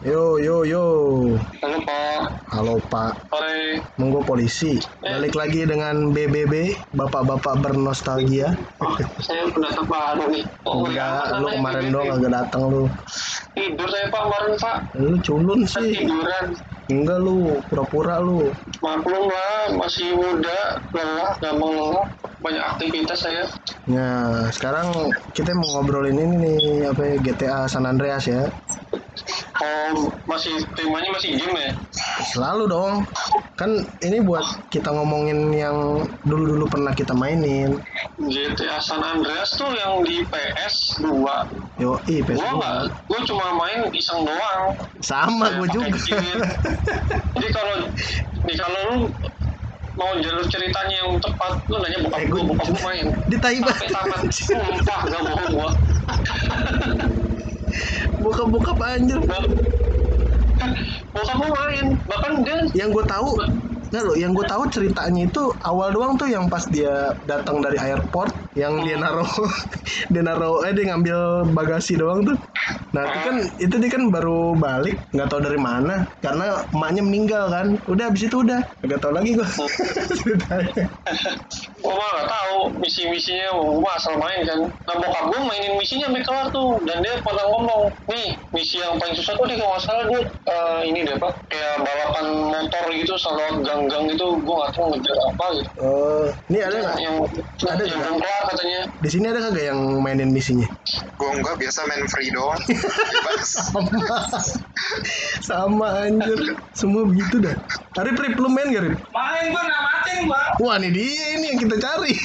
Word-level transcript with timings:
Yo 0.00 0.40
yo 0.40 0.64
yo. 0.64 0.84
Halo 1.60 1.76
Pak, 1.84 2.20
Halo 2.48 2.74
Pak. 2.88 3.12
sore. 3.28 3.84
Monggo 4.00 4.24
polisi. 4.24 4.80
Balik 4.98 5.36
lagi 5.36 5.68
dengan 5.68 6.08
BBB, 6.08 6.72
Bapak-bapak 6.90 7.60
bernostalgia. 7.60 8.48
Oh, 8.80 8.96
saya 9.20 9.44
pendatang 9.52 9.84
baru 9.84 10.24
nih. 10.32 10.44
Oh, 10.64 10.88
Enggak, 10.88 11.28
ya, 11.28 11.36
lu 11.36 11.52
kemarin 11.52 11.84
BBB. 11.84 11.92
doang 11.92 12.10
agak 12.16 12.32
datang 12.32 12.62
lu. 12.64 12.82
Tidur 13.52 13.88
saya 13.92 14.06
Pak 14.08 14.22
kemarin 14.24 14.52
Pak. 14.56 14.76
Lu 14.96 15.16
culun 15.20 15.60
sih. 15.68 15.92
tiduran. 15.92 16.46
Enggak 16.88 17.18
lu, 17.20 17.36
pura-pura 17.68 18.16
lu. 18.18 18.48
Maklum 18.80 19.24
lah, 19.28 19.68
masih 19.76 20.16
muda, 20.16 20.60
lelah, 20.90 21.30
gampang 21.38 21.70
lelah. 21.70 22.06
Banyak 22.40 22.64
aktivitas 22.76 23.20
saya. 23.20 23.44
Nah, 23.84 24.48
sekarang 24.48 25.12
kita 25.36 25.52
mau 25.52 25.80
ngobrolin 25.80 26.16
ini 26.16 26.36
nih, 26.40 26.88
apa 26.88 27.02
ya, 27.04 27.14
GTA 27.20 27.58
San 27.68 27.84
Andreas 27.84 28.24
ya. 28.24 28.48
Oh, 29.60 30.08
masih 30.24 30.64
temanya 30.72 31.12
masih 31.12 31.36
game 31.36 31.52
ya? 31.52 31.72
Selalu 32.32 32.64
dong. 32.72 33.04
Kan 33.60 33.84
ini 34.00 34.24
buat 34.24 34.40
kita 34.72 34.88
ngomongin 34.88 35.52
yang 35.52 36.00
dulu-dulu 36.24 36.64
pernah 36.64 36.96
kita 36.96 37.12
mainin. 37.12 37.76
GTA 38.16 38.80
San 38.80 39.04
Andreas 39.04 39.52
tuh 39.60 39.68
yang 39.76 40.00
di 40.00 40.24
PS 40.24 41.04
2 41.04 41.12
Yo, 41.80 41.96
Gua 41.96 42.24
PS2. 42.24 42.40
nggak, 42.40 42.76
gua 43.08 43.20
cuma 43.28 43.46
main 43.56 43.80
iseng 43.92 44.24
doang. 44.24 44.64
Sama 45.04 45.48
gue 45.60 45.68
Kayak 45.68 45.96
juga. 46.00 46.44
Jadi 47.36 47.48
kalau 47.52 47.76
nih 48.48 48.56
kalau 48.56 48.80
lu 48.88 48.96
mau 50.00 50.16
jalur 50.16 50.48
ceritanya 50.48 50.96
yang 51.04 51.20
tepat, 51.20 51.60
lu 51.68 51.76
nanya 51.84 51.98
bokap 52.08 52.24
gua, 52.24 52.40
gua- 52.40 52.46
bokap 52.56 52.66
gua 52.72 52.80
main. 52.88 53.06
Di 53.28 53.36
Taiba. 53.36 53.68
Sampai 53.76 53.88
tamat. 53.92 54.20
Sumpah, 54.32 55.00
gak 55.04 55.20
bohong 55.28 55.52
gua. 55.52 55.70
Buka-buka 58.24 58.72
anjir. 58.96 59.20
Bokap 61.12 61.36
gua 61.36 61.48
main. 61.68 61.86
Bahkan 62.08 62.30
dia 62.40 62.56
Yang 62.72 62.88
gue 62.96 63.04
tahu 63.04 63.30
Nggak 63.90 64.04
loh, 64.06 64.14
yang 64.14 64.30
gue 64.38 64.46
tahu 64.46 64.62
ceritanya 64.70 65.26
itu 65.26 65.42
awal 65.66 65.90
doang 65.90 66.14
tuh 66.14 66.30
yang 66.30 66.46
pas 66.46 66.62
dia 66.70 67.10
datang 67.26 67.58
dari 67.58 67.74
airport, 67.74 68.30
yang 68.54 68.78
dia 68.86 68.94
naruh, 68.94 69.26
dia 70.14 70.22
naruh, 70.22 70.62
eh 70.62 70.70
dia 70.70 70.94
ngambil 70.94 71.18
bagasi 71.50 71.98
doang 71.98 72.22
tuh. 72.22 72.38
Nah 72.94 73.02
itu 73.06 73.18
kan, 73.22 73.36
itu 73.58 73.74
dia 73.82 73.90
kan 73.90 74.02
baru 74.14 74.54
balik, 74.54 75.02
nggak 75.10 75.26
tahu 75.26 75.42
dari 75.42 75.58
mana, 75.58 76.06
karena 76.22 76.62
emaknya 76.70 77.02
meninggal 77.02 77.44
kan. 77.50 77.66
Udah 77.90 78.14
abis 78.14 78.30
itu 78.30 78.46
udah, 78.46 78.62
nggak 78.86 79.00
tahu 79.02 79.10
lagi 79.10 79.30
gue 79.34 79.48
ceritanya. 80.22 80.84
gua 81.82 81.94
mah 81.96 82.08
gak 82.22 82.28
tahu 82.30 82.56
misi-misinya, 82.78 83.50
gua 83.58 83.82
mah 83.82 83.94
asal 83.98 84.14
main 84.22 84.40
kan. 84.46 84.60
Nah 84.86 84.94
bokap 85.02 85.24
gua 85.34 85.40
mainin 85.50 85.74
misinya 85.78 86.06
sampai 86.10 86.22
kelar 86.22 86.46
tuh. 86.54 86.78
Dan 86.86 87.02
dia 87.02 87.18
pernah 87.26 87.44
ngomong, 87.50 87.82
nih 88.06 88.38
misi 88.54 88.78
yang 88.78 88.94
paling 89.02 89.18
susah 89.18 89.34
tuh 89.34 89.46
dia 89.50 89.58
kalau 89.58 89.74
nggak 89.74 89.82
salah 89.82 90.04
dia 90.06 90.20
eh, 90.46 90.80
ini 90.86 90.98
deh 91.06 91.14
apa, 91.18 91.28
kayak 91.50 91.74
balapan 91.82 92.26
motor 92.54 92.84
gitu, 92.94 93.14
selalu 93.18 93.66
gang-gang 93.80 94.12
itu 94.12 94.26
gua 94.44 94.68
gak 94.68 94.76
tahu 94.76 94.92
ngejar 94.92 95.16
apa 95.32 95.46
gitu. 95.56 95.70
Oh, 95.80 96.26
ini 96.52 96.58
ada 96.60 96.76
nggak? 96.84 96.98
yang 97.00 97.16
Ada 97.64 97.82
yang 97.88 97.96
nggak? 97.96 98.04
belum 98.04 98.18
kelar 98.20 98.42
katanya 98.52 98.80
Di 99.00 99.08
sini 99.08 99.26
ada 99.32 99.40
kagak 99.40 99.64
yang 99.72 99.80
mainin 100.04 100.30
misinya? 100.36 100.68
Gua 101.16 101.32
enggak 101.32 101.56
biasa 101.56 101.88
main 101.88 102.04
free 102.12 102.28
doang. 102.28 102.60
Sama, 103.40 103.88
sama 105.40 105.88
anjir, 106.04 106.56
semua 106.76 107.08
begitu 107.08 107.40
dah. 107.40 107.56
Arif, 107.96 108.20
Rip, 108.20 108.36
lu 108.36 108.48
main 108.52 108.68
gak 108.68 108.84
Rip? 108.84 109.00
Main 109.16 109.44
gua 109.48 109.62
namatin 109.64 110.16
gua. 110.28 110.42
Wah 110.60 110.76
ini 110.76 110.92
dia 110.92 111.24
ini 111.40 111.56
yang 111.56 111.58
kita 111.60 111.76
cari. 111.80 112.12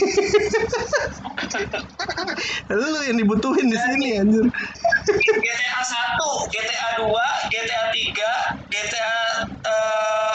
Lu 2.76 3.00
yang 3.06 3.16
dibutuhin 3.16 3.68
di 3.72 3.78
sini 3.80 4.20
anjir. 4.20 4.46
GTA 5.06 5.80
1, 5.80 6.52
GTA 6.52 6.88
2, 7.06 7.08
GTA 7.54 7.84
3, 7.94 8.72
GTA 8.74 9.14
eh, 9.64 10.35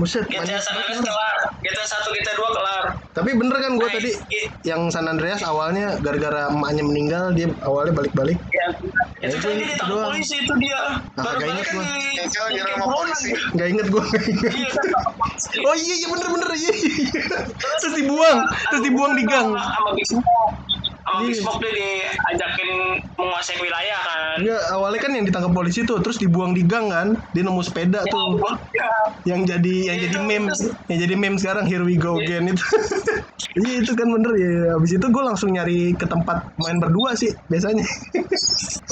Buset, 0.00 0.24
GTA 0.24 0.56
San 0.58 0.74
Andreas 0.74 0.98
kelar, 0.98 1.36
GTA 1.60 1.84
1, 1.84 2.08
GTA 2.10 2.34
2 2.34 2.50
kelar. 2.50 2.84
Tapi 3.10 3.30
bener 3.34 3.56
kan 3.58 3.72
gue 3.74 3.84
Nah, 3.84 3.92
tadi 3.92 4.10
i- 4.10 4.50
yang 4.64 4.88
San 4.88 5.04
Andreas 5.04 5.40
awalnya 5.42 6.00
gara-gara 6.00 6.48
emaknya 6.48 6.80
meninggal 6.80 7.24
dia 7.32 7.52
awalnya 7.60 7.92
balik-balik. 7.92 8.38
Ya, 8.48 8.66
itu 9.20 9.36
itu- 9.36 9.44
kan 9.44 9.52
dia 9.52 9.60
itu 9.60 9.64
ditangkap 9.68 9.92
doang. 9.92 10.08
polisi 10.08 10.34
itu 10.38 10.54
dia. 10.56 10.78
Ah, 10.80 10.96
Baru 11.20 11.36
balik 11.36 11.50
inget 11.50 11.66
kan 11.66 11.74
gua. 11.74 11.84
di 11.84 12.86
polisi. 12.88 13.28
gitu. 13.28 13.44
Gak 13.52 13.68
inget 13.68 13.86
gue. 13.86 14.04
Iya. 14.50 14.70
Oh 15.62 15.74
iya 15.74 15.94
iya 15.96 16.08
bener 16.08 16.28
bener 16.30 16.50
iya. 16.54 16.72
iya. 16.72 17.22
Terus 17.80 17.94
dibuang, 17.96 18.38
terus 18.70 18.82
dibuang 18.82 19.12
di 19.14 19.24
gang. 19.26 19.48
Sama, 19.52 19.68
sama 19.68 19.90
Big 19.92 20.06
Smoke. 20.06 20.54
Iya. 21.10 21.34
Smoke 21.36 21.58
dia 21.60 21.72
diajakin 21.74 22.68
menguasai 23.18 23.58
wilayah 23.58 24.00
kan. 24.00 24.20
Enggak, 24.38 24.62
awalnya 24.70 25.00
kan 25.00 25.10
yang 25.12 25.26
ditangkap 25.26 25.52
polisi 25.52 25.80
tuh, 25.82 25.98
terus 25.98 26.16
dibuang 26.16 26.54
di 26.54 26.62
gang 26.62 26.86
kan. 26.88 27.08
Dia 27.34 27.42
nemu 27.42 27.60
sepeda 27.60 28.06
tuh. 28.06 28.38
Ya, 28.70 28.88
yang 29.26 29.42
jadi 29.42 29.74
yang 29.90 29.98
Iya, 29.98 30.04
jadi 30.06 30.16
itu- 30.16 30.28
meme. 30.28 30.46
itu- 30.48 30.74
yang 30.88 30.98
jadi 31.02 31.14
meme 31.18 31.36
sekarang 31.36 31.64
here 31.66 31.82
we 31.82 31.98
go 31.98 32.16
again 32.16 32.46
itu. 32.46 32.62
Iya 33.50 33.82
itu 33.82 33.92
kan 33.96 34.06
bener 34.06 34.30
ya. 34.36 34.50
Habis 34.78 34.92
itu 34.94 35.06
gue 35.10 35.22
langsung 35.24 35.50
nyari 35.50 35.96
ke 35.96 36.06
tempat 36.06 36.38
main 36.60 36.76
berdua 36.78 37.16
sih 37.18 37.26
biasanya. 37.50 37.82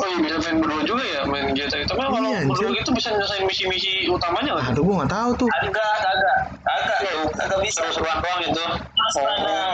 Oh 0.00 0.06
iya 0.08 0.18
bisa 0.18 0.36
main 0.40 0.58
berdua 0.58 0.82
juga 0.82 1.04
ya 1.04 1.20
main 1.28 1.52
GTA 1.52 1.84
tapi 1.84 2.00
kalau 2.00 2.26
Iya, 2.26 2.42
berdua 2.48 2.72
gitu 2.74 2.90
bisa 2.90 3.08
nyelesain 3.12 3.44
misi-misi 3.44 4.08
utamanya 4.08 4.56
nggak? 4.58 4.72
Aduh 4.74 4.82
gue 4.82 4.94
nggak 4.98 5.12
tahu 5.12 5.30
tuh. 5.36 5.48
Agak, 5.52 5.92
agak, 6.00 6.36
agak, 6.64 7.02
agak 7.44 7.58
bisa. 7.62 7.78
seru-seruan 7.86 8.18
doang 8.18 8.40
itu. 8.42 8.64
Mas, 8.98 9.14
oh, 9.20 9.72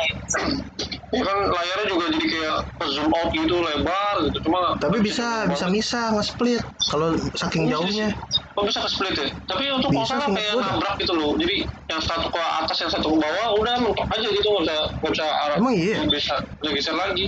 kan 1.22 1.38
layarnya 1.46 1.86
juga 1.86 2.06
jadi 2.10 2.26
kayak 2.26 2.56
zoom 2.90 3.10
out 3.12 3.30
gitu 3.30 3.56
lebar 3.60 4.14
gitu 4.26 4.38
cuma 4.48 4.74
tapi 4.80 4.98
bisa 5.04 5.46
bisa 5.46 5.66
misah 5.70 6.10
nge-split 6.16 6.62
kalau 6.90 7.14
saking 7.38 7.68
Bisa 7.68 7.72
jauhnya 7.78 8.08
Oh 8.54 8.62
bisa 8.62 8.78
ke 8.78 8.86
split 8.86 9.14
ya? 9.18 9.26
Tapi 9.50 9.66
untuk 9.74 9.90
Bisa, 9.90 10.14
seingat 10.14 10.30
kayak 10.30 10.54
nabrak 10.54 10.94
gitu 11.02 11.10
loh. 11.18 11.34
Jadi 11.34 11.66
yang 11.90 11.98
satu 11.98 12.30
ke 12.30 12.38
atas, 12.38 12.76
yang 12.86 12.92
satu 12.94 13.10
ke 13.10 13.16
bawah, 13.18 13.58
udah 13.58 13.74
mentok 13.82 14.06
aja 14.14 14.28
gitu 14.30 14.46
nggak 14.46 14.62
bisa 14.62 14.76
nggak 15.02 15.12
bisa 15.18 15.24
arah. 15.26 15.56
Emang 15.58 15.74
iya? 15.74 15.94
Nggak 16.06 16.22
bisa 16.22 16.34
nggak 16.62 16.72
geser 16.78 16.94
lagi. 16.94 17.26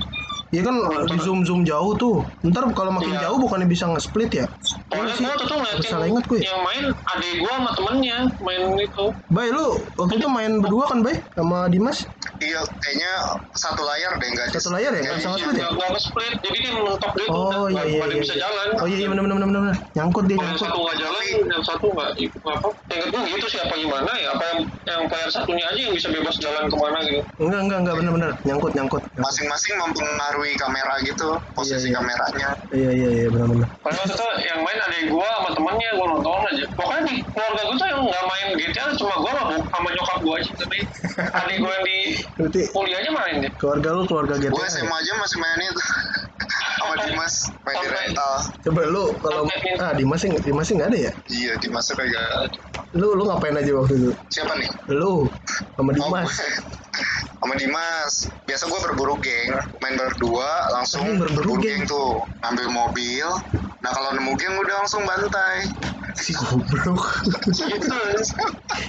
Ya 0.57 0.63
kan 0.65 0.77
di 1.05 1.19
zoom 1.21 1.45
zoom 1.45 1.61
jauh 1.63 1.93
tuh 1.95 2.25
ntar 2.43 2.65
kalau 2.73 2.89
makin 2.91 3.13
Iya. 3.13 3.29
jauh 3.29 3.37
bukannya 3.37 3.69
bisa 3.69 3.85
nge-split 3.87 4.31
ya 4.33 4.47
sih. 4.57 4.81
gua 5.21 5.37
tuh 5.37 5.45
tuh 5.45 5.57
ngeliatin 5.57 5.91
Salah 5.93 6.09
ingat 6.09 6.25
gue. 6.25 6.39
yang 6.41 6.61
main 6.65 6.85
adik 6.89 7.33
gua 7.39 7.53
sama 7.55 7.71
temennya 7.77 8.17
main 8.41 8.63
itu. 8.77 9.05
Bay 9.29 9.49
lu 9.51 9.67
waktu 9.95 10.15
itu 10.17 10.27
main 10.27 10.53
berdua 10.59 10.85
kan 10.89 10.99
Bay 11.05 11.21
sama 11.37 11.69
Dimas 11.69 12.09
Iya, 12.37 12.61
kayaknya 12.83 13.13
satu 13.55 13.81
layar 13.81 14.13
deh 14.19 14.29
enggak 14.29 14.47
Satu 14.53 14.69
layar 14.71 14.93
ya? 14.93 15.01
Nggak 15.01 15.17
bisa 15.17 15.29
nge-split 15.31 15.57
ya? 15.57 15.63
Nggak 15.63 15.73
nggak 15.73 15.91
ke 15.93 16.01
split, 16.03 16.35
jadi 16.43 16.59
dia 16.59 16.73
mentok 16.75 17.13
gitu. 17.17 17.29
oh 17.33 17.65
iya 17.69 17.83
iya 17.87 18.03
iya 18.03 18.17
bisa 18.19 18.35
jalan. 18.35 18.69
oh 18.77 18.87
iya 18.87 18.97
iya 18.99 19.09
bener 19.09 19.23
bener 19.25 19.37
bener 19.39 19.49
bener 19.63 19.77
nyangkut 19.93 20.25
dia 20.27 20.37
yang 20.37 20.57
satu 20.57 20.79
nggak 20.79 20.97
jalan, 20.97 21.23
yang 21.47 21.63
satu 21.65 21.87
nggak 21.89 22.09
apa? 22.45 22.53
Yang 22.87 23.01
kedua 23.09 23.21
gitu 23.27 23.47
sih 23.49 23.59
apa 23.59 23.75
gimana 23.75 24.11
ya? 24.15 24.29
Apa 24.33 24.45
yang 24.47 24.59
yang 24.85 25.01
player 25.07 25.31
satunya 25.31 25.65
aja 25.67 25.81
yang 25.81 25.95
bisa 25.95 26.09
bebas 26.09 26.35
jalan 26.37 26.65
ke 26.67 26.77
mana 26.77 26.99
gitu? 27.03 27.21
enggak 27.37 27.61
enggak 27.63 27.79
enggak 27.83 27.95
bener 27.97 28.13
bener 28.13 28.31
nyangkut 28.45 28.73
nyangkut, 28.75 29.03
nyangkut. 29.07 29.23
masing-masing 29.23 29.75
mempengaruhi 29.77 30.46
kamera 30.55 30.95
gitu, 31.01 31.29
posisi 31.53 31.75
Iya, 31.75 31.89
iya. 31.89 31.97
kameranya. 31.97 32.51
iya 32.71 32.91
iya 32.93 33.09
iya 33.17 33.29
Padahal 33.29 34.07
waktu 34.07 34.15
itu 34.15 34.27
yang 34.45 34.61
main 34.63 34.79
adik 34.81 35.03
gua 35.09 35.27
sama 35.35 35.51
temennya 35.51 35.91
gua 35.93 36.07
nonton 36.13 36.43
aja. 36.47 36.65
Pokoknya 36.73 37.03
di 37.05 37.15
keluarga 37.27 37.63
gua 37.65 37.75
tuh 37.75 37.89
yang 37.89 38.01
nggak 38.05 38.25
main 38.25 38.47
GTA 38.55 38.85
cuma 38.95 39.15
gua 39.17 39.31
sama, 39.33 39.45
bu- 39.51 39.67
sama 39.67 39.89
nyokap 39.91 40.19
gua 40.21 40.35
aja. 40.37 40.53
Tapi 40.55 40.79
adik 41.43 41.57
gua 41.59 41.71
yang 41.73 41.85
di 41.85 41.99
berarti 42.33 42.61
kuliah 42.71 42.99
aja 43.01 43.11
main 43.11 43.35
deh. 43.41 43.51
keluarga 43.57 43.89
lu 43.91 44.03
keluarga 44.05 44.35
GTA 44.37 44.53
Gue 44.53 44.63
ya? 44.63 44.71
SMA 44.71 44.97
aja 44.97 45.13
masih 45.17 45.39
main 45.39 45.59
itu. 45.61 45.83
Sama 46.77 46.93
Dimas, 47.01 47.35
main 47.65 47.77
di 47.81 47.89
rental. 47.89 48.33
coba 48.63 48.81
lu 48.85 49.05
kalau 49.19 49.43
ah 49.81 49.91
Dimas 49.91 50.21
sih 50.21 50.29
Dimas 50.37 50.65
sih 50.65 50.77
nggak 50.77 50.93
ada 50.93 50.99
ya 51.01 51.13
Iya, 51.27 51.53
Dimas 51.57 51.83
tuh 51.83 51.97
kayak 51.97 52.53
lu 52.93 53.13
lu 53.13 53.25
ngapain 53.25 53.53
aja 53.53 53.73
waktu 53.73 53.95
itu 53.97 54.11
siapa 54.29 54.53
nih? 54.55 54.69
lu 54.93 55.25
sama 55.73 55.89
Oh, 55.89 55.95
Dimas 55.97 56.29
gue. 56.29 56.49
sama 57.41 57.55
Dimas. 57.57 58.15
Biasa 58.45 58.65
gue 58.67 58.81
berburu 58.83 59.15
geng, 59.19 59.51
main 59.79 59.95
berdua 59.95 60.26
langsung 60.73 61.03
Anjing, 61.07 61.19
berburu 61.23 61.55
berburu 61.57 61.65
geng. 61.65 61.83
geng 61.85 61.91
tuh, 61.91 62.11
ambil 62.43 62.67
mobil. 62.71 63.29
Nah 63.83 63.91
kalau 63.93 64.11
nemu 64.17 64.33
geng 64.35 64.55
udah 64.59 64.75
langsung 64.83 65.03
bantai. 65.07 65.59
si 66.17 66.33
goblok 66.33 67.05
Gitu. 67.53 67.93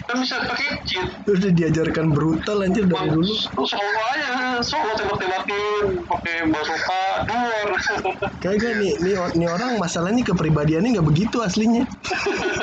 Kan 0.07 0.15
bisa 0.23 0.39
pakai 0.47 0.79
cheat. 0.87 1.07
udah 1.27 1.51
diajarkan 1.51 2.15
brutal 2.15 2.63
anjir 2.63 2.87
dari 2.87 3.11
dulu 3.11 3.27
Lu 3.59 3.63
solo 3.67 4.01
aja, 4.15 4.63
solo 4.63 4.95
tembak-tembakin, 4.95 6.07
pakai 6.07 6.47
bazooka, 6.47 7.03
duor. 7.27 7.69
kagak 8.43 8.79
nih 8.79 8.95
nih, 9.03 9.15
nih 9.35 9.47
orang 9.51 9.75
masalahnya 9.75 10.23
kepribadiannya 10.23 10.95
nggak 10.95 11.07
begitu 11.09 11.43
aslinya 11.43 11.83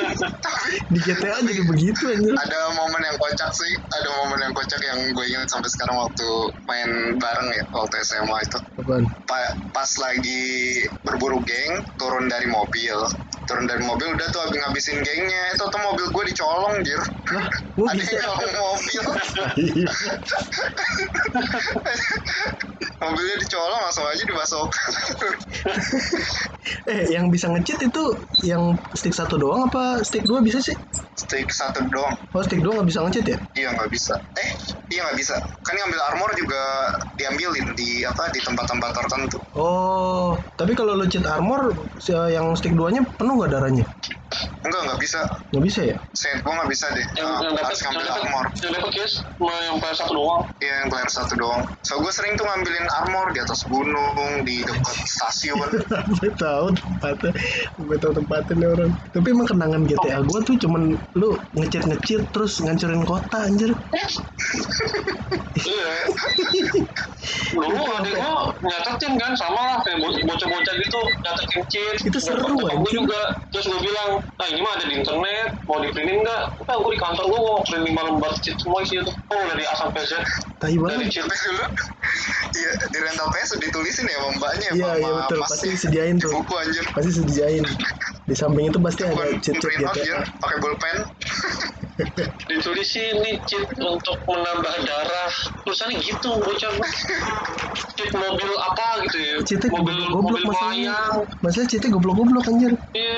di 0.93 0.99
GTA 1.03 1.45
jadi 1.45 1.61
begitu 1.67 2.03
anjir 2.09 2.33
Ada 2.33 2.59
momen 2.73 3.01
yang 3.05 3.17
kocak 3.21 3.51
sih, 3.53 3.73
ada 3.93 4.09
momen 4.23 4.39
yang 4.49 4.53
kocak 4.55 4.81
yang 4.81 4.97
gue 5.13 5.25
ingat 5.29 5.45
sampai 5.51 5.69
sekarang 5.69 5.95
waktu 5.99 6.27
main 6.65 6.89
bareng 7.21 7.47
ya, 7.53 7.63
waktu 7.69 7.95
SMA 8.01 8.37
itu. 8.41 8.59
Pa- 9.25 9.57
pas 9.73 9.91
lagi 9.97 10.45
berburu 11.01 11.41
geng, 11.41 11.81
turun 11.97 12.29
dari 12.29 12.45
mobil. 12.45 12.93
Turun 13.45 13.65
dari 13.69 13.81
mobil 13.85 14.13
udah 14.13 14.27
tuh 14.33 14.41
abis 14.49 14.57
ngabisin 14.61 14.97
gengnya. 15.01 15.53
Itu 15.53 15.65
tuh 15.69 15.81
mobil 15.81 16.05
gue 16.09 16.23
dicolong 16.33 16.81
jir. 16.85 17.01
Ada 17.77 18.03
yang 18.03 18.21
nyolong 18.25 18.53
mobil. 18.59 19.03
Mobilnya 22.95 23.37
dicolong 23.43 23.81
langsung 23.83 24.05
aja 24.07 24.23
dimasukkan. 24.23 24.89
Eh, 26.89 27.13
yang 27.13 27.29
bisa 27.29 27.45
nge-cheat 27.45 27.77
itu 27.93 28.03
yang 28.41 28.73
stick 28.97 29.13
satu 29.13 29.37
doang 29.37 29.69
apa 29.69 30.01
stick 30.01 30.25
dua 30.25 30.41
bisa 30.41 30.57
sih? 30.57 30.73
stick 31.13 31.47
satu 31.53 31.81
doang. 31.93 32.13
Oh, 32.33 32.41
stick 32.41 32.61
dua 32.61 32.81
nggak 32.81 32.87
bisa 32.89 32.99
nge-cheat 33.05 33.25
ya? 33.25 33.37
iya 33.53 33.69
nggak 33.73 33.89
bisa. 33.89 34.17
Eh 34.37 34.49
iya 34.89 35.05
nggak 35.05 35.17
bisa. 35.17 35.35
Kan 35.61 35.73
ngambil 35.77 36.01
armor 36.13 36.29
juga 36.33 36.61
diambilin 37.21 37.73
di 37.77 38.01
apa 38.01 38.29
di 38.33 38.41
tempat-tempat 38.41 38.91
tertentu. 38.97 39.37
Oh, 39.55 40.33
tapi 40.57 40.73
kalau 40.73 40.97
lo 40.97 41.05
cheat 41.05 41.25
armor, 41.25 41.73
yang 42.09 42.53
stick 42.57 42.73
duanya 42.73 43.01
penuh 43.15 43.34
nggak 43.37 43.51
darahnya? 43.51 43.85
Enggak 44.61 44.81
nggak 44.85 44.99
bisa 44.99 45.21
Nggak 45.51 45.63
bisa 45.63 45.81
ya? 45.83 45.97
saya 46.11 46.35
gue 46.37 46.53
nggak 46.53 46.69
bisa 46.69 46.85
deh 46.89 47.05
yang 47.15 47.27
Eh, 47.27 47.39
yang 47.45 47.53
harus 47.55 47.79
yang 47.79 47.91
ngambil 47.91 48.09
armor 48.09 48.45
yang 48.57 48.71
dapat 48.73 48.91
guys 48.93 49.13
cuma 49.35 49.53
yang 49.61 49.77
player 49.77 49.95
satu 49.95 50.13
doang 50.13 50.41
Iya 50.57 50.73
yang 50.79 50.89
player 50.89 51.09
satu 51.09 51.33
doang. 51.35 51.61
So 51.81 51.93
gue 51.99 52.09
sering 52.09 52.33
tuh 52.33 52.45
ngambilin 52.45 52.87
armor 52.97 53.27
di 53.29 53.39
atas 53.39 53.59
gunung, 53.65 54.15
di 54.41 54.63
dekat 54.63 54.95
stasiun. 55.05 55.69
gue 56.15 56.29
tahu 56.33 56.65
tempatnya, 56.73 57.31
gue 57.77 57.97
tahu 57.99 58.13
tempatnya 58.15 58.53
nih 58.55 58.69
orang. 58.69 58.91
Tapi 59.11 59.27
emang 59.29 59.45
kenangan 59.45 59.81
GTA 59.83 60.19
gue 60.21 60.39
tuh 60.41 60.55
cuman 60.57 60.81
lu 61.13 61.29
ngecit 61.53 61.83
terus 62.31 62.57
ngancurin 62.59 63.03
kota 63.03 63.37
anjir. 63.43 63.71
iya 65.55 65.87
dulu 67.55 67.83
adik 67.95 68.13
gua 68.13 68.53
nyatetin 68.61 69.13
kan 69.15 69.31
sama 69.33 69.55
lah 69.57 69.77
kayak 69.81 69.97
bo- 69.97 70.23
bocah-bocah 70.25 70.73
gitu 70.75 70.99
nyatetin 71.23 71.61
cheat 71.71 71.95
Itu 72.03 72.19
seru, 72.19 72.43
gua 72.53 72.69
anjir. 72.71 72.91
juga 73.01 73.21
terus 73.49 73.65
gue 73.65 73.79
bilang 73.81 74.19
nah 74.35 74.45
ini 74.51 74.59
mah 74.59 74.73
ada 74.75 74.85
di 74.89 74.95
internet 74.99 75.49
mau 75.69 75.79
di 75.79 75.89
printin 75.95 76.19
nggak? 76.19 76.43
Udah 76.59 76.75
gue 76.75 76.91
di 76.91 76.99
kantor 76.99 77.25
gue 77.29 77.39
mau 77.39 77.61
print 77.63 77.83
lima 77.87 78.01
lembar 78.03 78.33
cheat 78.43 78.57
semua 78.59 78.83
isi 78.83 78.99
itu 78.99 79.07
oh 79.07 79.43
dari 79.47 79.63
A 79.63 79.73
sampai 79.79 80.03
Z 80.03 80.19
Tai 80.65 80.73
dari 80.73 80.81
banget. 80.81 81.13
cheat 81.13 81.25
Tapi 81.29 81.37
dulu, 81.45 81.63
iya 82.59 82.71
di 82.89 82.97
rental 82.97 83.27
PS 83.29 83.49
udah 83.53 83.61
ditulisin 83.69 84.05
ya 84.09 84.17
sama 84.17 84.29
mbaknya 84.41 84.69
Iya, 84.73 84.89
iya, 84.97 85.11
betul. 85.21 85.39
Pasti 85.45 85.67
disediain 85.69 86.15
tuh. 86.17 86.31
Buku 86.33 86.53
anjir. 86.57 86.85
Pasti 86.89 87.11
sediain. 87.21 87.63
Di 88.25 88.33
samping 88.33 88.65
itu 88.73 88.79
pasti 88.81 89.01
ada 89.05 89.25
cheat 89.37 89.61
cheat 89.61 89.85
out 89.85 89.93
GTA. 89.93 90.09
ya, 90.09 90.19
pakai 90.41 90.57
bolpen. 90.57 90.97
ditulis 92.51 92.91
ini 92.99 93.39
cheat 93.47 93.63
untuk 93.79 94.19
menambah 94.27 94.75
darah 94.83 95.31
tulisannya 95.63 95.95
gitu 96.03 96.27
bocah 96.43 96.71
cheat 97.95 98.11
mobil 98.11 98.51
apa 98.59 98.87
gitu 99.07 99.17
ya 99.23 99.35
Cheatnya 99.47 99.69
mobil 99.71 99.95
goblok 100.11 100.23
mobil 100.27 100.43
masalahnya. 100.43 100.95
Masalah 101.39 101.67
cheatnya 101.71 101.89
goblok-goblok 101.95 102.45
anjir. 102.51 102.73
Iya, 102.91 103.17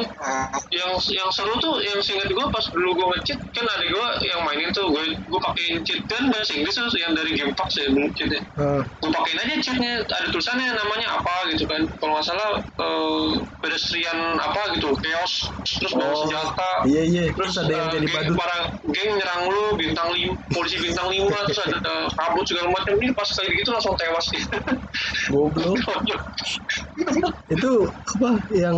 yang 0.69 0.91
yang 1.09 1.29
seru 1.33 1.57
tuh 1.57 1.81
yang 1.81 1.97
seingat 2.05 2.29
gue 2.29 2.45
pas 2.53 2.65
dulu 2.69 2.89
gue 2.93 3.05
nge-cheat 3.17 3.39
kan 3.53 3.65
adik 3.65 3.89
gue 3.89 4.07
yang 4.29 4.39
mainin 4.45 4.69
tuh 4.69 4.85
gue 4.93 5.03
gue 5.25 5.39
pakein 5.41 5.81
cheat 5.81 6.01
kan 6.05 6.29
bahasa 6.29 6.53
Inggris 6.53 6.75
tuh 6.77 6.89
yang 7.01 7.17
dari 7.17 7.33
Game 7.37 7.53
Pass 7.53 7.77
ya 7.77 7.85
cheatnya 8.17 8.41
Ah, 8.57 8.81
gue 8.81 9.11
pakein 9.13 9.37
aja 9.37 9.55
cheatnya 9.61 9.91
ada 10.01 10.27
tulisannya 10.33 10.73
namanya 10.73 11.21
apa 11.21 11.45
gitu 11.53 11.69
kan 11.69 11.85
kalau 12.01 12.17
nggak 12.17 12.25
salah 12.25 12.49
eh, 12.57 13.29
pedestrian 13.61 14.17
apa 14.35 14.73
gitu 14.73 14.89
chaos 14.97 15.33
terus 15.77 15.93
bawa 15.93 16.09
Oh, 16.09 16.25
senjata 16.25 16.71
iya 16.89 17.03
iya. 17.05 17.23
Terus 17.29 17.53
ada 17.61 17.69
yang 17.69 17.87
eh, 17.91 17.93
jadi 18.01 18.07
badut. 18.09 18.35
para 18.39 18.57
geng 18.89 19.11
nyerang 19.13 19.41
lu 19.51 19.63
bintang 19.77 20.09
lim 20.09 20.33
polisi 20.49 20.81
bintang 20.81 21.13
lima 21.13 21.37
terus 21.45 21.61
ada 21.61 21.77
kabut 22.17 22.45
segala 22.47 22.73
macam 22.73 22.97
ini 22.97 23.13
pas 23.13 23.27
kayak 23.29 23.53
gitu 23.53 23.69
langsung 23.69 23.93
tewas 23.99 24.25
sih 24.33 24.41
Goblok. 25.29 25.77
Itu 27.47 27.71
apa 28.17 28.29
yang 28.51 28.77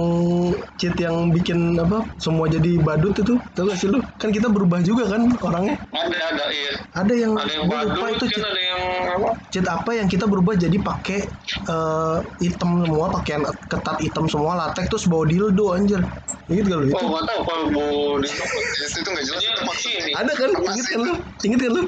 cheat 0.78 0.96
yang 1.00 1.32
bikin 1.34 1.80
apa 1.80 2.06
semua 2.22 2.46
jadi 2.52 2.78
badut 2.84 3.16
itu? 3.18 3.34
Tahu 3.56 3.66
gak 3.72 3.78
sih 3.80 3.88
lu? 3.90 4.00
Kan 4.20 4.30
kita 4.30 4.52
berubah 4.52 4.84
juga 4.84 5.10
kan 5.10 5.26
orangnya. 5.42 5.76
ada 5.90 6.16
ada 6.36 6.46
iya 6.54 6.74
Ada 6.94 7.14
yang 7.16 7.32
ada 7.34 7.50
yang 7.50 7.66
badut 7.66 8.20
itu 8.20 8.26
kan 8.28 8.30
cheat, 8.30 8.44
ada 8.46 8.62
yang 8.62 8.82
apa 9.10 9.30
cheat 9.50 9.66
apa 9.66 9.92
yang 9.96 10.08
kita 10.12 10.26
berubah 10.30 10.54
jadi 10.60 10.78
pakai 10.78 11.20
eh, 11.66 12.18
item 12.46 12.72
semua, 12.86 13.06
pakaian 13.20 13.42
ketat 13.72 13.98
hitam 14.04 14.26
semua, 14.30 14.52
latex 14.58 14.86
terus 14.92 15.06
bawa 15.10 15.26
dildo 15.26 15.74
anjir. 15.74 16.02
Ingat 16.50 16.66
gak 16.66 16.78
lu 16.82 16.86
itu? 16.90 16.98
Oh 16.98 17.06
nggak 17.14 17.24
tahu 17.30 17.42
kalau 17.46 17.66
mau 17.70 17.90
di 18.18 18.26
itu 18.26 19.06
nggak 19.06 19.26
jelas 19.30 19.42
itu 19.46 19.62
maksudnya. 19.70 20.18
Ada 20.18 20.32
kan? 20.34 20.50
Sih 20.50 20.84
kan 20.90 20.98
lu? 20.98 21.06
itu? 21.06 21.14
Ingat 21.46 21.60
kan 21.62 21.72
lu? 21.78 21.84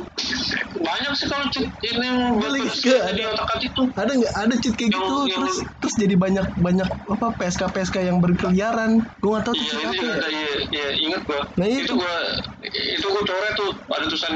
banyak 0.81 1.13
sih 1.17 1.27
kalau 1.29 1.45
cheat 1.49 1.65
ini 1.81 2.05
yang 2.05 2.37
ke- 2.37 3.01
di 3.17 3.23
otak 3.25 3.59
itu. 3.65 3.81
Ada 3.97 4.11
nggak? 4.13 4.33
Ada 4.37 4.53
cheat 4.61 4.75
kayak 4.77 4.91
gitu 4.93 5.13
terus 5.33 5.57
terus 5.81 5.95
jadi 5.97 6.13
banyak 6.21 6.45
banyak 6.61 6.85
apa 7.09 7.27
PSK 7.35 7.61
PSK 7.73 7.95
yang 8.05 8.21
berkeliaran. 8.21 9.01
Gua 9.19 9.41
nggak 9.41 9.43
tahu 9.43 9.53
tuh 9.53 9.65
Iya 9.65 9.73
cheat 9.73 9.81
itu 9.81 9.89
apa 9.89 9.93
juga 9.97 10.05
ya. 10.05 10.17
ada 10.21 10.29
iya 10.29 10.53
iya 10.69 10.87
inget 11.01 11.21
gua. 11.25 11.41
Nah, 11.57 11.65
itu. 11.65 11.81
itu 11.81 11.93
gua 11.97 12.15
itu 12.61 13.07
gua 13.09 13.23
coret 13.25 13.53
tuh 13.57 13.69
ada 13.89 14.05
tulisan 14.05 14.33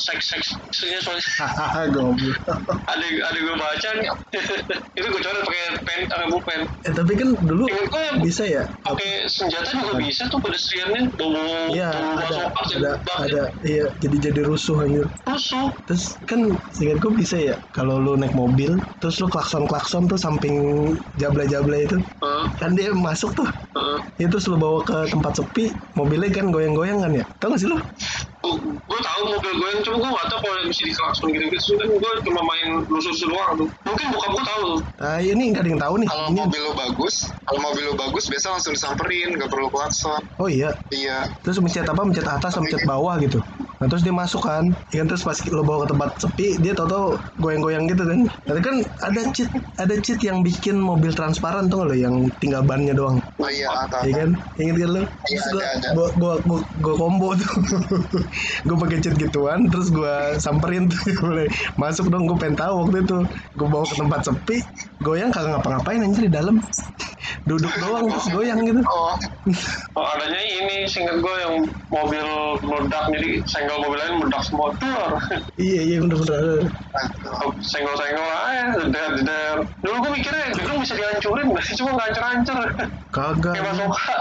seks 0.00 0.24
seks 0.32 0.46
seksnya 0.72 0.98
soalnya 1.04 1.22
goblok. 1.92 2.40
ada 2.88 3.04
ada 3.04 3.38
gua 3.44 3.54
baca 3.56 3.88
nih 3.94 4.08
itu 4.98 5.06
gua 5.06 5.20
coret 5.20 5.40
pakai 5.44 5.62
pen 5.84 6.00
pakai 6.08 6.26
bullpen. 6.32 6.60
Eh 6.88 6.92
tapi 6.92 7.12
kan 7.14 7.28
dulu 7.36 7.64
bisa 8.24 8.42
ya? 8.42 8.64
pakai 8.82 9.28
senjata 9.28 9.68
juga 9.74 9.94
bisa 10.00 10.22
tuh 10.26 10.40
pedestriannya 10.40 11.12
bawa 11.14 11.68
Iya 11.68 11.88
ada 11.92 12.48
ada 12.48 12.90
ada 13.20 13.42
iya 13.62 13.84
jadi 14.00 14.30
jadi 14.30 14.40
rusuh 14.46 14.80
anjir. 14.80 15.04
rusuh 15.26 15.68
Terus 15.84 16.04
kan 16.24 16.40
seingat 16.72 16.98
gue 16.98 17.12
bisa 17.14 17.36
ya 17.36 17.54
kalau 17.70 17.98
lu 17.98 18.16
naik 18.16 18.32
mobil 18.32 18.72
terus 18.98 19.18
lu 19.18 19.28
klakson 19.28 19.66
klakson 19.66 20.06
tuh 20.06 20.16
samping 20.16 20.54
jabla 21.48 21.76
itu. 21.80 21.96
Heeh, 21.98 22.44
kan 22.60 22.70
dia 22.76 22.92
masuk 22.94 23.32
tuh. 23.34 23.48
Heeh. 23.76 23.98
ya 24.24 24.26
terus 24.32 24.48
lu 24.48 24.56
bawa 24.56 24.80
ke 24.80 25.12
tempat 25.12 25.36
sepi 25.36 25.68
mobilnya 25.92 26.32
kan 26.32 26.48
goyang 26.48 26.72
goyang 26.72 26.98
kan 27.04 27.12
ya. 27.12 27.24
Tau 27.42 27.52
gak 27.52 27.60
sih 27.60 27.68
lu? 27.68 27.76
Gue 28.46 29.00
tahu 29.02 29.20
mobil 29.26 29.52
gue 29.58 29.68
yang 29.74 29.82
cuma 29.82 29.96
gue 30.00 30.10
gak 30.16 30.28
tahu 30.30 30.40
kalau 30.40 30.56
yang 30.62 30.68
mesti 30.70 30.82
diklakson 30.86 31.26
gitu 31.34 31.44
gitu 31.50 31.72
kan 31.76 31.88
gue 31.92 32.12
cuma 32.30 32.40
main 32.46 32.68
lusuh-lusuh 32.88 33.28
doang. 33.28 33.52
Tuh 33.58 33.68
mungkin 33.84 34.06
bokap 34.14 34.30
gue 34.32 34.44
tahu. 34.46 34.60
Tuh 34.64 34.78
ah 35.04 35.18
ini 35.20 35.42
nggak 35.52 35.62
ada 35.66 35.70
yang 35.74 35.82
tahu 35.82 35.94
nih. 36.00 36.08
Kalau 36.08 36.24
ini 36.30 36.38
mobil 36.40 36.60
lo 36.64 36.72
bagus, 36.72 37.14
kalau 37.44 37.60
mobil 37.60 37.82
lo 37.84 37.94
bagus 37.98 38.24
biasa 38.32 38.46
langsung 38.56 38.72
disamperin, 38.72 39.28
nggak 39.36 39.50
perlu 39.52 39.68
klakson. 39.68 40.22
oh 40.40 40.48
iya? 40.48 40.70
Iya. 40.88 41.28
terus 41.44 41.58
mencet 41.60 41.84
apa? 41.84 42.00
Mencet 42.06 42.24
atas 42.24 42.50
sama 42.54 42.64
mencet 42.64 42.86
bawah 42.88 43.14
gitu 43.20 43.40
nah 43.76 43.86
terus 43.92 44.02
dia 44.02 44.14
masuk 44.14 44.40
kan 44.40 44.64
ya 44.88 45.04
kan 45.04 45.06
terus 45.12 45.20
pas 45.20 45.36
lo 45.52 45.60
bawa 45.60 45.84
ke 45.84 45.92
tempat 45.92 46.08
sepi 46.16 46.48
dia 46.64 46.72
tau 46.72 46.88
tau 46.88 47.04
goyang 47.36 47.60
goyang 47.60 47.84
gitu 47.84 48.02
kan 48.08 48.20
tapi 48.48 48.60
kan 48.64 48.76
ada 49.04 49.20
cheat 49.36 49.50
ada 49.76 49.94
cheat 50.00 50.20
yang 50.24 50.40
bikin 50.40 50.80
mobil 50.80 51.12
transparan 51.12 51.68
tuh 51.68 51.84
lo 51.84 51.92
yang 51.92 52.32
tinggal 52.40 52.64
bannya 52.64 52.96
doang 52.96 53.20
Oh 53.36 53.52
iya, 53.52 53.68
Iya 54.00 54.14
kan? 54.24 54.30
Ingat 54.56 54.76
kan 54.80 54.88
lu? 54.96 55.02
Iya, 55.04 55.04
Terus 55.28 55.44
ada, 55.44 55.52
gua, 55.52 55.64
ada. 55.68 55.88
gua, 55.92 56.06
gua, 56.16 56.34
gua, 56.40 56.60
gua 56.80 56.94
combo 56.96 57.28
tuh. 57.36 57.50
gua 58.66 58.76
pakai 58.80 58.98
cheat 59.04 59.14
gituan, 59.20 59.60
terus 59.68 59.92
gua 59.92 60.40
samperin 60.40 60.88
tuh. 60.88 60.96
Boleh 61.22 61.44
masuk 61.76 62.08
dong, 62.08 62.24
gua 62.24 62.40
pengen 62.40 62.56
tahu 62.56 62.88
waktu 62.88 63.04
itu. 63.04 63.18
Gua 63.60 63.68
bawa 63.68 63.84
ke 63.84 63.94
tempat 64.00 64.20
sepi, 64.24 64.56
goyang 65.04 65.28
kagak 65.28 65.52
ngapa-ngapain 65.60 66.00
anjir 66.00 66.26
di 66.26 66.32
dalam. 66.32 66.56
Duduk 67.48 67.72
doang 67.78 68.08
terus 68.08 68.26
goyang 68.32 68.60
gitu. 68.64 68.80
Oh, 68.88 69.12
oh, 70.00 70.06
adanya 70.16 70.40
ini 70.40 70.86
singkat 70.86 71.18
gue 71.18 71.36
yang 71.42 71.54
mobil 71.90 72.26
meledak 72.62 73.04
jadi 73.14 73.42
senggol 73.66 73.82
mobil 73.82 73.98
lain 73.98 74.14
meledak 74.22 74.42
semua 74.46 74.68
tuh 74.78 75.02
iya, 75.58 75.80
iya 75.82 75.96
bener-bener. 75.98 76.70
senggol-senggol 77.58 78.30
aja 78.30 78.64
jeder 78.78 79.10
jeder 79.18 79.56
dulu 79.82 79.96
gue 80.06 80.12
mikirnya 80.22 80.46
gedung 80.54 80.78
bisa 80.86 80.94
dihancurin 80.94 81.46
cuma 81.50 81.90
nggak 81.98 82.06
hancur-hancur 82.14 82.66
Kagak. 83.10 83.52
kayak 83.58 83.66
basoka 83.66 84.18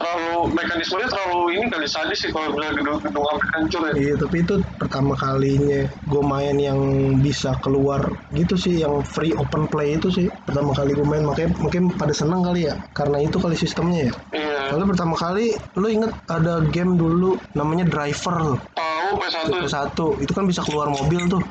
terlalu 0.00 0.52
mekanismenya 0.56 1.08
terlalu 1.08 1.40
ini 1.56 1.66
kali 1.68 1.86
sadis 1.86 2.18
sih 2.24 2.30
kalau 2.32 2.52
bilang 2.56 2.72
gedung-gedung 2.74 3.24
hampir 3.28 3.48
hancur 3.56 3.80
ya 3.88 3.92
Iya, 3.92 4.14
tapi 4.18 4.36
itu 4.42 4.54
pertama 4.80 5.12
kalinya 5.14 5.80
gue 5.86 6.22
main 6.24 6.56
yang 6.58 6.78
bisa 7.20 7.52
keluar 7.60 8.00
gitu 8.32 8.56
sih, 8.56 8.80
yang 8.80 9.04
free 9.04 9.30
open 9.36 9.68
play 9.68 9.94
itu 9.94 10.08
sih. 10.10 10.26
Pertama 10.48 10.72
kali 10.72 10.96
gue 10.96 11.06
main, 11.06 11.22
makanya 11.22 11.50
mungkin 11.60 11.92
pada 11.94 12.10
seneng 12.10 12.40
kali 12.42 12.66
ya, 12.66 12.74
karena 12.96 13.20
itu 13.20 13.36
kali 13.36 13.54
sistemnya 13.54 14.08
ya. 14.08 14.12
iya 14.32 14.58
Soalnya 14.72 14.88
pertama 14.88 15.14
kali, 15.14 15.52
lu 15.76 15.86
inget 15.86 16.12
ada 16.26 16.64
game 16.72 16.96
dulu 16.96 17.36
namanya 17.52 17.84
Driver 17.84 18.56
tahu 18.72 19.08
P1 19.20 19.68
satu 19.68 20.06
itu 20.18 20.32
kan 20.32 20.48
bisa 20.48 20.64
keluar 20.64 20.88
mobil 20.88 21.20
tuh. 21.28 21.42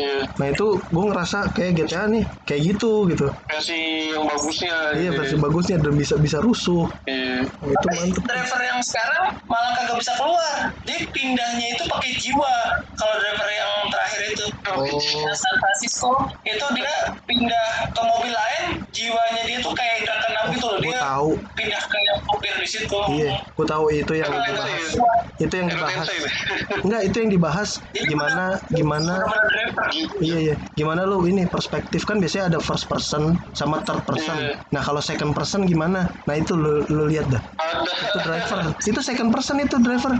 iya 0.00 0.24
Nah 0.40 0.46
itu 0.52 0.66
gue 0.80 1.04
ngerasa 1.12 1.52
kayak 1.52 1.72
GTA 1.76 2.08
nih, 2.08 2.24
kayak 2.44 2.62
gitu 2.74 3.08
gitu. 3.12 3.26
versi 3.48 3.78
yang 4.12 4.24
bagusnya 4.24 4.76
Iya 4.96 5.10
versi 5.12 5.36
bagusnya 5.36 5.76
dan 5.80 5.92
bisa 5.94 6.14
bisa 6.16 6.38
rusuh. 6.40 6.84
iya 7.04 7.25
Nah, 7.26 7.42
itu 7.42 7.86
mantep. 7.90 8.22
driver 8.22 8.60
yang 8.62 8.78
sekarang 8.78 9.24
malah 9.50 9.70
kagak 9.74 9.98
bisa 9.98 10.12
keluar. 10.14 10.54
Dia 10.86 10.98
pindahnya 11.10 11.66
itu 11.74 11.82
pakai 11.90 12.10
jiwa. 12.22 12.54
Kalau 12.94 13.14
driver 13.18 13.48
yang 13.50 13.72
terakhir 13.90 14.22
itu 14.30 14.44
Oh. 14.66 14.98
San 15.30 15.54
Francisco 15.62 16.10
itu 16.42 16.66
dia 16.74 16.94
pindah 17.22 17.68
ke 17.94 18.02
mobil 18.02 18.34
lain, 18.34 18.82
jiwanya 18.90 19.42
dia 19.46 19.58
tuh 19.62 19.70
kayak 19.72 20.02
gerakan 20.02 20.32
apa 20.36 20.48
gitu 20.52 20.66
loh. 20.66 20.78
Dia 20.82 20.98
tahu. 20.98 21.30
pindah 21.54 21.82
ke 21.86 21.96
yang 22.02 22.18
sopir 22.26 22.54
di 22.58 22.68
situ. 22.68 22.98
Iya, 23.14 23.30
gue 23.46 23.66
tahu 23.66 23.84
itu 23.94 24.12
yang 24.18 24.26
Kan 24.28 24.42
dibahas. 24.42 24.82
Tensei, 24.90 25.44
Itu 25.46 25.54
yang 25.54 25.68
dibahas. 25.70 26.06
Ini. 26.10 26.28
Enggak, 26.84 27.02
itu 27.06 27.16
yang 27.22 27.30
dibahas 27.30 27.70
gimana 27.94 28.44
gimana 28.74 29.14
Benar-benar 29.22 29.46
driver. 29.54 29.86
Iya 30.18 30.38
iya. 30.50 30.54
Gimana 30.74 31.00
lu 31.06 31.22
ini 31.30 31.46
perspektif 31.46 32.02
kan 32.02 32.18
biasanya 32.18 32.50
ada 32.56 32.58
first 32.58 32.90
person 32.90 33.38
sama 33.54 33.80
third 33.86 34.02
person. 34.02 34.36
Iya. 34.36 34.54
Nah 34.74 34.82
kalau 34.82 34.98
second 35.00 35.30
person 35.32 35.62
gimana? 35.64 36.10
Nah 36.26 36.34
itu 36.34 36.58
lu 36.58 36.82
lu 36.90 37.06
lihat 37.16 37.26
dah. 37.26 37.40
Ada. 37.56 37.92
Itu 37.96 38.18
driver. 38.20 38.58
itu 38.76 39.00
second 39.00 39.30
person 39.30 39.56
itu 39.58 39.76
driver. 39.80 40.12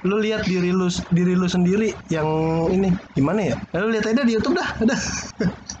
Lu 0.00 0.16
lihat 0.18 0.42
diri 0.42 0.72
lu 0.72 0.88
diri 1.10 1.34
lu 1.34 1.44
sendiri 1.44 1.92
yang 2.08 2.24
ini 2.70 2.88
gimana 3.12 3.44
ya? 3.44 3.54
Lalu 3.76 3.98
lihat 3.98 4.08
aja 4.08 4.22
di 4.22 4.32
YouTube 4.32 4.56
dah. 4.56 4.68
Ada. 4.80 4.96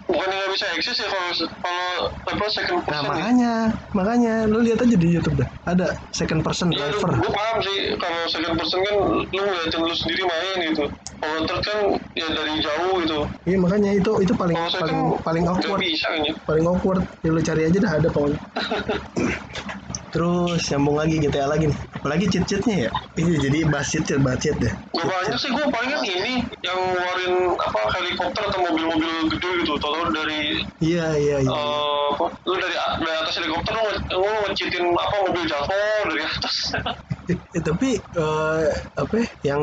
Bukan 0.04 0.24
nggak 0.26 0.50
bisa 0.50 0.66
eksis 0.72 0.96
ya 0.98 1.08
kalau 1.08 1.28
kalau 1.60 1.88
apa 2.26 2.44
second 2.48 2.80
Nah 2.80 2.84
person. 2.86 2.96
ya. 2.98 3.08
makanya 3.08 3.52
makanya 3.92 4.34
lu 4.44 4.58
lihat 4.60 4.78
aja 4.78 4.96
di 4.96 5.08
YouTube 5.08 5.36
dah. 5.36 5.48
Ada 5.66 5.86
second 6.10 6.40
person 6.40 6.68
Iya, 6.68 6.88
driver. 6.90 7.12
gue 7.14 7.30
paham 7.30 7.56
sih 7.60 7.76
kalau 7.96 8.20
second 8.26 8.54
person 8.56 8.78
kan 8.82 8.94
lu 9.26 9.40
ngeliatin 9.40 9.80
lu 9.80 9.94
sendiri 9.94 10.22
main 10.24 10.56
gitu. 10.66 10.84
Kalau 11.18 11.38
third 11.44 11.62
kan 11.62 11.78
ya 12.14 12.26
dari 12.30 12.54
jauh 12.58 12.94
gitu. 12.98 13.18
Iya 13.44 13.56
makanya 13.58 13.90
itu 13.92 14.12
itu 14.18 14.32
paling 14.32 14.56
second 14.66 14.80
paling 14.80 14.98
paling 15.20 15.44
awkward. 15.46 15.80
bisa 15.80 16.06
kayaknya. 16.08 16.32
paling 16.44 16.64
awkward 16.64 17.00
ya 17.20 17.30
lu 17.30 17.40
cari 17.40 17.62
aja 17.64 17.78
dah 17.78 17.92
ada 17.92 18.08
pokoknya 18.08 18.38
terus 20.08 20.62
nyambung 20.72 20.96
lagi 20.96 21.20
GTA 21.20 21.46
lagi 21.48 21.68
nih 21.68 21.78
apalagi 21.98 22.24
cheat-cheatnya 22.32 22.88
ya 22.88 22.90
ini 23.20 23.36
jadi 23.42 23.58
bahas 23.68 23.90
cheat 23.92 24.04
cheat 24.08 24.20
bahas 24.24 24.38
cheat 24.40 24.56
deh 24.56 24.72
Gak 24.98 25.06
banyak 25.06 25.36
sih 25.38 25.50
gue 25.52 25.66
palingan 25.68 26.02
ini 26.02 26.34
yang 26.64 26.78
ngeluarin 26.78 27.34
apa 27.54 27.80
helikopter 28.00 28.42
atau 28.50 28.60
mobil-mobil 28.66 29.30
gede 29.30 29.50
gitu. 29.62 29.72
Tahu 29.78 30.10
dari 30.10 30.58
iya 30.82 31.14
iya 31.14 31.36
iya 31.38 31.54
apa? 31.54 32.26
Lu 32.48 32.54
dari 32.58 32.74
dari 32.74 33.14
atas 33.14 33.34
helikopter 33.38 33.72
lu, 33.78 33.84
lu 34.18 34.30
ngecitin 34.48 34.90
apa 34.90 35.14
mobil 35.28 35.42
jatuh 35.46 36.02
dari 36.08 36.22
atas. 36.24 36.56
Eh, 37.28 37.60
tapi 37.60 38.00
eh, 38.00 38.62
apa 38.96 39.14
ya, 39.20 39.52
yang 39.52 39.60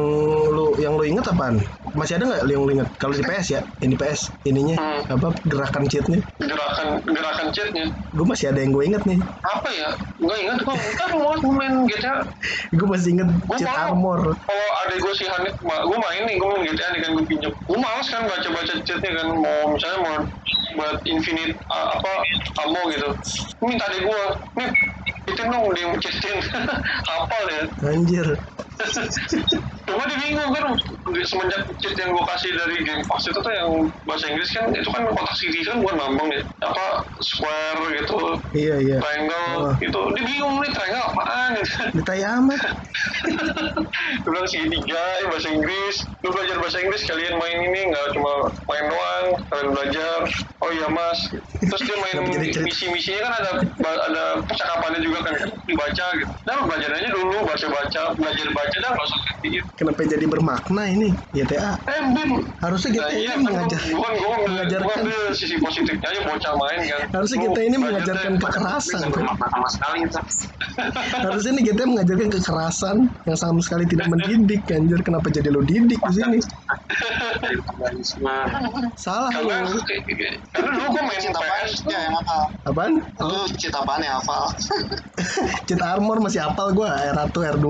lu 0.54 0.78
yang 0.78 0.94
lu 0.94 1.04
inget 1.10 1.26
apaan? 1.26 1.58
Masih 1.98 2.20
ada 2.22 2.30
nggak 2.30 2.42
yang 2.52 2.62
lu 2.62 2.72
inget 2.78 2.90
kalau 3.02 3.16
di 3.18 3.24
PS 3.26 3.48
ya 3.58 3.62
ini 3.82 3.96
PS 3.98 4.22
ininya 4.46 4.76
Hmm. 4.78 5.02
apa 5.18 5.28
gerakan 5.50 5.84
cheatnya? 5.90 6.20
Gerakan 6.38 7.02
gerakan 7.10 7.48
chatnya 7.56 7.86
gue 8.16 8.26
masih 8.30 8.54
ada 8.54 8.60
yang 8.62 8.72
gue 8.72 8.84
inget 8.86 9.04
nih. 9.10 9.20
Apa 9.50 9.70
ya? 9.74 9.90
Nggak 10.22 10.40
ingat 10.46 10.58
gue 10.62 10.76
kan 11.00 11.10
mau 11.18 11.34
main 11.58 11.74
GTA 11.90 12.22
gue 12.78 12.88
masih 12.88 13.10
inget 13.18 13.30
Gua 13.50 13.58
cheat 13.58 13.66
mau. 13.72 13.92
armor. 13.92 14.20
Kalau 14.46 14.68
adek 14.86 14.98
gue 15.02 15.14
si 15.18 15.26
Hanif 15.26 15.56
gue 15.66 15.98
main 15.98 16.22
nih 16.30 16.36
gue 16.38 16.48
main 16.54 16.64
GTA 16.70 16.88
nih 16.94 17.02
kan 17.02 17.12
gue 17.18 17.26
pinjam. 17.26 17.52
Gue 17.66 17.80
males 17.82 18.08
kan 18.14 18.22
baca 18.30 18.50
baca 18.54 18.74
chatnya 18.86 19.12
kan 19.18 19.28
mau 19.34 19.60
misalnya 19.74 20.00
mau 20.06 20.16
buat 20.76 20.96
infinite 21.08 21.56
uh, 21.72 21.88
apa 21.98 22.12
ammo 22.62 22.82
gitu. 22.94 23.10
Minta 23.66 23.88
adek 23.90 24.02
gue 24.06 24.22
nih 24.62 24.70
itu 25.26 25.42
dia 25.42 25.84
yang 25.90 25.98
chatin 25.98 26.38
hafal 27.10 27.46
ya. 27.50 27.64
Anjir 27.90 28.28
cuma 29.86 30.04
dia 30.10 30.18
bingung 30.22 30.52
kan 30.54 30.66
semenjak 31.26 31.62
cheat 31.82 31.96
yang 31.98 32.10
gue 32.14 32.26
kasih 32.26 32.52
dari 32.58 32.78
game 32.82 33.04
pass 33.06 33.26
itu 33.30 33.38
tuh 33.38 33.54
yang 33.54 33.90
bahasa 34.06 34.26
Inggris 34.30 34.50
kan 34.54 34.74
itu 34.74 34.90
kan 34.90 35.06
kotak 35.10 35.36
segi 35.38 35.62
kan 35.66 35.78
bukan 35.82 35.96
lambang 35.98 36.30
ya 36.34 36.42
apa 36.66 37.06
square 37.22 37.82
gitu 37.98 38.18
iya 38.54 38.76
iya. 38.82 38.98
triangle 39.02 39.46
Oh. 39.56 39.72
gitu. 39.80 40.02
Dia 40.20 40.24
bingung 40.28 40.60
nih 40.60 40.72
triangle 40.76 41.06
apaan 41.16 41.50
gitu. 41.58 41.72
Ditai 41.96 42.24
amat 42.28 42.60
Gue 44.26 44.30
bilang 44.36 44.48
segitiga 44.50 45.02
ya 45.22 45.26
bahasa 45.32 45.48
Inggris. 45.48 45.96
Lu 46.22 46.30
belajar 46.36 46.58
bahasa 46.60 46.78
Inggris 46.84 47.02
kalian 47.08 47.40
main 47.40 47.58
ini 47.72 47.82
nggak 47.94 48.06
cuma 48.18 48.52
main 48.68 48.86
doang 48.92 49.26
kalian 49.48 49.68
belajar. 49.72 50.18
Oh 50.60 50.70
iya 50.76 50.88
mas. 50.92 51.20
Terus 51.62 51.82
dia 51.88 51.98
main 52.04 52.18
misi-misinya 52.62 53.32
kan 53.32 53.34
ada 53.40 53.52
ada 54.12 54.24
percakapannya 54.44 55.00
juga 55.00 55.20
kan 55.24 55.36
dibaca 55.64 56.06
gitu. 56.20 56.32
Dan 56.44 56.56
belajar 56.68 56.90
aja 56.92 57.10
dulu 57.16 57.36
baca-baca 57.48 58.02
belajar 58.20 58.48
baca 58.52 58.78
dah 58.82 58.92
nggak 58.92 59.06
usah 59.08 59.20
kenapa 59.76 60.08
jadi 60.08 60.24
bermakna 60.26 60.88
ini 60.88 61.12
GTA 61.36 61.76
eh 61.84 62.02
Bim 62.16 62.32
harusnya 62.64 62.90
Nah, 62.96 63.12
GTA 63.12 63.12
iya, 63.12 63.20
ini 63.20 63.28
kan 63.28 63.40
mengajar 63.44 63.80
gua- 63.92 63.96
gua 63.98 64.12
gua 64.16 64.36
mengajarkan 64.48 65.04
gua 65.04 65.36
sisi 65.36 65.56
positifnya 65.60 66.08
aja 66.08 66.22
bocah 66.24 66.54
main 66.56 66.80
kan. 66.86 67.02
Harusnya 67.12 67.38
kita 67.44 67.60
ini 67.60 67.76
mengajarkan 67.76 68.32
kekerasan. 68.40 69.02
Bermakna 69.12 69.48
sama 69.52 69.68
sekali 69.68 69.98
harusnya 71.26 71.52
nih 71.56 71.64
GTA 71.72 71.86
mengajarkan 71.88 72.30
kekerasan 72.32 72.96
yang 73.26 73.38
sama 73.40 73.60
sekali 73.64 73.84
tidak 73.90 74.08
mendidik 74.08 74.62
anjir. 74.72 75.00
Kenapa 75.04 75.28
jadi 75.28 75.50
lo 75.52 75.62
didik 75.66 76.00
di 76.00 76.12
sini? 76.14 76.40
Salah 78.96 79.30
karena 79.34 79.66
lo. 79.66 79.80
karena 80.54 80.70
dulu 80.72 80.88
gue 80.94 81.04
main 81.04 81.20
Cinta 81.20 81.42
PS 81.42 81.72
ya 81.90 82.00
yang 82.06 82.14
hafal? 82.16 82.44
apaan? 82.64 82.94
Lu 83.18 83.40
cinta 83.58 83.78
apaan 83.82 84.02
yang 84.02 84.16
hafal? 84.22 84.44
cheat 85.66 85.82
armor 85.82 86.18
masih 86.22 86.42
apal 86.44 86.70
gua. 86.72 86.94
R1 86.96 87.34
R2 87.34 87.68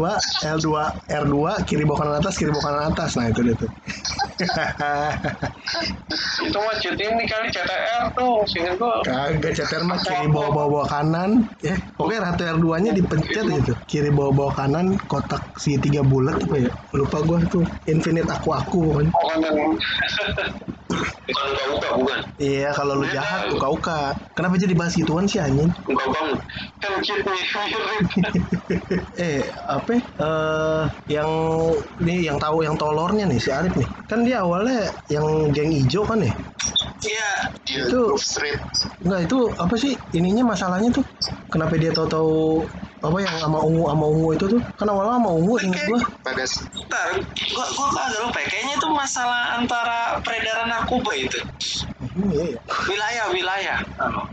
L2 0.60 0.68
R2 1.08 1.36
kiri 1.66 1.84
bawah 1.88 1.95
kanan 1.98 2.16
atas 2.20 2.34
kiri 2.38 2.52
bawah 2.52 2.66
kanan 2.70 2.84
atas. 2.92 3.10
Nah 3.16 3.26
itu 3.32 3.42
dia 3.44 3.56
tuh. 3.56 3.70
Itu 6.46 6.60
mah 6.60 6.76
cheat 6.84 7.00
ini 7.00 7.24
kali 7.26 7.48
CTR 7.50 8.04
tuh 8.14 8.44
sehingga 8.52 8.76
gue 8.76 8.94
kagak 9.08 9.56
CTR 9.56 9.84
mah 9.88 9.98
kiri 10.04 10.28
bawah 10.30 10.52
bawah 10.52 10.70
bawah 10.70 10.88
kanan. 10.92 11.48
Ya 11.64 11.76
pokoknya 11.96 12.36
R1 12.36 12.42
R2 12.60 12.68
nya 12.84 12.92
dipencet 12.94 13.46
gitu. 13.48 13.74
Kiri 13.88 14.12
bawah 14.12 14.34
bawah 14.36 14.54
kanan 14.54 15.00
kotak 15.08 15.42
segitiga 15.58 16.04
bulat 16.04 16.36
apa 16.38 16.56
ya? 16.60 16.72
Lupa 16.94 17.24
gua 17.24 17.40
tuh. 17.48 17.64
Infinite 17.88 18.28
aku 18.30 18.52
aku 18.52 18.82
kan 19.00 19.08
bukan 21.26 21.46
Bukan 21.46 21.68
uka-uka, 21.72 21.90
bukan. 21.98 22.20
iya 22.38 22.70
kalau 22.72 22.94
lu 22.96 23.06
jahat 23.08 23.50
uka 23.50 23.68
uka 23.68 24.00
kenapa 24.32 24.56
jadi 24.56 24.74
bahas 24.74 24.94
gituan 24.94 25.26
sih 25.26 25.40
anjing 25.40 25.74
Uka-uka. 25.84 26.38
kan 26.78 26.92
cheatnya 27.02 27.34
mirip 27.34 28.06
eh 29.18 29.42
apa 29.66 29.90
ya? 29.92 30.02
eh 30.20 30.84
yang 31.12 31.30
nih 31.98 32.20
yang 32.24 32.38
tahu 32.38 32.62
yang 32.62 32.76
tolornya 32.76 33.26
nih 33.26 33.38
si 33.38 33.50
Arif 33.50 33.74
nih 33.74 33.90
kan 34.06 34.22
dia 34.22 34.42
awalnya 34.42 34.86
yang 35.08 35.26
geng 35.52 35.72
ijo 35.72 36.04
kan 36.04 36.22
ya 36.22 36.34
Iya. 37.06 37.30
Itu- 37.86 38.18
Street. 38.18 38.58
Enggak 38.98 39.30
itu 39.30 39.38
apa 39.54 39.76
sih 39.78 39.94
ininya 40.12 40.42
masalahnya 40.48 40.90
tuh 40.90 41.06
kenapa 41.46 41.78
dia 41.78 41.94
tahu-tahu 41.94 42.66
apa 43.04 43.18
yang 43.22 43.36
sama 43.38 43.60
ungu 43.62 43.86
sama 43.92 44.06
ungu 44.08 44.30
itu 44.34 44.46
tuh 44.50 44.62
kan 44.80 44.88
awalnya 44.88 45.20
sama 45.20 45.30
ungu 45.36 45.56
inget 45.62 45.84
gua 45.86 46.00
Pedes. 46.26 46.52
Ntar, 46.90 47.08
gua, 47.54 47.66
gua 47.76 47.88
agak 48.10 48.20
lupa 48.26 48.38
ya. 48.42 48.48
Kayaknya 48.50 48.74
itu 48.82 48.88
masalah 48.90 49.42
antara 49.62 50.00
peredaran 50.26 50.68
narkoba 50.74 51.12
itu. 51.14 51.38
Hmm, 52.02 52.30
iya, 52.34 52.44
iya. 52.56 52.60
Wilayah, 52.90 53.26
wilayah. 53.30 53.78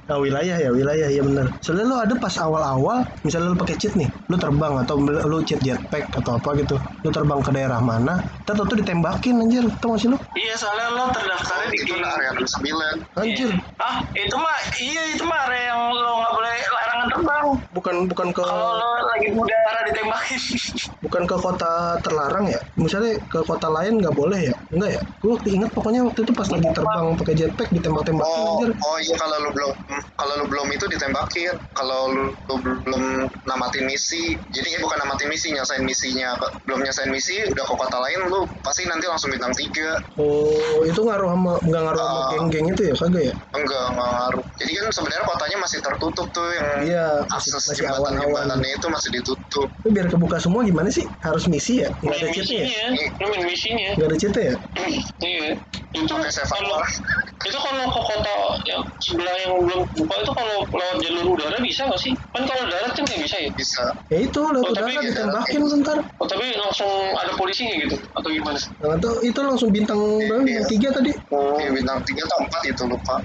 Nah, 0.08 0.18
wilayah 0.18 0.56
ya 0.58 0.70
wilayah 0.74 1.08
ya 1.08 1.22
bener 1.24 1.46
soalnya 1.64 1.88
lu 1.88 1.96
ada 1.96 2.14
pas 2.20 2.34
awal-awal 2.36 3.00
misalnya 3.24 3.54
lu 3.54 3.56
pakai 3.56 3.78
cheat 3.80 3.94
nih 3.96 4.04
lu 4.28 4.36
terbang 4.36 4.74
atau 4.84 4.98
lu 5.00 5.38
cheat 5.46 5.62
jetpack 5.64 6.04
atau 6.12 6.36
apa 6.36 6.52
gitu 6.60 6.76
lu 7.06 7.08
terbang 7.08 7.40
ke 7.40 7.48
daerah 7.54 7.80
mana 7.80 8.20
ntar 8.44 8.58
tuh 8.58 8.76
ditembakin 8.76 9.40
anjir 9.40 9.64
tau 9.80 9.94
gak 9.96 10.00
sih 10.04 10.08
lu 10.12 10.18
Iya, 10.36 10.54
soalnya 10.58 10.90
lo 10.92 11.08
terdaftarnya 11.14 11.68
di 11.72 11.78
Itu 11.80 11.94
area 11.96 12.30
9. 12.34 12.96
anjir 13.24 13.50
Ah, 13.80 14.04
itu 14.12 14.36
mah, 14.36 14.56
iya 14.82 15.02
itu 15.16 15.24
mah 15.24 15.38
area 15.48 15.72
yang 15.72 15.80
lo 15.94 16.12
nggak 16.18 16.32
boleh 16.34 16.54
larangan 17.02 17.18
terbang. 17.18 17.46
bukan 17.72 17.94
bukan 18.06 18.28
ke 18.30 18.42
Kalau 18.42 18.78
lagi 19.02 19.26
di 19.26 19.34
udara 19.34 19.80
ditembakin. 19.84 20.38
bukan 21.04 21.22
ke 21.26 21.36
kota 21.36 21.72
terlarang 22.00 22.44
ya 22.46 22.60
misalnya 22.78 23.18
ke 23.26 23.42
kota 23.42 23.66
lain 23.68 23.98
nggak 23.98 24.14
boleh 24.14 24.40
ya 24.40 24.54
enggak 24.70 24.90
ya 24.94 25.00
gue 25.18 25.34
ingat 25.50 25.70
pokoknya 25.72 26.00
waktu 26.02 26.20
itu 26.22 26.32
pas 26.32 26.46
lagi 26.46 26.68
terbang 26.70 27.04
pakai 27.16 27.34
jetpack 27.34 27.68
ditembak-tembakin 27.70 28.30
Oh, 28.32 28.54
anjir 28.56 28.70
oh 28.78 28.96
iya 28.98 29.14
kalau 29.16 29.36
lu 29.40 29.50
belum 29.50 29.72
kalau 30.14 30.34
lu 30.38 30.46
belum 30.46 30.68
itu 30.70 30.86
ditembakin. 30.86 31.54
Kalau 31.74 32.00
lu, 32.08 32.24
lu 32.30 32.54
belum 32.62 33.02
namatin 33.42 33.82
misi, 33.82 34.38
jadi 34.48 34.68
ya 34.68 34.80
bukan 34.80 35.02
namatin 35.02 35.26
misi, 35.26 35.50
nyesain 35.50 35.82
misinya. 35.82 36.38
Belum 36.62 36.78
nyesain 36.78 37.10
misi, 37.10 37.42
udah 37.42 37.64
ke 37.64 37.74
kota 37.74 37.98
lain, 37.98 38.30
lu 38.30 38.46
pasti 38.62 38.86
nanti 38.86 39.10
langsung 39.10 39.34
bintang 39.34 39.50
3. 39.50 39.98
oh 40.14 40.80
itu 40.84 41.00
ngaruh 41.00 41.26
sama 41.28 41.52
nggak 41.60 41.82
ngaruh 41.82 41.98
sama 41.98 42.14
Ah. 42.14 42.28
geng-geng 42.30 42.66
itu 42.70 42.82
ya 42.86 42.94
kagak 42.94 43.22
ya 43.24 43.34
Enggak, 43.52 43.84
enggak 43.90 44.10
ngaruh. 44.12 44.44
Jadi 44.54 44.70
kan 44.72 44.86
sebenarnya 44.92 45.24
kotanya 45.26 45.56
masih 45.58 45.78
tertutup 45.80 46.26
tuh 46.30 46.48
yang 46.52 46.68
iya 46.84 46.91
masih, 46.96 47.36
akses 47.36 47.64
masih 47.68 47.84
awal-awal. 47.88 48.12
jembatan-jembatannya 48.12 48.70
itu 48.76 48.86
masih 48.88 49.10
ditutup. 49.14 49.68
Tapi 49.82 49.90
biar 49.92 50.06
kebuka 50.10 50.36
semua 50.38 50.60
gimana 50.66 50.88
sih? 50.92 51.04
Harus 51.24 51.44
misi 51.48 51.82
ya? 51.82 51.88
Nggak 52.02 52.16
ada 52.18 52.28
cheatnya 52.34 52.64
ya? 52.68 52.86
Main 53.22 53.42
misinya. 53.46 53.90
Nggak 53.96 54.08
ada 54.08 54.16
cheatnya 54.18 54.42
ya? 54.44 54.54
Iya. 55.22 55.48
Itu 55.92 56.08
kalau 56.08 56.76
itu 57.48 57.58
kalau 57.58 57.84
ke 57.90 58.00
kota 58.00 58.34
yang 58.64 58.82
sebelah 59.02 59.34
yang 59.44 59.54
belum 59.60 59.80
buka 59.98 60.14
itu 60.22 60.32
kalau 60.34 60.56
lewat 60.72 60.96
jalur 61.04 61.26
udara 61.36 61.58
bisa 61.62 61.82
nggak 61.86 62.00
sih? 62.00 62.12
Kan 62.32 62.42
kalau 62.48 62.64
darat 62.70 62.92
kan 62.94 63.02
nggak 63.06 63.22
bisa 63.22 63.36
ya? 63.38 63.50
Bisa. 63.54 63.84
ya 64.10 64.18
itu 64.24 64.40
lewat 64.40 64.66
Oh, 64.66 64.72
udara 64.72 64.88
ditembakin 64.88 65.60
bentar. 65.68 65.96
Oh, 66.18 66.26
tapi 66.26 66.46
langsung 66.54 66.90
ada 67.18 67.32
polisinya 67.36 67.74
gitu? 67.82 67.96
Atau 68.14 68.28
gimana 68.30 68.58
nah, 68.82 68.94
itu, 68.98 69.10
itu 69.26 69.40
langsung 69.42 69.68
bintang 69.70 69.98
berapa? 69.98 70.42
Iya. 70.46 70.62
tiga 70.70 70.88
tadi? 70.94 71.12
Di 71.12 71.64
bintang 71.70 71.98
3 72.02 72.26
atau 72.28 72.38
4 72.46 72.72
itu 72.72 72.82
lupa. 72.88 73.16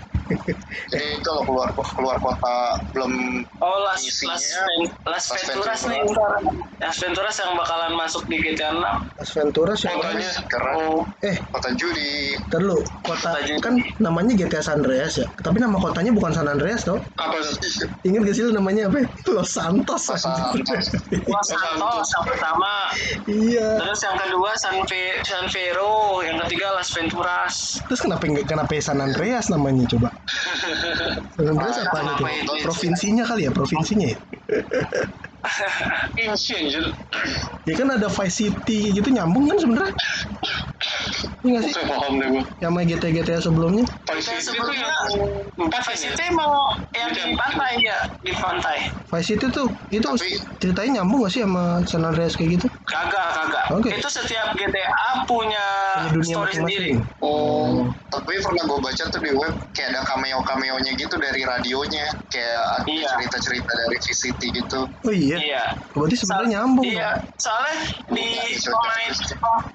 Jadi 0.88 1.20
kalau 1.22 1.42
keluar 1.44 1.68
keluar 1.74 2.18
kota 2.18 2.56
belum 2.92 3.12
Oh, 3.58 3.78
Las, 3.82 4.00
Isinya- 4.00 4.34
Las, 4.34 4.44
Ven- 4.46 4.92
Las 5.06 5.24
Las 5.26 5.42
Venturas 5.42 5.80
nih. 5.84 5.98
Venturas. 5.98 6.42
Las 6.78 6.98
Venturas 6.98 7.36
yang 7.36 7.52
bakalan 7.54 7.92
masuk 7.94 8.24
di 8.26 8.38
GTA 8.38 8.72
6. 8.72 8.84
Las 9.16 9.32
Venturas 9.32 9.80
yang 9.82 9.98
Kotanya 9.98 10.30
keren. 10.46 10.74
Oh, 10.78 11.00
eh 11.22 11.36
kota 11.50 11.70
judi. 11.74 12.38
ntar 12.48 12.62
lu 12.62 12.78
kota 13.02 13.30
Kota 13.30 13.40
juga. 13.42 13.60
kan 13.62 13.74
namanya 13.98 14.34
GTA 14.36 14.62
San 14.62 14.76
Andreas 14.78 15.18
ya 15.18 15.26
tapi 15.38 15.58
nama 15.58 15.74
kotanya 15.76 16.12
bukan 16.12 16.32
San 16.32 16.46
Andreas 16.46 16.84
tau 16.84 17.02
apa 17.16 17.34
tuh 17.36 17.58
ingat 18.04 18.22
gak 18.24 18.36
sih 18.36 18.44
lu 18.44 18.54
namanya 18.54 18.88
apa 18.88 19.02
ya? 19.02 19.08
Los 19.28 19.50
Santos 19.50 20.02
Los 20.06 20.22
Santos. 20.22 20.86
Los 21.26 21.48
Santos 21.48 22.08
yang 22.08 22.26
pertama. 22.26 22.74
iya 23.26 23.68
Terus 23.78 24.00
yang 24.02 24.18
kedua 24.18 24.52
San, 24.56 24.76
Fe- 24.86 25.18
San 25.22 25.46
Vero, 25.48 25.94
yang 26.22 26.38
ketiga 26.44 26.72
Las 26.72 26.90
Venturas. 26.90 27.54
terus 27.84 28.00
kenapa 28.00 28.24
kenapa 28.44 28.72
San 28.78 29.00
Andreas 29.00 29.48
namanya 29.48 29.88
coba 29.88 30.10
Ah, 30.18 31.78
apa 31.86 32.30
itu? 32.34 32.54
provinsinya 32.66 33.24
kali 33.30 33.42
ya 33.48 33.52
provinsinya 33.54 34.08
ya 34.14 34.20
Inci 36.18 36.52
anjir. 36.56 36.84
Ya 37.64 37.74
kan 37.76 37.88
ada 37.90 38.08
Vice 38.08 38.36
City 38.42 38.92
gitu 38.92 39.08
nyambung 39.12 39.48
kan 39.48 39.58
sebenarnya? 39.60 39.94
Iya 41.42 41.50
nggak 41.54 41.64
sih? 41.64 41.74
Saya 41.74 41.86
paham 41.88 42.14
deh 42.18 42.28
gue 42.30 42.44
yang 42.60 42.72
main 42.74 42.86
GTA 42.86 43.10
GTA 43.12 43.40
sebelumnya? 43.40 43.86
Vice 44.08 44.24
City 44.24 44.56
itu 44.56 44.72
yang 44.74 44.92
sebelumnya, 44.92 44.92
empat 45.58 45.82
Vice 45.84 46.04
ini 46.04 46.14
City 46.14 46.26
mau 46.34 46.54
yang 46.94 47.10
di 47.12 47.22
pantai 47.34 47.72
ya, 47.80 47.98
di 48.20 48.34
pantai. 48.34 48.78
Vice 49.08 49.28
City 49.28 49.46
tuh 49.50 49.68
itu 49.90 50.04
Tapi- 50.04 50.38
ceritanya 50.58 51.02
nyambung 51.02 51.24
gak 51.24 51.32
sih 51.32 51.42
sama 51.44 51.82
San 51.86 52.04
Andreas 52.04 52.34
kayak 52.34 52.58
gitu? 52.60 52.68
Kagak, 52.88 53.28
kagak. 53.36 53.66
Oke. 53.76 53.90
Itu 53.94 54.08
setiap 54.08 54.48
GTA 54.56 55.28
punya, 55.28 55.66
punya 56.00 56.12
dunia 56.14 56.34
story 56.34 56.52
sendiri. 56.56 56.92
Oh, 57.20 57.84
tapi 58.08 58.40
pernah 58.40 58.64
gue 58.64 58.80
baca 58.80 59.04
tuh 59.12 59.20
di 59.20 59.32
web 59.34 59.54
kayak 59.76 59.92
ada 59.92 60.02
cameo 60.08 60.40
cameonya 60.42 60.92
gitu 60.96 61.16
dari 61.18 61.42
radionya, 61.44 62.06
kayak 62.32 62.58
ada 62.80 62.88
Iya. 62.88 63.08
cerita-cerita 63.12 63.72
dari 63.76 63.98
VCT 64.00 64.42
gitu. 64.56 64.80
oh 64.88 65.14
iya 65.14 65.37
Iya. 65.40 65.64
berarti 65.92 66.16
sebenarnya 66.16 66.50
nyambung 66.54 66.84
Iya, 66.84 67.10
soalnya 67.36 67.76
di 68.10 68.26
Iya, 68.28 68.70
pemain 68.70 69.12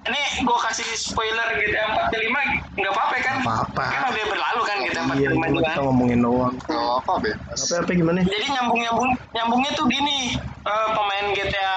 ini 0.02 0.20
gue 0.42 0.58
kasih 0.60 0.86
spoiler 0.92 1.46
GTA 1.52 1.84
4 1.88 2.12
ke 2.12 2.18
5 2.18 2.40
nggak 2.74 2.92
apa-apa 2.92 3.16
kan? 3.18 3.36
Apa-apa. 3.40 3.82
Kan 3.84 4.00
udah 4.08 4.24
berlalu 4.26 4.60
kan 4.62 4.76
GTA 4.80 5.02
4 5.04 5.14
iya 5.14 5.28
ke 5.28 5.34
5 5.34 5.42
cuma 5.42 5.46
juga. 5.48 5.68
kita 5.68 5.82
ngomongin 5.82 6.18
doang 6.20 6.54
Gak 6.62 6.78
apa 6.98 7.12
bebas. 7.18 7.58
apa 7.60 7.74
apa 7.80 7.92
gimana 7.92 8.18
Jadi 8.22 8.46
nyambung 8.48 8.80
nyambung 8.80 9.08
nyambungnya 9.32 9.70
tuh 9.72 9.86
gini 9.86 10.18
eh, 10.62 10.88
pemain 10.92 11.26
GTA 11.32 11.74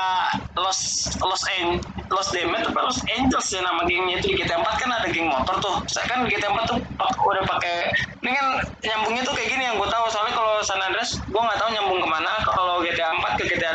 Los 0.56 0.80
Los 1.20 1.42
An 1.52 1.68
Los 2.08 2.28
Demet 2.30 2.64
apa 2.64 2.80
Los 2.82 3.00
Angels 3.10 3.48
ya 3.50 3.62
nama 3.62 3.84
gengnya 3.84 4.18
itu 4.18 4.30
di 4.30 4.40
GTA 4.40 4.58
4 4.58 4.82
kan 4.82 4.90
ada 4.92 5.08
geng 5.08 5.28
motor 5.28 5.56
tuh. 5.60 5.76
Saya 5.86 6.06
kan 6.06 6.26
GTA 6.26 6.50
4 6.50 6.66
tuh 6.66 6.78
udah 7.22 7.44
pakai 7.46 7.90
ini 8.22 8.32
kan 8.32 8.48
nyambungnya 8.82 9.22
tuh 9.22 9.34
kayak 9.34 9.50
gini 9.50 9.64
yang 9.64 9.76
gue 9.76 9.86
tahu 9.86 10.06
soalnya 10.08 10.34
kalau 10.34 10.54
San 10.62 10.80
Andreas 10.80 11.18
gue 11.20 11.38
nggak 11.38 11.58
tahu 11.58 11.70
nyambung 11.72 12.00
ke 12.00 12.08
mana 12.08 12.32
kalau 12.44 12.80
GTA 12.80 13.10
4 13.12 13.36
ke 13.36 13.44
GTA 13.46 13.72
5 13.72 13.75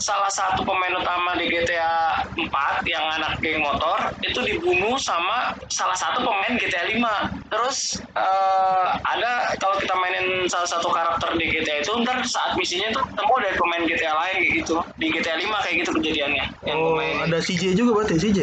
salah 0.00 0.32
satu 0.32 0.64
pemain 0.64 0.96
utama 0.96 1.36
di 1.36 1.44
GTA 1.52 2.09
4 2.48 2.86
yang 2.86 3.04
anak 3.18 3.36
geng 3.42 3.60
motor 3.60 3.98
itu 4.22 4.40
dibunuh 4.40 4.96
sama 4.96 5.52
salah 5.68 5.94
satu 5.94 6.22
pemain 6.22 6.56
GTA 6.56 6.88
5 6.88 7.50
terus 7.50 7.98
eh, 8.14 8.86
ada 9.04 9.52
kalau 9.58 9.76
kita 9.76 9.92
mainin 9.96 10.46
salah 10.46 10.68
satu 10.68 10.88
karakter 10.88 11.34
di 11.34 11.50
GTA 11.50 11.82
itu 11.82 11.92
ntar 12.00 12.22
saat 12.24 12.54
misinya 12.54 12.88
tuh 12.94 13.02
ketemu 13.04 13.34
dari 13.42 13.56
pemain 13.58 13.82
GTA 13.84 14.12
lain 14.14 14.36
kayak 14.38 14.52
gitu. 14.62 14.74
Di 14.96 15.06
GTA 15.10 15.34
5 15.36 15.64
kayak 15.64 15.76
gitu 15.82 15.90
kejadiannya. 15.96 16.44
Yang 16.64 16.78
oh 16.78 16.96
ada 17.20 17.38
CJ 17.40 17.62
juga 17.74 17.90
berarti 17.96 18.16
CJ 18.16 18.38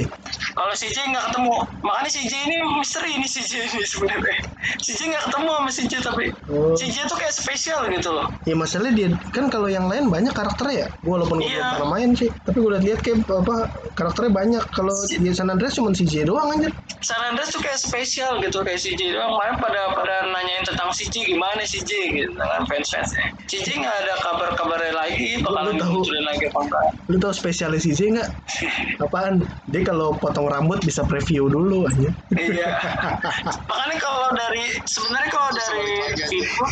kalau 0.54 0.74
CJ 0.74 0.98
nggak 1.08 1.26
ketemu. 1.32 1.54
Makanya 1.82 2.10
CJ 2.12 2.34
ini 2.46 2.58
misteri 2.76 3.10
ini 3.14 3.28
CJ 3.28 3.52
ini 3.64 3.84
sebenarnya. 3.86 4.38
CJ 4.82 5.00
nggak 5.08 5.24
ketemu 5.30 5.50
sama 5.50 5.70
CJ 5.72 5.94
tapi 6.04 6.26
Oh. 6.48 6.72
CJ 6.74 6.96
tuh 7.08 7.18
kayak 7.20 7.34
spesial 7.34 7.80
gitu 7.88 8.10
loh. 8.10 8.28
Ya 8.44 8.56
masalahnya 8.56 8.94
dia 8.96 9.08
kan 9.32 9.48
kalau 9.48 9.68
yang 9.68 9.88
lain 9.88 10.08
banyak 10.08 10.32
karakternya 10.32 10.86
ya. 10.86 10.88
Walaupun 11.04 11.40
gue 11.40 11.48
Iya. 11.48 11.56
belum 11.56 11.72
pernah 11.78 11.90
main 11.94 12.10
sih 12.14 12.30
tapi 12.44 12.58
gue 12.60 12.72
lihat 12.82 13.00
kayak 13.00 13.24
apa 13.24 13.56
karakternya 13.98 14.32
banyak. 14.32 14.64
Kalau 14.72 14.94
di 15.04 15.30
San 15.34 15.50
Andreas 15.50 15.74
cuma 15.74 15.90
CJ 15.90 16.24
doang 16.24 16.54
anjir. 16.54 16.70
San 17.02 17.22
Andreas 17.26 17.50
tuh 17.50 17.60
kayak 17.60 17.78
spesial 17.78 18.38
gitu 18.40 18.62
kayak 18.62 18.78
CJ 18.78 19.14
doang. 19.14 19.34
Makanya 19.34 19.56
pada 19.58 19.82
pada 19.92 20.16
nanyain 20.28 20.64
tentang 20.64 20.90
CJ 20.90 21.16
gimana 21.28 21.62
CJ 21.62 21.92
gitu 22.14 22.32
kan 22.34 22.62
fans 22.66 22.88
fansnya 22.88 23.04
CJ 23.48 23.68
nggak 23.80 23.96
ada 23.98 24.14
kabar 24.22 24.50
kabarnya 24.54 24.94
lagi 24.94 25.40
bakalan 25.40 25.76
Lu 25.76 25.82
tahu. 25.82 26.00
lagi 26.22 26.44
apa 26.46 26.60
enggak. 26.62 26.84
lu 27.08 27.18
tau 27.18 27.34
spesialis 27.34 27.84
CJ 27.84 28.02
nggak? 28.14 28.30
Apaan? 29.04 29.42
Dia 29.68 29.82
kalau 29.84 30.14
potong 30.16 30.46
rambut 30.46 30.80
bisa 30.80 31.04
preview 31.04 31.48
dulu 31.48 31.84
aja 31.86 32.10
iya. 32.36 32.78
Makanya 33.70 33.98
kalau 33.98 34.30
dari 34.32 34.64
sebenarnya 34.84 35.30
kalau 35.30 35.50
dari 35.50 35.86
fitur 36.28 36.70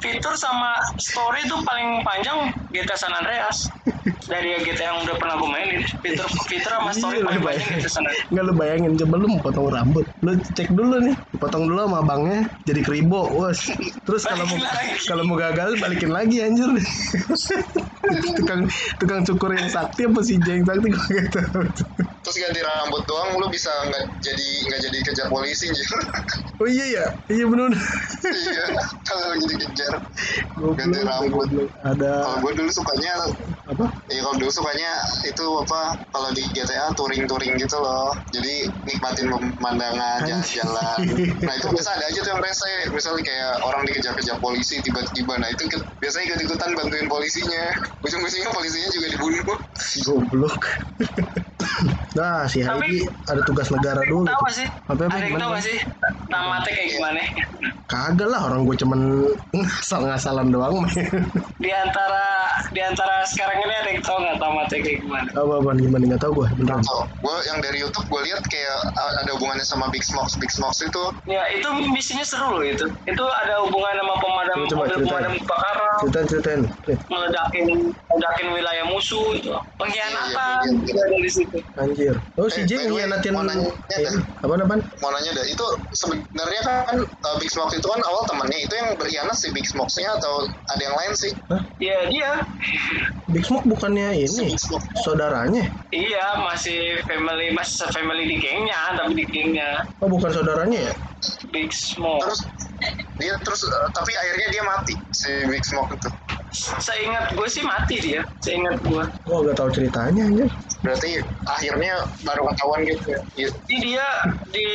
fitur 0.00 0.34
sama 0.34 0.72
story 0.96 1.44
tuh 1.46 1.60
paling 1.62 2.00
panjang 2.02 2.38
GTA 2.70 2.96
San 2.96 3.12
Andreas. 3.12 3.56
Dari 4.22 4.56
GTA 4.62 4.92
yang 4.92 4.98
udah 5.02 5.16
pernah 5.16 5.34
gue 5.36 5.48
mainin 5.48 5.80
fitur 6.00 6.19
fitur 6.48 6.72
sama 6.72 6.90
story 6.92 7.18
Iya, 7.20 7.26
paling 7.26 7.40
lu 7.40 7.44
panjang 7.44 7.44
bayangin. 7.46 7.78
GTA 7.80 7.90
San 7.90 8.04
Andreas 8.04 8.28
Nggak 8.30 8.44
lu 8.44 8.52
bayangin. 8.56 8.92
Coba 8.98 9.14
lu 9.16 9.26
mau 9.30 9.40
potong 9.44 9.68
rambut. 9.70 10.06
Lu 10.24 10.32
cek 10.56 10.68
dulu 10.72 10.96
nih. 11.04 11.16
Potong 11.40 11.64
dulu 11.68 11.80
sama 11.86 11.98
abangnya. 12.04 12.40
Jadi 12.68 12.80
keribo. 12.84 13.22
Wos 13.36 13.60
Terus 14.04 14.22
kalau 14.26 14.44
mau 14.48 14.58
kalau 15.06 15.22
mau 15.24 15.36
gagal 15.38 15.78
balikin 15.80 16.10
lagi 16.12 16.36
anjir. 16.44 16.68
Tukang 18.40 18.66
tukang 18.98 19.22
cukur 19.22 19.54
yang 19.54 19.70
sakti 19.70 20.08
apa 20.08 20.20
si 20.24 20.34
yang 20.42 20.66
sakti 20.66 20.88
gue 20.90 21.04
gak 21.14 21.28
tahu 21.30 21.62
Terus 22.30 22.46
ganti 22.46 22.62
rambut 22.62 23.02
doang, 23.10 23.34
lu 23.42 23.50
bisa 23.50 23.74
nggak 23.90 24.22
jadi 24.22 24.48
nggak 24.70 24.80
jadi 24.86 24.98
kejar 25.02 25.26
polisi 25.34 25.66
anjir. 25.66 25.82
Oh 26.62 26.68
iya 26.70 26.86
ya 26.86 27.06
Iya 27.26 27.44
bener 27.50 27.74
iya, 28.30 28.66
kalau 29.02 29.34
jadi 29.34 29.66
kejar. 29.66 29.92
Goblok, 30.54 30.78
Ganti 30.78 30.98
rambut. 31.02 31.50
goblok. 31.50 31.68
Kalau 31.74 31.90
Ada 31.90 32.38
gue 32.38 32.52
dulu 32.54 32.70
sukanya, 32.70 33.18
apa 33.66 33.84
ya 34.14 34.20
kalau 34.22 34.36
dulu 34.38 34.46
sukanya 34.54 34.92
itu 35.26 35.42
apa? 35.42 35.80
Kalau 36.14 36.30
di 36.30 36.46
GTA 36.54 36.94
touring-touring 36.94 37.58
gitu 37.58 37.76
loh. 37.82 38.14
Jadi 38.30 38.70
nikmatin 38.86 39.26
pemandangan 39.58 40.22
jalan-jalan. 40.22 40.98
Nah 41.50 41.54
itu 41.58 41.66
biasa 41.66 41.90
ada 41.98 42.06
aja 42.06 42.20
tuh 42.22 42.30
yang 42.30 42.42
rese. 42.46 42.70
Misalnya 42.94 43.26
kayak 43.26 43.52
orang 43.66 43.82
dikejar-kejar 43.90 44.38
polisi 44.38 44.78
tiba-tiba. 44.86 45.34
Nah 45.34 45.50
itu 45.50 45.66
ikut- 45.66 45.98
biasanya 45.98 46.30
ikut-ikutan 46.30 46.78
bantuin 46.78 47.10
polisinya. 47.10 47.74
Ujung-ujungnya 48.06 48.54
polisinya 48.54 48.88
juga 48.94 49.06
dibunuh. 49.18 49.42
Goblok 50.06 50.62
Nah 52.16 52.42
si 52.46 52.58
Heidi 52.60 53.06
ada 53.26 53.40
tugas 53.46 53.70
negara 53.70 54.02
dulu 54.02 54.26
tahu 54.26 54.40
gak 54.42 54.54
sih? 54.56 54.68
Apa, 54.90 55.02
apa, 55.06 55.14
ada 55.14 55.26
tahu 55.30 55.50
gak 55.54 55.62
sih? 55.62 55.78
Tamatnya 56.26 56.70
kayak 56.70 56.88
gimana? 56.94 57.20
Kagak 57.86 58.28
lah 58.30 58.40
orang 58.46 58.62
gue 58.62 58.76
cuman 58.78 59.00
ngasal-ngasalan 59.50 60.46
doang 60.50 60.86
di 61.58 61.70
antara 61.74 62.24
di 62.70 62.78
antara 62.78 63.26
sekarang 63.26 63.58
ini 63.60 63.74
ada 63.74 63.90
yang 63.90 64.02
tahu 64.02 64.18
nggak 64.22 64.38
tamatnya 64.38 64.78
kayak 64.78 64.98
gimana? 65.02 65.28
Apa 65.34 65.52
apa 65.58 65.70
gimana? 65.74 66.02
Nggak 66.06 66.22
tahu 66.22 66.32
gue 66.38 66.46
beneran 66.58 66.82
Oh, 66.90 67.02
gue 67.06 67.36
yang 67.46 67.58
dari 67.58 67.78
YouTube 67.78 68.06
gue 68.06 68.20
lihat 68.30 68.42
kayak 68.46 68.78
ada 68.94 69.30
hubungannya 69.34 69.66
sama 69.66 69.90
Big 69.90 70.02
Smoke. 70.02 70.30
Big 70.38 70.50
Smoke 70.50 70.74
itu 70.78 71.02
ya 71.26 71.42
itu 71.50 71.66
misinya 71.90 72.22
seru 72.22 72.58
loh 72.58 72.66
itu. 72.66 72.86
Itu 73.06 73.24
ada 73.26 73.62
hubungan 73.66 73.94
sama 73.98 74.14
pemadam 74.18 74.58
Coba, 74.60 74.66
coba 74.66 74.78
mobil 74.78 74.90
ceritain. 74.90 75.10
pemadam 75.10 75.32
kebakaran. 75.38 75.90
Ceritain 76.00 76.26
ceritain. 76.26 76.60
Meledakin 77.10 77.64
meledakin 78.06 78.46
wilayah 78.54 78.84
musuh 78.86 79.26
itu. 79.34 79.50
Pengkhianatan 79.78 80.30
Iya, 80.30 80.46
iya, 80.62 80.70
iya. 80.70 80.86
juga 80.86 81.02
dari 81.10 81.30
situ. 81.30 81.58
Anjir 81.74 81.99
Oh 82.38 82.48
si 82.48 82.62
Eh, 82.62 82.66
J 82.68 82.88
ngianatin 82.88 83.32
mau 83.32 83.44
nanya 83.44 83.68
dah. 83.88 84.14
Apa 84.40 84.52
apaan? 84.56 84.80
mau 85.00 85.10
nanya 85.12 85.30
deh 85.36 85.46
itu 85.48 85.66
sebenarnya 85.92 86.60
kan 86.64 86.96
uh, 87.04 87.36
Big 87.40 87.50
Smoke 87.52 87.72
itu 87.76 87.84
kan 87.84 88.00
awal 88.06 88.24
temennya 88.28 88.64
itu 88.64 88.74
yang 88.76 88.96
berkhianat 88.96 89.36
si 89.36 89.52
Big 89.52 89.66
Smoke-nya 89.68 90.16
atau 90.16 90.44
ada 90.48 90.82
yang 90.82 90.96
lain 90.96 91.12
sih? 91.16 91.32
Hah? 91.52 91.60
ya 91.76 91.96
dia. 92.08 92.30
Big 93.28 93.44
Smoke 93.44 93.66
bukannya 93.68 94.16
si 94.24 94.40
ini 94.40 94.54
Big 94.54 94.60
Smoke. 94.60 94.84
saudaranya? 95.04 95.64
Iya 95.90 96.26
masih 96.44 97.00
family 97.04 97.52
masih 97.52 97.86
family 97.92 98.24
di 98.28 98.36
gengnya 98.40 98.96
tapi 98.96 99.12
di 99.20 99.24
gengnya. 99.28 99.84
Oh 100.00 100.08
bukan 100.08 100.30
saudaranya 100.32 100.90
ya? 100.90 100.94
Big 101.52 101.68
Smoke. 101.74 102.24
Terus 102.24 102.40
dia 103.20 103.36
terus 103.44 103.60
uh, 103.68 103.88
tapi 103.92 104.16
akhirnya 104.16 104.48
dia 104.48 104.62
mati 104.64 104.94
si 105.12 105.28
Big 105.48 105.60
Smoke 105.66 105.92
itu 105.92 106.08
seingat 106.54 107.34
gue 107.34 107.48
sih 107.48 107.62
mati 107.62 107.96
dia. 108.02 108.22
Seingat 108.42 108.78
gue 108.82 109.04
Oh 109.30 109.38
gak 109.46 109.56
tahu 109.56 109.70
ceritanya 109.70 110.26
anjir 110.26 110.50
berarti 110.80 111.20
akhirnya 111.44 111.92
baru 112.24 112.42
ketahuan 112.52 112.80
gitu 112.88 113.04
ya? 113.12 113.20
Iya. 113.36 113.48
Jadi 113.52 113.76
dia 113.84 114.06
di 114.48 114.68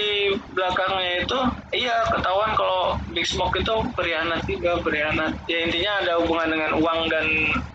belakangnya 0.54 1.26
itu 1.26 1.40
iya 1.74 1.98
ketahuan 2.14 2.52
kalau 2.54 2.94
Big 3.10 3.26
Smoke 3.26 3.58
itu 3.58 3.74
berkhianat 3.98 4.46
juga 4.46 4.78
berkhianat. 4.86 5.34
Ya 5.50 5.66
intinya 5.66 5.92
ada 6.06 6.12
hubungan 6.22 6.48
dengan 6.54 6.72
uang 6.78 7.00
dan 7.10 7.26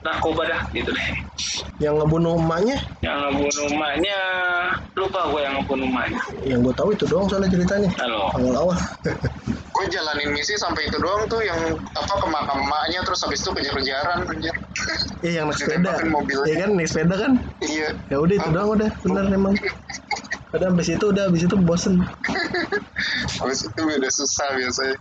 narkoba 0.06 0.46
dah 0.46 0.62
gitu 0.70 0.94
deh. 0.94 1.08
Yang 1.82 1.94
ngebunuh 2.04 2.38
emaknya? 2.38 2.78
Yang 3.02 3.18
ngebunuh 3.26 3.66
emaknya. 3.74 4.18
Lupa 4.94 5.20
gue 5.32 5.40
yang 5.42 5.54
ngebunuh 5.58 5.86
emaknya. 5.90 6.20
Yang 6.46 6.60
gue 6.70 6.74
tahu 6.78 6.88
itu 6.94 7.04
doang 7.10 7.26
soalnya 7.26 7.50
ceritanya. 7.50 7.90
Halo. 7.98 8.30
Awal-awal 8.38 8.76
gue 9.80 9.88
jalanin 9.88 10.28
misi 10.36 10.52
sampai 10.60 10.92
itu 10.92 11.00
doang 11.00 11.24
tuh 11.24 11.40
yang 11.40 11.56
apa 11.96 12.14
ke 12.20 12.26
makam 12.28 12.60
emaknya 12.60 13.00
terus 13.00 13.24
habis 13.24 13.40
itu 13.40 13.50
kejar-kejaran 13.56 14.28
anjir 14.28 14.52
Iya 15.24 15.44
yang 15.44 15.46
naik 15.48 15.56
sepeda. 15.60 15.92
Iya 16.44 16.54
kan 16.60 16.70
naik 16.76 16.88
sepeda 16.92 17.14
kan 17.16 17.32
iya 17.64 17.88
Ya 18.12 18.16
udah 18.20 18.34
itu 18.36 18.48
doang 18.52 18.68
udah 18.76 18.90
Bener 19.08 19.24
emang 19.32 19.56
Udah 20.52 20.68
habis 20.68 20.88
itu 20.92 21.04
udah 21.06 21.30
habis 21.30 21.42
itu 21.46 21.56
bosen. 21.62 21.94
Habis 23.40 23.60
itu 23.70 23.80
udah 23.86 24.10
susah 24.12 24.48
biasanya. 24.58 24.96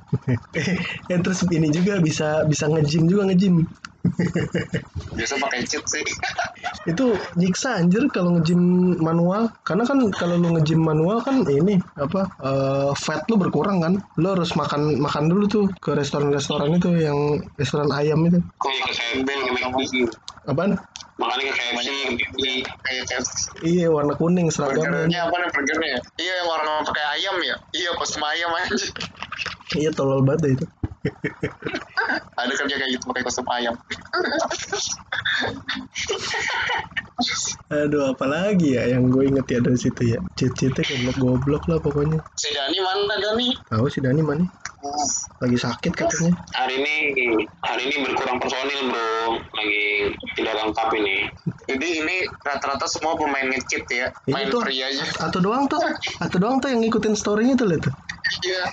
eh 1.12 1.20
terus 1.26 1.42
ini 1.50 1.74
juga 1.74 1.98
bisa 2.00 2.46
bisa 2.46 2.70
nge-gym 2.70 3.10
juga 3.10 3.34
nge-gym. 3.34 3.66
Biasa 5.18 5.34
pakai 5.42 5.66
cheat 5.66 5.84
sih. 5.86 6.04
itu 6.92 7.06
nyiksa 7.36 7.80
anjir 7.82 8.08
kalau 8.10 8.40
nge-gym 8.40 8.96
manual 9.04 9.52
karena 9.68 9.84
kan 9.84 10.00
kalau 10.16 10.40
lu 10.40 10.56
nge-gym 10.58 10.82
manual 10.82 11.20
kan 11.20 11.44
ini 11.48 11.78
apa 12.00 12.30
eh, 12.40 12.92
fat 12.96 13.28
lu 13.28 13.36
berkurang 13.36 13.84
kan 13.84 13.94
lu 14.20 14.28
harus 14.32 14.56
makan 14.56 14.98
makan 14.98 15.28
dulu 15.28 15.46
tuh 15.50 15.66
ke 15.84 15.92
restoran-restoran 15.94 16.80
itu 16.80 16.90
yang 16.98 17.18
restoran 17.60 17.90
ayam 17.92 18.24
itu 18.26 18.40
apaan 20.48 20.80
Makanya 21.20 21.52
KFC. 21.52 21.88
Kayak 22.80 23.04
kayak 23.12 23.24
iya 23.60 23.92
warna 23.92 24.16
kuning 24.16 24.48
seragamnya 24.48 24.88
burgernya 24.88 25.20
apa 25.28 25.36
nih 25.36 25.50
burgernya? 25.52 25.90
ya? 25.92 26.00
Iya 26.16 26.34
yang 26.40 26.48
orang 26.48 26.68
pakai 26.88 27.06
ayam 27.20 27.36
ya. 27.44 27.56
Iya 27.76 27.90
kostum 28.00 28.24
ayam 28.24 28.52
aja. 28.56 28.88
iya 29.78 29.92
tolol 29.94 30.26
banget 30.26 30.58
itu 30.58 30.66
Ada 32.40 32.54
kerja 32.56 32.76
kayak 32.76 32.92
gitu 32.96 33.04
pakai 33.08 33.24
kostum 33.24 33.48
ayam. 33.52 33.76
aduh 37.70 38.16
apalagi 38.16 38.80
ya 38.80 38.96
yang 38.96 39.12
gue 39.12 39.28
inget 39.28 39.46
ya 39.52 39.60
dari 39.60 39.76
situ 39.76 40.16
ya 40.16 40.20
cheat-cheatnya 40.40 40.88
goblok-goblok 40.88 41.64
lah 41.68 41.80
pokoknya 41.84 42.20
Si 42.40 42.48
Dani 42.56 42.80
mana 42.80 43.16
Dani? 43.20 43.48
tahu 43.68 43.92
si 43.92 44.00
Dani 44.00 44.24
mana 44.24 44.48
lagi 45.44 45.60
sakit 45.60 45.92
katanya 45.92 46.32
Hari 46.56 46.80
ini 46.80 46.96
hari 47.60 47.92
ini 47.92 47.96
berkurang 48.08 48.40
personil 48.40 48.88
bro, 48.88 49.36
lagi 49.52 50.16
tidak 50.40 50.56
lengkap 50.56 50.88
ini. 50.96 51.28
Jadi 51.68 51.88
ini 52.00 52.16
rata-rata 52.48 52.88
semua 52.88 53.20
pemain 53.20 53.44
nge-cheat 53.52 53.84
ya. 53.92 54.08
Main 54.32 54.48
free 54.48 54.80
aja. 54.80 55.04
atau 55.20 55.44
doang 55.44 55.68
tuh 55.68 55.84
atau 56.24 56.38
doang 56.40 56.64
tuh 56.64 56.72
yang 56.72 56.80
ngikutin 56.80 57.12
storynya 57.12 57.60
tuh 57.60 57.68
liat 57.68 57.92
tuh 57.92 57.94
Iya. 58.46 58.64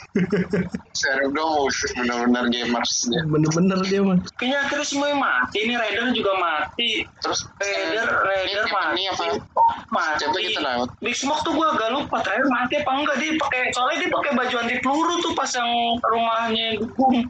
Serem 0.93 1.33
dong, 1.33 1.69
benar-benar 1.97 2.45
gamers 2.53 3.09
bener-bener 3.09 3.79
dia 3.89 4.01
mah 4.05 4.17
Kayaknya 4.37 4.59
akhirnya 4.69 4.87
semuanya 4.87 5.17
mati. 5.17 5.57
Ini 5.65 5.75
Raider 5.77 6.05
juga 6.13 6.33
mati. 6.37 6.91
Terus 7.25 7.41
Raider, 7.61 8.09
Raider 8.25 8.65
ini, 8.65 8.73
mati. 8.73 8.93
ini 8.97 9.03
apa? 9.13 9.25
Mati. 9.93 10.21
Coba 10.25 10.39
kita 10.41 10.61
lewat. 10.61 10.89
Big 11.01 11.17
Smoke 11.17 11.43
tuh 11.45 11.53
gua 11.57 11.73
agak 11.77 11.89
lupa 11.93 12.17
terakhir 12.25 12.47
mati 12.49 12.75
apa 12.81 12.91
enggak 12.93 13.17
dia 13.21 13.33
pakai 13.41 13.61
soalnya 13.73 13.97
dia 14.05 14.11
pakai 14.13 14.31
baju 14.37 14.55
anti 14.61 14.77
peluru 14.85 15.15
tuh 15.25 15.33
pas 15.33 15.51
yang 15.57 15.71
rumahnya 16.05 16.67
dukung. 16.81 17.29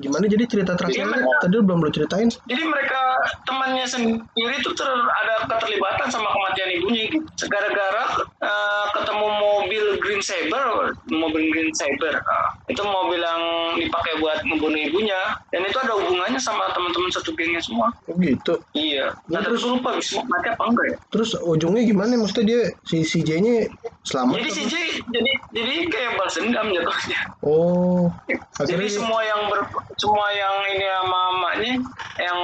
gimana 0.00 0.24
jadi 0.24 0.48
cerita 0.48 0.72
terakhirnya 0.72 1.20
Gimana? 1.20 1.36
tadi 1.44 1.52
lu 1.52 1.68
belum 1.68 1.84
lu 1.84 1.92
ceritain 1.92 2.24
Jadi 2.48 2.62
mereka 2.64 3.12
temannya 3.44 3.84
sendiri 3.84 4.56
tuh 4.64 4.72
ter, 4.72 4.88
ada 4.88 5.44
keterlibatan 5.44 6.08
sama 6.08 6.32
kematian 6.32 6.80
ibunya 6.80 7.12
gitu. 7.12 7.28
Gara-gara 7.52 8.04
eh, 8.40 8.86
ketemu 8.96 9.26
mobil 9.28 9.84
Green 10.00 10.24
Saber, 10.24 10.96
mobil 11.12 11.44
Green 11.52 11.68
Saber. 11.72 12.14
eh, 12.14 12.46
itu 12.66 12.80
mobil 12.80 13.20
yang 13.20 13.42
dipakai 13.76 14.16
buat 14.18 14.40
membunuh 14.42 14.80
ibunya 14.80 15.20
dan 15.46 15.62
itu 15.62 15.76
ada 15.76 15.92
hubungannya 15.94 16.38
sama 16.38 16.72
teman-teman 16.72 17.10
satu 17.10 17.30
gengnya 17.32 17.60
semua. 17.60 17.92
oh 18.02 18.16
gitu 18.16 18.56
Iya. 18.72 19.12
Nah, 19.28 19.40
Terus- 19.40 19.60
terus 19.60 19.70
lupa 19.70 19.90
bisa 19.94 20.16
mati 20.24 20.48
apa 20.48 20.64
enggak 20.64 20.86
ya? 20.86 20.96
terus 21.08 21.30
ujungnya 21.38 21.82
gimana 21.84 22.16
maksudnya 22.16 22.44
dia 22.46 22.60
si 22.82 23.02
si 23.02 23.20
J 23.20 23.38
nya 23.38 23.68
selamat 24.02 24.32
Jadi 24.34 24.48
apa? 24.48 24.56
si 24.56 24.62
J 24.64 24.74
jadi 25.04 25.30
jadi 25.52 25.74
kayak 25.86 26.10
balas 26.16 26.34
dendam 26.34 26.66
jatuhnya. 26.70 27.20
oh 27.42 28.08
Jadi 28.24 28.40
akhirnya 28.64 28.80
dia- 28.82 28.96
semua 28.96 29.20
yang 29.20 29.40
ber, 29.46 29.60
semua 29.94 30.26
yang 30.30 30.54
ini 30.70 30.86
sama 30.88 31.10
mamanya 31.32 31.72
yang 32.18 32.38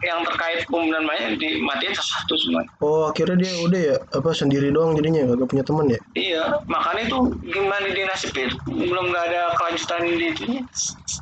yang 0.00 0.18
terkait 0.24 0.64
pembunuhan 0.64 1.02
mamanya 1.02 1.34
dimatiin 1.34 1.92
satu 1.92 2.34
semua. 2.36 2.62
oh 2.80 3.02
akhirnya 3.06 3.36
dia 3.38 3.52
udah 3.60 3.80
ya 3.82 3.96
apa 4.10 4.30
sendiri 4.32 4.70
doang 4.70 4.94
jadinya 4.94 5.28
gak 5.28 5.46
punya 5.46 5.62
teman 5.62 5.86
ya 5.86 6.00
Iya, 6.16 6.42
makanya 6.64 7.02
itu 7.04 7.18
gimana 7.44 7.86
di 7.86 8.02
nasibnya 8.02 8.45
belum 8.64 9.04
nggak 9.08 9.24
ada 9.26 9.42
kelanjutan 9.54 10.00
di 10.04 10.26
itunya 10.28 10.62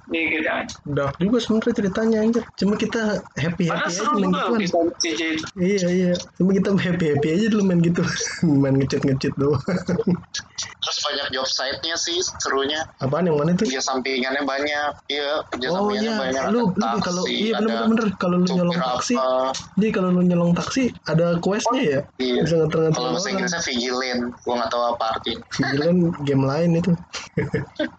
di 0.04 0.20
gitu 0.30 0.44
aja. 0.44 0.74
dark 0.86 1.14
juga 1.16 1.36
sebenarnya 1.38 1.72
ceritanya 1.74 2.16
anjir 2.20 2.42
cuma 2.54 2.74
kita 2.74 3.02
happy 3.34 3.64
happy 3.64 3.90
Padahal 3.90 4.04
aja 4.04 4.12
main 4.14 4.24
juga 4.26 4.38
gituan 4.38 4.60
bisa 4.60 4.78
CJ 5.00 5.20
itu. 5.32 5.44
iya 5.56 5.86
iya 5.88 6.12
cuma 6.34 6.50
kita 6.52 6.68
happy 6.72 7.04
happy 7.10 7.28
aja 7.30 7.46
dulu 7.48 7.62
main 7.64 7.80
gitu 7.80 8.02
main 8.62 8.74
ngechat 8.74 9.02
ngechat 9.02 9.32
doang 9.34 9.60
Terus 10.54 10.98
banyak 11.00 11.26
job 11.32 11.48
site-nya 11.48 11.96
sih 11.96 12.20
serunya. 12.38 12.84
apaan 13.00 13.24
yang 13.24 13.36
mana 13.36 13.56
tuh 13.56 13.64
Kerja 13.64 13.80
sampingannya 13.82 14.44
banyak. 14.44 14.90
Iya, 15.08 15.40
kerja 15.48 15.66
Oh 15.66 15.88
sampingannya 15.88 16.04
iya, 16.06 16.20
banyak. 16.20 16.42
lu, 16.52 16.60
Ada 16.70 16.86
lu 16.86 16.98
kalau 17.00 17.22
iya 17.24 17.52
bener 17.56 17.72
bener 17.74 17.88
bener 17.90 18.08
kalau 18.14 18.36
lu 18.36 18.46
nyolong 18.46 18.76
taksi, 18.78 19.14
apa. 19.16 19.50
jadi 19.74 19.90
kalau 19.90 20.08
lu 20.12 20.22
nyolong 20.22 20.52
taksi 20.52 20.82
ada 21.04 21.40
questnya 21.40 21.80
ya, 21.82 22.00
Iya. 22.20 22.40
bisa 22.44 22.54
nganter-nganter 22.60 22.94
Kalau 22.94 23.10
bahasa. 23.10 23.28
Inggrisnya 23.32 23.62
vigilant, 23.64 24.22
gua 24.38 24.54
nggak 24.54 24.70
tahu 24.70 24.82
apa 24.86 25.04
artinya. 25.10 25.40
Vigilant 25.50 26.00
game 26.22 26.44
lain 26.44 26.70
itu. 26.76 26.90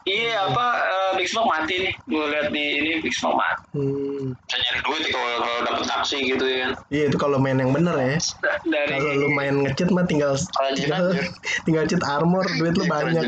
Iya 0.06 0.48
apa 0.48 0.66
eh, 0.82 1.12
Big 1.16 1.28
Smoke 1.28 1.50
mati 1.50 1.76
nih. 1.82 1.94
Gue 2.06 2.24
lihat 2.26 2.48
di 2.50 2.64
ini 2.78 2.92
Big 3.00 3.12
Smoke 3.12 3.36
mati. 3.36 3.64
Hmm. 3.74 4.32
Bisa 4.38 4.56
nyari 4.58 4.80
duit 4.82 5.04
kalau 5.12 5.32
kalau 5.38 5.60
dapet 5.66 5.84
taksi 5.86 6.18
gitu 6.24 6.46
ya. 6.46 6.68
Iya 6.88 7.04
itu 7.10 7.18
kalau 7.18 7.38
main 7.38 7.58
yang 7.58 7.72
bener 7.72 7.96
ya. 7.96 8.16
Da- 8.40 8.62
Dari 8.64 8.96
Kalau 8.96 9.14
lu 9.18 9.28
main 9.32 9.56
ngechat 9.62 9.90
mah 9.90 10.06
tinggal 10.06 10.34
Rajin 10.36 10.76
tinggal, 10.78 11.04
aja. 11.12 11.24
tinggal 11.68 11.84
cheat 11.86 12.04
armor, 12.04 12.46
duit 12.56 12.74
lu 12.74 12.86
Iya, 12.86 12.92
banyak, 12.94 13.24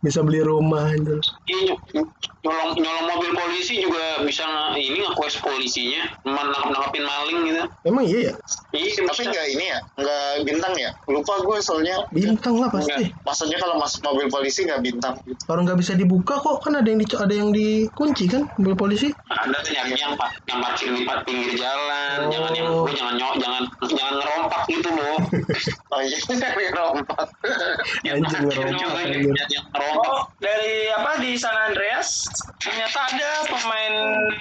bisa 0.00 0.20
beli 0.22 0.40
rumah 0.40 0.88
itu. 0.90 1.20
Iya, 1.46 1.74
ny- 1.92 2.08
nyolong 2.40 2.70
nyolong 2.74 3.06
mobil 3.06 3.30
polisi 3.34 3.76
juga 3.78 4.24
bisa 4.24 4.46
ini 4.72 5.02
nge-quest 5.02 5.42
polisinya, 5.42 6.08
menangkap 6.22 6.64
nangkapin 6.66 7.04
maling 7.04 7.38
gitu. 7.44 7.62
Emang 7.84 8.04
iya 8.06 8.18
ya, 8.22 8.34
Iya, 8.70 9.02
Tapi 9.04 9.22
nggak 9.26 9.46
ini 9.50 9.64
ya, 9.66 9.78
nggak 9.94 10.24
bintang 10.46 10.74
ya. 10.74 10.90
Lupa 11.06 11.34
gue 11.42 11.58
soalnya. 11.60 11.96
bintang 12.10 12.56
lah 12.56 12.70
pasti. 12.70 13.12
Maksudnya 13.20 13.58
kalau 13.58 13.76
masuk 13.76 14.00
mobil 14.02 14.26
polisi 14.28 14.64
nggak 14.64 14.80
bintang. 14.80 15.14
Orang 15.46 15.66
nggak 15.66 15.78
bisa 15.78 15.92
dibuka 15.94 16.36
kok, 16.36 16.62
kan 16.62 16.78
ada 16.78 16.86
yang 16.86 16.98
di, 16.98 17.06
ada 17.10 17.34
yang 17.34 17.50
dikunci 17.50 18.24
kan 18.26 18.46
mobil 18.56 18.74
polisi. 18.74 19.08
Anda 19.30 19.58
tuh 19.62 19.72
yang 19.74 20.14
pak 20.14 20.30
yang 20.46 20.60
parkir 20.60 20.90
di 20.92 21.02
pinggir 21.26 21.54
jalan, 21.56 22.18
Oh. 22.20 22.28
jangan 22.28 22.52
yang 22.52 22.66
lu 22.68 22.82
jangan 22.90 23.14
nyok, 23.16 23.34
jangan 23.38 23.62
jangan 23.86 24.14
ngerompak 24.18 24.62
gitu 24.68 24.90
loh. 24.90 25.18
Oh 25.90 25.98
iya, 25.98 26.18
yang 26.30 26.70
ngerompak, 26.70 27.18
anjir. 27.18 27.42
yang 28.06 28.22
yang 29.26 29.64
ngerompak. 29.74 30.06
Oh, 30.06 30.22
dari 30.38 30.86
apa 30.86 31.18
di 31.18 31.34
San 31.34 31.50
Andreas 31.52 32.30
ternyata 32.62 33.10
ada 33.10 33.30
pemain 33.50 33.94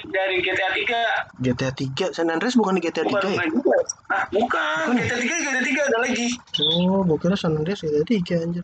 dari 0.05 0.45
GTA 0.45 0.69
3 0.69 1.41
GTA 1.41 1.71
3, 1.73 2.13
San 2.13 2.29
Andreas 2.29 2.53
bukan 2.53 2.77
di 2.77 2.85
GTA 2.85 3.01
3 3.01 3.09
bukan 3.09 3.21
ya? 3.25 3.33
pemain 3.33 3.49
juga. 3.49 3.77
Ah, 4.09 4.23
bukan. 4.29 4.85
GTA 4.95 5.17
3 5.17 5.41
GTA 5.41 5.61
3 5.65 5.89
ada 5.89 5.97
lagi. 6.05 6.27
Oh, 6.85 7.17
kira 7.17 7.33
San 7.33 7.57
Andreas 7.57 7.81
GTA 7.81 8.05
3 8.05 8.45
anjir. 8.45 8.63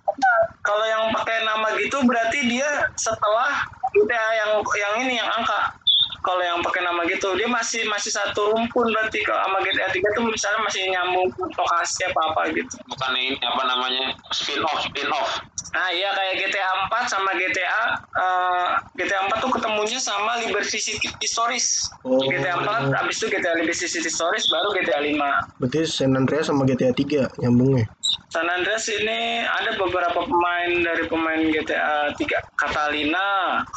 Kalau 0.62 0.82
yang 0.82 1.14
pakai 1.14 1.42
nama 1.42 1.68
gitu 1.78 1.98
berarti 2.16 2.40
dia 2.48 2.88
setelah 2.96 3.52
GTA 3.92 4.28
yang 4.40 4.52
yang 4.64 4.94
ini 5.04 5.14
yang 5.20 5.28
angka. 5.28 5.76
Kalau 6.26 6.42
yang 6.42 6.58
pakai 6.66 6.82
nama 6.82 7.06
gitu 7.06 7.38
dia 7.38 7.46
masih 7.46 7.86
masih 7.86 8.10
satu 8.10 8.50
rumpun 8.50 8.90
berarti 8.90 9.22
kalau 9.22 9.46
sama 9.46 9.62
GTA 9.62 9.94
3 9.94 10.18
tuh 10.18 10.26
misalnya 10.26 10.60
masih 10.66 10.82
nyambung 10.90 11.30
lokasi 11.38 12.02
apa 12.10 12.22
apa 12.34 12.42
gitu. 12.50 12.74
Bukan 12.90 13.12
ini 13.14 13.38
apa 13.46 13.62
namanya 13.62 14.18
spin 14.34 14.58
off 14.66 14.90
spin 14.90 15.06
off. 15.14 15.38
Nah 15.78 15.94
iya 15.94 16.10
kayak 16.18 16.34
GTA 16.42 16.72
4 16.90 17.14
sama 17.14 17.30
GTA 17.38 17.84
eh, 18.18 18.68
GTA 18.98 19.30
4 19.30 19.38
tuh 19.38 19.52
ketemunya 19.54 20.02
sama 20.02 20.42
Liberty 20.42 20.82
City 20.82 21.28
Stories. 21.30 21.94
Oh. 22.02 22.18
GTA 22.26 22.58
4 22.58 22.90
habis 22.90 23.22
itu 23.22 23.30
GTA 23.30 23.62
Liberty 23.62 23.86
City 23.86 24.10
Stories 24.10 24.50
baru 24.50 24.74
GTA 24.82 25.06
5. 25.06 25.62
Berarti 25.62 25.80
San 25.86 26.18
Andreas 26.18 26.50
sama 26.50 26.66
GTA 26.66 26.90
3 26.90 27.38
nyambungnya. 27.38 27.86
San 28.30 28.48
Andreas 28.48 28.86
ini 28.90 29.42
ada 29.42 29.72
beberapa 29.76 30.20
pemain 30.24 30.72
dari 30.84 31.08
pemain 31.08 31.40
GTA 31.40 32.12
3 32.12 32.40
Catalina, 32.56 33.28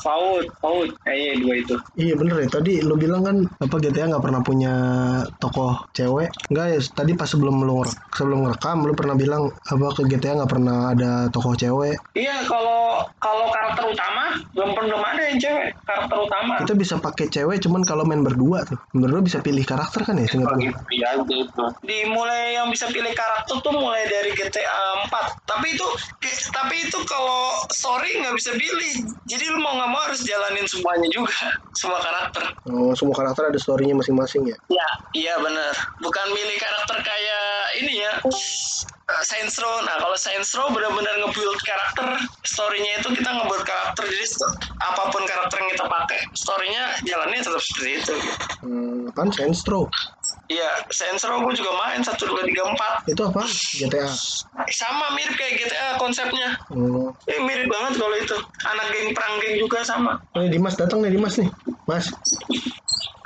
Faud, 0.03 0.51
Faud, 0.59 0.91
eh, 1.07 1.15
iya 1.15 1.33
dua 1.39 1.55
itu. 1.55 1.75
Iya 1.95 2.15
bener 2.15 2.37
ya, 2.43 2.49
tadi 2.51 2.83
lu 2.83 2.95
bilang 2.95 3.23
kan 3.23 3.37
apa 3.59 3.77
GTA 3.79 4.11
nggak 4.11 4.25
pernah 4.25 4.41
punya 4.43 4.75
tokoh 5.39 5.79
cewek 5.93 6.31
Enggak 6.51 6.67
ya, 6.75 6.79
tadi 6.95 7.13
pas 7.15 7.29
sebelum 7.29 7.63
lu 7.63 7.83
ngerek- 7.83 7.99
sebelum 8.15 8.39
ngerekam 8.47 8.79
lu 8.83 8.95
pernah 8.95 9.15
bilang 9.15 9.43
apa 9.65 9.87
ke 9.95 10.03
GTA 10.09 10.39
nggak 10.43 10.51
pernah 10.51 10.91
ada 10.91 11.11
tokoh 11.29 11.55
cewek 11.55 11.97
Iya 12.15 12.43
kalau 12.47 13.03
kalau 13.19 13.47
karakter 13.51 13.85
utama 13.91 14.35
belum 14.55 14.71
belum 14.75 15.03
ada 15.03 15.23
yang 15.29 15.39
cewek 15.39 15.67
karakter 15.85 16.19
utama. 16.19 16.55
Kita 16.63 16.75
bisa 16.75 16.95
pakai 16.99 17.27
cewek 17.29 17.59
cuman 17.63 17.83
kalau 17.87 18.03
main 18.03 18.23
berdua 18.23 18.67
tuh 18.67 18.79
Berdua 18.91 19.21
bisa 19.23 19.39
pilih 19.39 19.63
karakter 19.63 20.03
kan 20.03 20.19
ya 20.19 20.27
seingat 20.27 20.51
lu? 20.57 20.71
Iya 20.91 21.11
gitu. 21.27 21.65
dimulai 21.85 22.57
yang 22.57 22.69
bisa 22.71 22.89
pilih 22.91 23.13
karakter 23.13 23.59
tuh 23.61 23.75
mulai 23.75 24.03
dari 24.07 24.28
GTA 24.37 25.07
4 25.09 25.49
tapi 25.49 25.77
itu 25.77 25.87
tapi 26.53 26.75
itu 26.85 26.99
kalau 27.09 27.65
story 27.73 28.21
nggak 28.21 28.35
bisa 28.37 28.51
pilih 28.57 28.95
jadi 29.29 29.45
lu 29.53 29.61
mau 29.61 29.77
nggak 29.77 29.91
mau 29.93 30.01
harus 30.05 30.25
jalanin 30.25 30.67
semuanya 30.69 31.09
juga 31.13 31.37
semua 31.81 32.01
karakter. 32.01 32.45
Oh 32.69 32.93
semua 32.97 33.15
karakter 33.17 33.53
ada 33.53 33.59
storynya 33.61 33.95
masing-masing 33.97 34.49
ya? 34.49 34.57
Ya 34.73 34.89
iya 35.15 35.35
bener 35.41 35.73
bukan 36.03 36.27
milih 36.33 36.57
karakter 36.59 36.97
kayak 37.05 37.49
ini 37.81 38.03
ya 38.03 38.13
eh, 38.25 39.23
Saints 39.25 39.57
Row. 39.61 39.81
Nah 39.85 39.97
kalau 40.01 40.17
Saints 40.19 40.53
Row 40.57 40.69
benar-benar 40.73 41.15
nge-build 41.25 41.61
karakter 41.65 42.19
storynya 42.45 43.01
itu 43.01 43.09
kita 43.15 43.31
nge-build 43.31 43.65
karakter. 43.65 44.05
Jadi 44.09 44.27
apa 44.81 45.03
pun 45.13 45.23
karakter 45.25 45.57
yang 45.61 45.71
kita 45.77 45.85
pakai 45.87 46.19
storynya 46.35 46.83
jalannya 47.05 47.41
tetap 47.41 47.63
seperti 47.63 47.91
itu. 48.01 48.15
Hmm, 48.65 49.11
apaan 49.13 49.31
Saints 49.33 49.63
Row? 49.69 49.89
Iya, 50.49 50.65
Saints 50.89 51.29
Row 51.29 51.45
gue 51.45 51.53
juga 51.53 51.77
main 51.77 52.01
satu 52.01 52.25
dua 52.25 52.41
tiga 52.41 52.65
empat. 52.65 53.05
Itu 53.05 53.21
apa? 53.29 53.45
GTA. 53.45 54.09
Sama 54.73 55.13
mirip 55.13 55.37
kayak 55.37 55.61
GTA 55.61 56.01
konsepnya. 56.01 56.57
Oh. 56.73 57.13
Eh, 57.29 57.37
mirip 57.37 57.69
banget 57.69 58.01
kalau 58.01 58.17
itu. 58.17 58.33
Anak 58.65 58.87
geng 58.89 59.13
perang 59.13 59.37
geng 59.39 59.61
juga 59.61 59.85
sama. 59.85 60.17
Oh, 60.33 60.41
ini 60.41 60.57
Dimas 60.57 60.73
datang 60.73 61.05
nih 61.05 61.13
Dimas 61.13 61.37
nih. 61.37 61.53
Mas. 61.85 62.09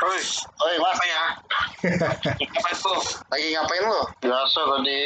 Oi, 0.02 0.18
Oi, 0.66 0.74
mas 0.76 0.98
ya. 1.06 1.22
apa 2.58 2.68
itu? 2.74 2.92
Lagi 3.30 3.46
ngapain 3.54 3.84
lo? 3.86 4.02
Biasa 4.18 4.60
tadi. 4.66 4.98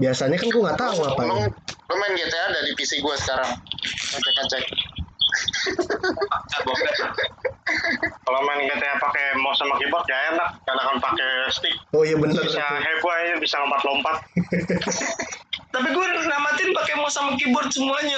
Biasanya 0.00 0.36
kan 0.40 0.48
gua 0.48 0.62
nggak 0.66 0.80
tahu 0.80 0.94
Lu, 0.96 1.04
ngapain. 1.04 1.52
lu 1.52 1.94
main 2.00 2.12
GTA 2.16 2.42
ada 2.48 2.60
di 2.64 2.72
PC 2.72 3.04
gue 3.04 3.14
sekarang. 3.20 3.50
Ngecek-ngecek. 4.08 4.64
Kalau 8.22 8.40
main 8.44 8.68
GTA 8.68 9.00
pakai 9.00 9.24
mouse 9.40 9.58
sama 9.60 9.80
keyboard 9.80 10.04
ya 10.08 10.18
enak. 10.36 10.48
Karena 10.64 10.82
kan 10.84 10.96
pakai 11.00 11.30
stick. 11.52 11.76
Oh 11.96 12.04
iya 12.04 12.16
bener. 12.16 12.42
Bisa 12.42 12.60
heboh 12.60 13.12
aja, 13.12 13.34
bisa 13.40 13.56
lompat-lompat. 13.64 14.16
Tapi 15.52 15.88
gue 15.88 16.06
namatin 16.22 16.68
pakai 16.72 16.94
mouse 16.96 17.12
sama 17.12 17.32
keyboard 17.34 17.68
semuanya. 17.68 18.16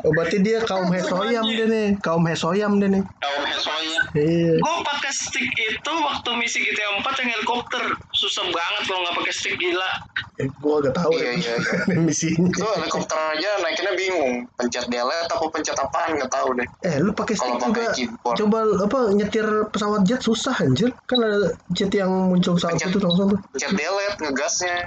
Oh 0.00 0.10
berarti 0.10 0.38
dia 0.38 0.58
kaum 0.60 0.86
hesoyam 0.88 1.42
dia 1.44 1.66
nih. 1.66 1.86
Kaum 1.98 2.22
hesoyam 2.24 2.78
dia 2.78 2.90
nih. 2.90 3.02
Kaum 3.02 3.42
hesonya. 3.44 4.00
Iya. 4.14 4.54
gue 4.56 4.74
pakai 4.84 5.10
stick 5.10 5.42
itu 5.50 5.92
waktu 5.92 6.30
misi 6.34 6.62
GTA 6.62 6.98
4 6.98 7.20
yang 7.20 7.30
helikopter. 7.32 7.82
Susah 8.12 8.46
banget 8.46 8.82
kalau 8.86 9.02
nggak 9.02 9.16
pakai 9.18 9.32
stick 9.32 9.54
gila. 9.56 9.90
Eh, 10.34 10.50
gua 10.58 10.82
gak 10.82 10.94
tahu 10.96 11.14
Iya, 11.14 11.30
ya. 11.30 11.54
iya, 11.54 11.54
Misinya. 12.06 12.46
Itu 12.48 12.66
helikopter 12.68 13.14
aja 13.14 13.50
naikinnya 13.60 13.94
bingung. 13.94 14.34
Pencet 14.52 14.86
delete 14.88 15.30
apa 15.30 15.46
pencet 15.48 15.74
apaan 15.74 16.14
nggak 16.14 16.26
tahu 16.28 16.48
deh. 16.54 16.66
Eh 16.82 16.98
lu 16.98 17.10
pakai 17.10 17.34
stick 17.34 17.46
Kalau 17.48 17.62
pakai 17.64 17.86
juga 17.86 17.94
keyboard. 17.94 18.36
coba 18.38 18.58
apa 18.82 18.98
nyetir 19.12 19.46
pesawat 19.70 20.02
jet 20.02 20.20
susah 20.20 20.54
anjir. 20.56 20.90
Kan 21.06 21.18
ada 21.20 21.38
jet 21.70 21.90
yang 21.90 22.10
muncul 22.28 22.54
pesawat 22.54 22.74
Pencet. 22.76 22.90
itu 22.90 22.98
langsung 23.00 23.26
tuh. 23.30 23.38
Pencet 23.48 23.70
delete 23.72 24.18
ngegasnya. 24.20 24.78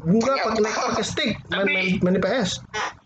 Enggak 0.00 0.36
pakai 0.42 0.60
pakai 0.90 1.06
stick 1.06 1.30
main 1.50 1.66
main, 1.70 1.86
main 2.02 2.14
di 2.18 2.22
PS. 2.22 2.60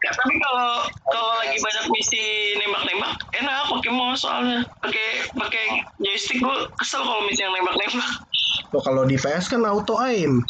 Ya, 0.05 0.11
tapi 0.13 0.35
kalau 0.41 0.89
kalau 1.13 1.33
lagi 1.41 1.57
banyak 1.61 1.85
misi 1.93 2.25
nembak-nembak 2.61 3.15
enak 3.37 3.63
pakai 3.71 3.91
mouse 3.93 4.25
soalnya 4.25 4.65
pakai 4.81 5.09
pakai 5.37 5.65
joystick 6.01 6.41
gue 6.41 6.57
kesel 6.81 7.05
kalau 7.05 7.23
misi 7.29 7.45
yang 7.45 7.53
nembak-nembak 7.53 8.13
Oh 8.75 8.83
kalau 8.83 9.07
di 9.07 9.15
PS 9.15 9.47
kan 9.47 9.63
auto 9.63 9.95
aim. 10.03 10.43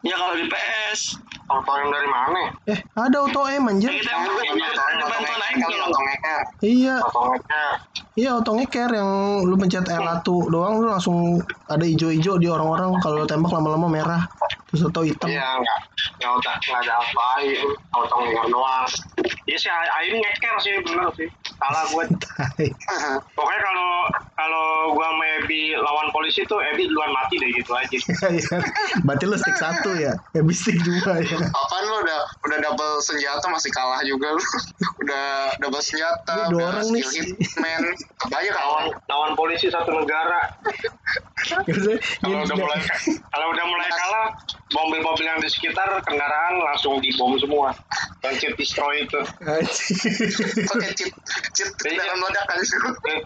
ya 0.00 0.16
kalau 0.16 0.34
di 0.38 0.46
PS 0.48 1.20
Auto 1.46 1.72
yang 1.78 1.90
dari 1.94 2.08
mana? 2.10 2.40
Eh 2.66 2.78
ada 2.98 3.16
auto 3.22 3.40
aim 3.46 3.70
anjir. 3.70 3.90
kita 3.90 4.10
yang 4.10 4.26
bantuan 4.26 5.22
Kali 5.56 5.62
kalau 5.62 5.86
auto 5.86 6.00
ngeker. 6.02 6.40
Iya, 6.60 6.94
Auto 7.00 7.20
iya 8.18 8.28
auto 8.34 8.50
ngeker 8.58 8.90
yang 8.90 9.10
lu 9.46 9.54
pencet 9.54 9.86
R1 9.86 10.26
doang 10.26 10.82
lu 10.82 10.86
langsung 10.90 11.38
ada 11.70 11.84
hijau-hijau 11.86 12.40
di 12.42 12.50
orang-orang 12.50 12.98
kalau 12.98 13.22
lu 13.22 13.26
tembak 13.28 13.52
lama-lama 13.54 13.86
merah 13.86 14.22
terus 14.66 14.82
atau 14.90 15.06
hitam. 15.06 15.30
Iya 15.30 15.62
enggak. 15.62 15.80
Enggak 16.18 16.32
ada 16.34 16.52
enggak 16.58 16.80
ada 16.82 16.92
auto 16.98 17.20
air, 17.38 17.64
auto 17.94 18.14
ngeker 18.18 18.46
doang. 18.50 18.88
Iya 19.46 19.56
sih 19.62 19.70
air 19.70 20.12
ngeker 20.18 20.54
sih 20.58 20.72
bener 20.82 21.08
sih. 21.14 21.28
Salah 21.56 21.84
gue. 21.88 22.04
Pokoknya 23.36 23.60
kalau 23.62 23.90
kalau 24.36 24.66
gua 24.92 25.08
sama 25.08 25.24
Ebi 25.40 25.72
lawan 25.72 26.08
polisi 26.12 26.44
tuh 26.44 26.60
Ebi 26.60 26.84
duluan 26.90 27.08
mati 27.14 27.40
deh 27.40 27.50
gitu 27.54 27.72
aja. 27.72 27.98
Iya. 28.36 28.58
Berarti 29.06 29.24
lu 29.24 29.36
stick 29.38 29.56
satu 29.56 29.96
ya, 29.96 30.12
habis 30.34 30.60
stick 30.60 30.76
dua 30.82 31.22
ya. 31.22 31.35
Apaan 31.38 31.82
lu 31.84 31.96
udah 32.00 32.20
udah 32.42 32.58
double 32.60 32.92
senjata 33.00 33.46
masih 33.46 33.70
kalah 33.70 34.00
juga 34.02 34.30
lu. 34.30 34.42
udah 35.02 35.26
double 35.58 35.80
senjata, 35.80 36.48
Ini 36.48 36.54
udah 36.54 36.66
orang 36.70 36.86
nih. 36.90 37.02
skill 37.02 37.26
hitman. 37.36 37.82
Lawan 38.26 38.52
kawan. 38.52 38.84
lawan 39.06 39.30
polisi 39.34 39.66
satu 39.68 39.90
negara. 39.92 40.40
Kalau 41.46 41.62
ini- 42.34 42.42
udah 42.42 42.56
mulai 42.56 42.80
kalau 43.32 43.46
udah 43.48 43.64
mulai 43.64 43.88
kalah, 43.88 44.26
mobil-mobil 44.68 45.22
yang 45.22 45.38
di 45.38 45.46
sekitar 45.46 45.86
kendaraan 46.02 46.58
langsung 46.58 46.98
dibom 46.98 47.38
semua. 47.38 47.70
Dan 48.18 48.34
destroy 48.56 49.06
itu. 49.06 49.20
Pakai 50.66 50.90
cheat 50.92 51.14
Iya. 51.64 52.02
dalam 52.02 52.20
ledakan 52.20 52.56
itu. 52.60 52.76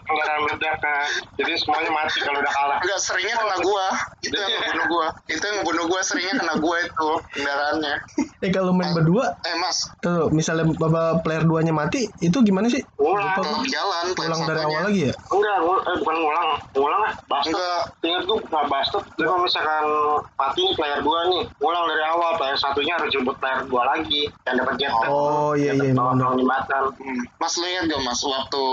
Kendaraan 0.07 0.39
meledak 0.47 0.75
nah. 0.79 1.05
Jadi 1.35 1.51
semuanya 1.59 1.91
mati 1.91 2.17
kalau 2.23 2.39
udah 2.39 2.53
kalah. 2.53 2.77
Enggak 2.79 2.99
seringnya 3.03 3.35
kena 3.35 3.57
gua. 3.59 3.85
Itu 4.23 4.35
yang 4.35 4.51
ngebunuh 4.51 4.85
gua. 4.87 5.07
Itu 5.27 5.43
yang 5.43 5.55
ngebunuh 5.61 5.85
gua 5.89 6.01
seringnya 6.05 6.33
kena 6.39 6.55
gua 6.61 6.77
itu 6.79 7.09
kendaraannya. 7.35 7.93
Eh 8.41 8.49
kalau 8.49 8.71
main 8.73 8.91
berdua, 8.95 9.37
Eh 9.45 9.55
mas, 9.61 9.77
tuh 10.01 10.33
misalnya 10.33 10.65
bapak 10.77 11.21
player 11.21 11.45
duanya 11.45 11.73
mati, 11.75 12.09
itu 12.25 12.37
gimana 12.41 12.71
sih? 12.71 12.81
Ulang. 12.97 13.37
Lupa 13.37 13.65
jalan. 13.69 14.05
Ulang 14.17 14.41
dari 14.49 14.61
awal 14.65 14.81
lagi 14.89 15.01
ya? 15.09 15.13
Enggak, 15.29 15.57
eh, 15.61 15.95
bukan 16.01 16.15
ngulang. 16.17 16.49
Ngulang 16.73 17.01
lah. 17.05 17.13
Bastard. 17.29 17.53
Enggak. 17.53 17.81
Ingat 18.01 18.23
gue 18.25 18.37
nggak 18.49 18.65
bastard. 18.69 19.05
Jadi 19.17 19.27
kalau 19.29 19.41
misalkan 19.45 19.85
mati 20.39 20.63
player 20.73 20.99
2 21.05 21.31
nih, 21.31 21.43
ngulang 21.61 21.85
dari 21.89 22.03
awal. 22.05 22.29
Player 22.41 22.57
satunya 22.57 22.93
harus 22.97 23.09
jemput 23.13 23.37
player 23.37 23.61
2 23.69 23.91
lagi. 23.91 24.23
Yang 24.47 24.55
dapat 24.65 24.73
jet. 24.81 24.91
Oh, 25.05 25.53
iya, 25.53 25.71
iya. 25.77 25.93
Tolong 25.93 26.37
jembatan. 26.41 26.83
Hmm. 26.97 27.21
Mas 27.37 27.53
lu 27.57 27.65
ingat 27.65 27.83
gak 27.89 28.01
mas 28.01 28.20
waktu 28.23 28.63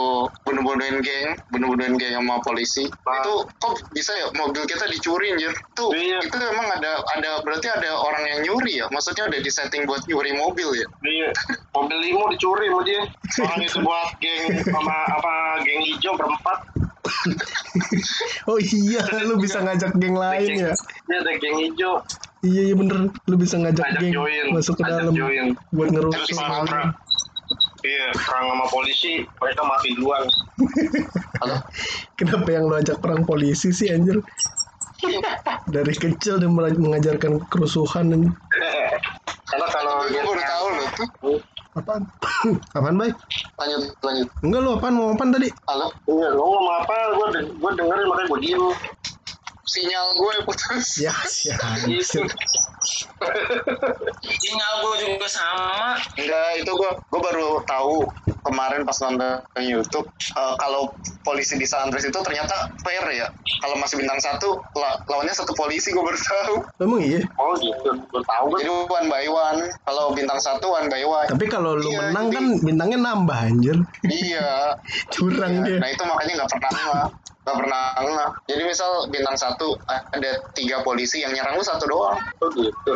bunuh-bunuhin 0.42 0.98
geng, 0.98 1.28
bunuh-bunuhin 1.48 1.94
geng 1.94 2.14
sama 2.16 2.40
polisi, 2.40 2.84
Ah. 3.02 3.18
itu 3.18 3.34
kok 3.58 3.74
bisa 3.90 4.12
ya 4.12 4.28
mobil 4.34 4.62
kita 4.64 4.84
dicuri 4.87 5.32
anjir? 5.32 5.52
Tuh, 5.72 5.90
Iya. 5.90 6.18
itu 6.20 6.37
emang 6.37 6.68
ada 6.70 6.92
ada 7.12 7.30
berarti 7.40 7.68
ada 7.68 7.90
orang 7.94 8.24
yang 8.26 8.40
nyuri 8.44 8.78
ya? 8.78 8.87
Maksudnya 8.88 9.26
udah 9.26 9.40
disetting 9.40 9.84
buat 9.84 10.04
nyuri 10.04 10.32
mobil 10.34 10.68
ya? 10.74 10.87
Iya, 11.02 11.28
mobil 11.72 11.98
limo 12.00 12.28
dicuri 12.28 12.66
sama 12.66 12.80
dia. 12.82 13.02
Orang 13.38 13.61
itu 13.61 13.78
buat 13.78 14.08
geng 14.18 14.44
sama 14.64 14.96
apa 15.11 15.32
geng 15.61 15.80
hijau 15.82 16.12
berempat. 16.14 16.58
Oh 18.44 18.56
iya, 18.58 19.00
lu 19.22 19.37
bisa 19.37 19.61
ngajak 19.61 19.92
geng 19.96 20.14
lain 20.14 20.50
ya? 20.58 20.72
Iya 20.72 21.16
ada 21.18 21.32
geng 21.37 21.56
hijau. 21.58 21.94
Iya 22.40 22.62
iya 22.64 22.74
bener, 22.74 22.98
lu 23.26 23.34
bisa 23.34 23.58
ngajak 23.58 23.82
Ajak 23.82 24.00
geng 24.00 24.12
join. 24.14 24.46
masuk 24.52 24.74
ke 24.74 24.82
Ajak 24.82 24.94
dalam 25.02 25.12
join. 25.12 25.46
buat 25.70 25.88
Terus 25.90 26.04
ngerusuh. 26.30 26.37
perang, 26.38 26.64
iya 27.87 28.11
perang 28.14 28.47
sama 28.51 28.67
polisi, 28.71 29.23
mereka 29.38 29.62
mati 29.67 29.88
duluan. 29.95 30.25
Halo? 31.43 31.57
Kenapa 32.19 32.49
yang 32.51 32.67
lu 32.67 32.75
ajak 32.79 32.99
perang 32.99 33.23
polisi 33.23 33.71
sih 33.71 33.91
anjir? 33.91 34.19
Dari 35.71 35.95
kecil 35.95 36.43
dia 36.43 36.51
mulai 36.51 36.75
mengajarkan 36.75 37.38
kerusuhan 37.47 38.14
anjir. 38.14 38.33
Karena 39.49 39.67
kalau 39.73 39.93
Gue 40.05 40.11
dia 40.12 40.23
baru 40.27 40.43
tahu 40.43 40.67
loh 40.69 40.88
tuh. 40.93 41.38
Apaan? 41.79 42.03
apaan 42.77 42.97
baik? 42.99 43.14
Lanjut, 43.55 43.83
lanjut. 44.03 44.29
Enggak 44.43 44.61
lu 44.61 44.71
apaan 44.75 44.95
mau 44.99 45.14
apaan 45.14 45.31
tadi? 45.31 45.49
Halo? 45.71 45.88
Iya, 46.11 46.29
lo 46.35 46.43
ngomong 46.43 46.75
apa? 46.85 46.95
Gue 47.14 47.27
gue 47.47 47.71
dengerin 47.79 48.07
makanya 48.11 48.29
gue 48.29 48.41
diem. 48.43 48.64
Sinyal 49.68 50.07
gue 50.14 50.33
putus. 50.42 50.87
Ya, 50.98 51.14
ya. 51.44 51.57
Gitu. 51.85 52.24
sinyal 54.38 54.72
gue 54.81 54.94
juga 55.02 55.26
sama 55.28 55.94
Enggak, 56.14 56.48
itu 56.57 56.70
gue 56.70 56.90
gue 56.94 57.20
baru 57.20 57.61
tahu 57.64 58.07
kemarin 58.42 58.81
pas 58.83 58.96
nonton 59.02 59.38
YouTube 59.59 60.07
eh, 60.33 60.54
kalau 60.57 60.88
polisi 61.20 61.54
di 61.54 61.64
San 61.64 61.88
Andreas 61.88 62.04
itu 62.04 62.16
ternyata 62.16 62.70
fair 62.81 63.02
ya. 63.11 63.26
Kalau 63.59 63.74
masih 63.76 63.98
bintang 63.98 64.16
satu 64.18 64.57
la- 64.72 64.96
lawannya 65.04 65.33
satu 65.33 65.52
polisi 65.52 65.90
gue 65.90 66.00
baru 66.00 66.16
tahu. 66.16 66.54
Emang 66.81 67.00
iya. 67.02 67.20
Oh 67.37 67.52
gitu, 67.54 67.88
gue 67.92 68.20
tahu 68.24 68.42
gue. 68.48 68.59
Jadi 68.62 68.70
one 68.72 69.07
by 69.07 69.24
one. 69.26 69.61
Kalau 69.85 70.04
bintang 70.12 70.38
satu 70.38 70.64
one 70.70 70.87
by 70.88 71.02
one. 71.02 71.28
Tapi 71.28 71.44
kalau 71.46 71.76
lu 71.76 71.88
Iya, 71.88 72.09
menang 72.09 72.24
jadi- 72.28 72.35
kan 72.35 72.44
bintangnya 72.62 72.98
nambah 73.02 73.38
anjir. 73.38 73.76
iya. 74.07 74.74
Curang 75.12 75.52
Iya, 75.61 75.64
dia. 75.66 75.76
Nah 75.78 75.88
itu 75.90 76.02
makanya 76.04 76.33
nggak 76.38 76.50
pernah 76.50 76.70
nggak 77.48 77.58
pernah. 77.64 78.28
Jadi 78.44 78.62
misal 78.62 78.90
bintang 79.08 79.37
satu 79.40 79.72
ada 79.88 80.30
tiga 80.52 80.84
polisi 80.84 81.24
yang 81.24 81.32
nyerang 81.32 81.56
lu 81.56 81.64
satu 81.64 81.88
doang. 81.88 82.20
Oh 82.44 82.48
gitu. 82.52 82.92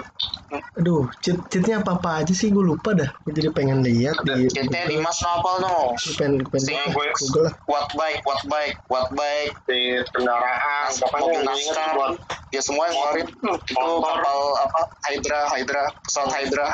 Aduh, 0.77 1.09
cheat 1.25 1.41
cheatnya 1.49 1.81
apa 1.81 1.97
apa 1.97 2.21
aja 2.21 2.33
sih 2.37 2.53
gue 2.53 2.61
lupa 2.61 2.93
dah. 2.93 3.09
Gue 3.25 3.33
jadi 3.33 3.49
pengen 3.49 3.81
lihat 3.81 4.21
di 4.21 4.53
Kita 4.53 4.85
di. 4.85 5.01
Mas 5.01 5.17
Nopal 5.25 5.65
no. 5.65 5.97
Gue 5.97 6.13
pengen, 6.21 6.33
gue 6.45 6.51
pengen 6.53 6.93
gue- 6.93 7.13
Google 7.17 7.49
lah. 7.49 7.55
What 7.65 7.87
bike, 7.97 8.21
what 8.29 8.41
bike, 8.47 8.77
what 8.93 9.09
bike. 9.17 9.57
Di 9.65 10.05
kendaraan, 10.13 10.89
mobil 11.17 11.41
NASCAR. 11.41 11.89
buat 11.97 12.13
Ya 12.53 12.61
semua 12.61 12.85
yang 12.85 13.01
ngeluarin 13.01 13.27
itu 13.33 13.49
kapal 14.05 14.39
apa 14.61 14.81
Hydra, 15.09 15.41
Hydra, 15.49 15.89
pesawat 16.05 16.37
Hydra. 16.37 16.69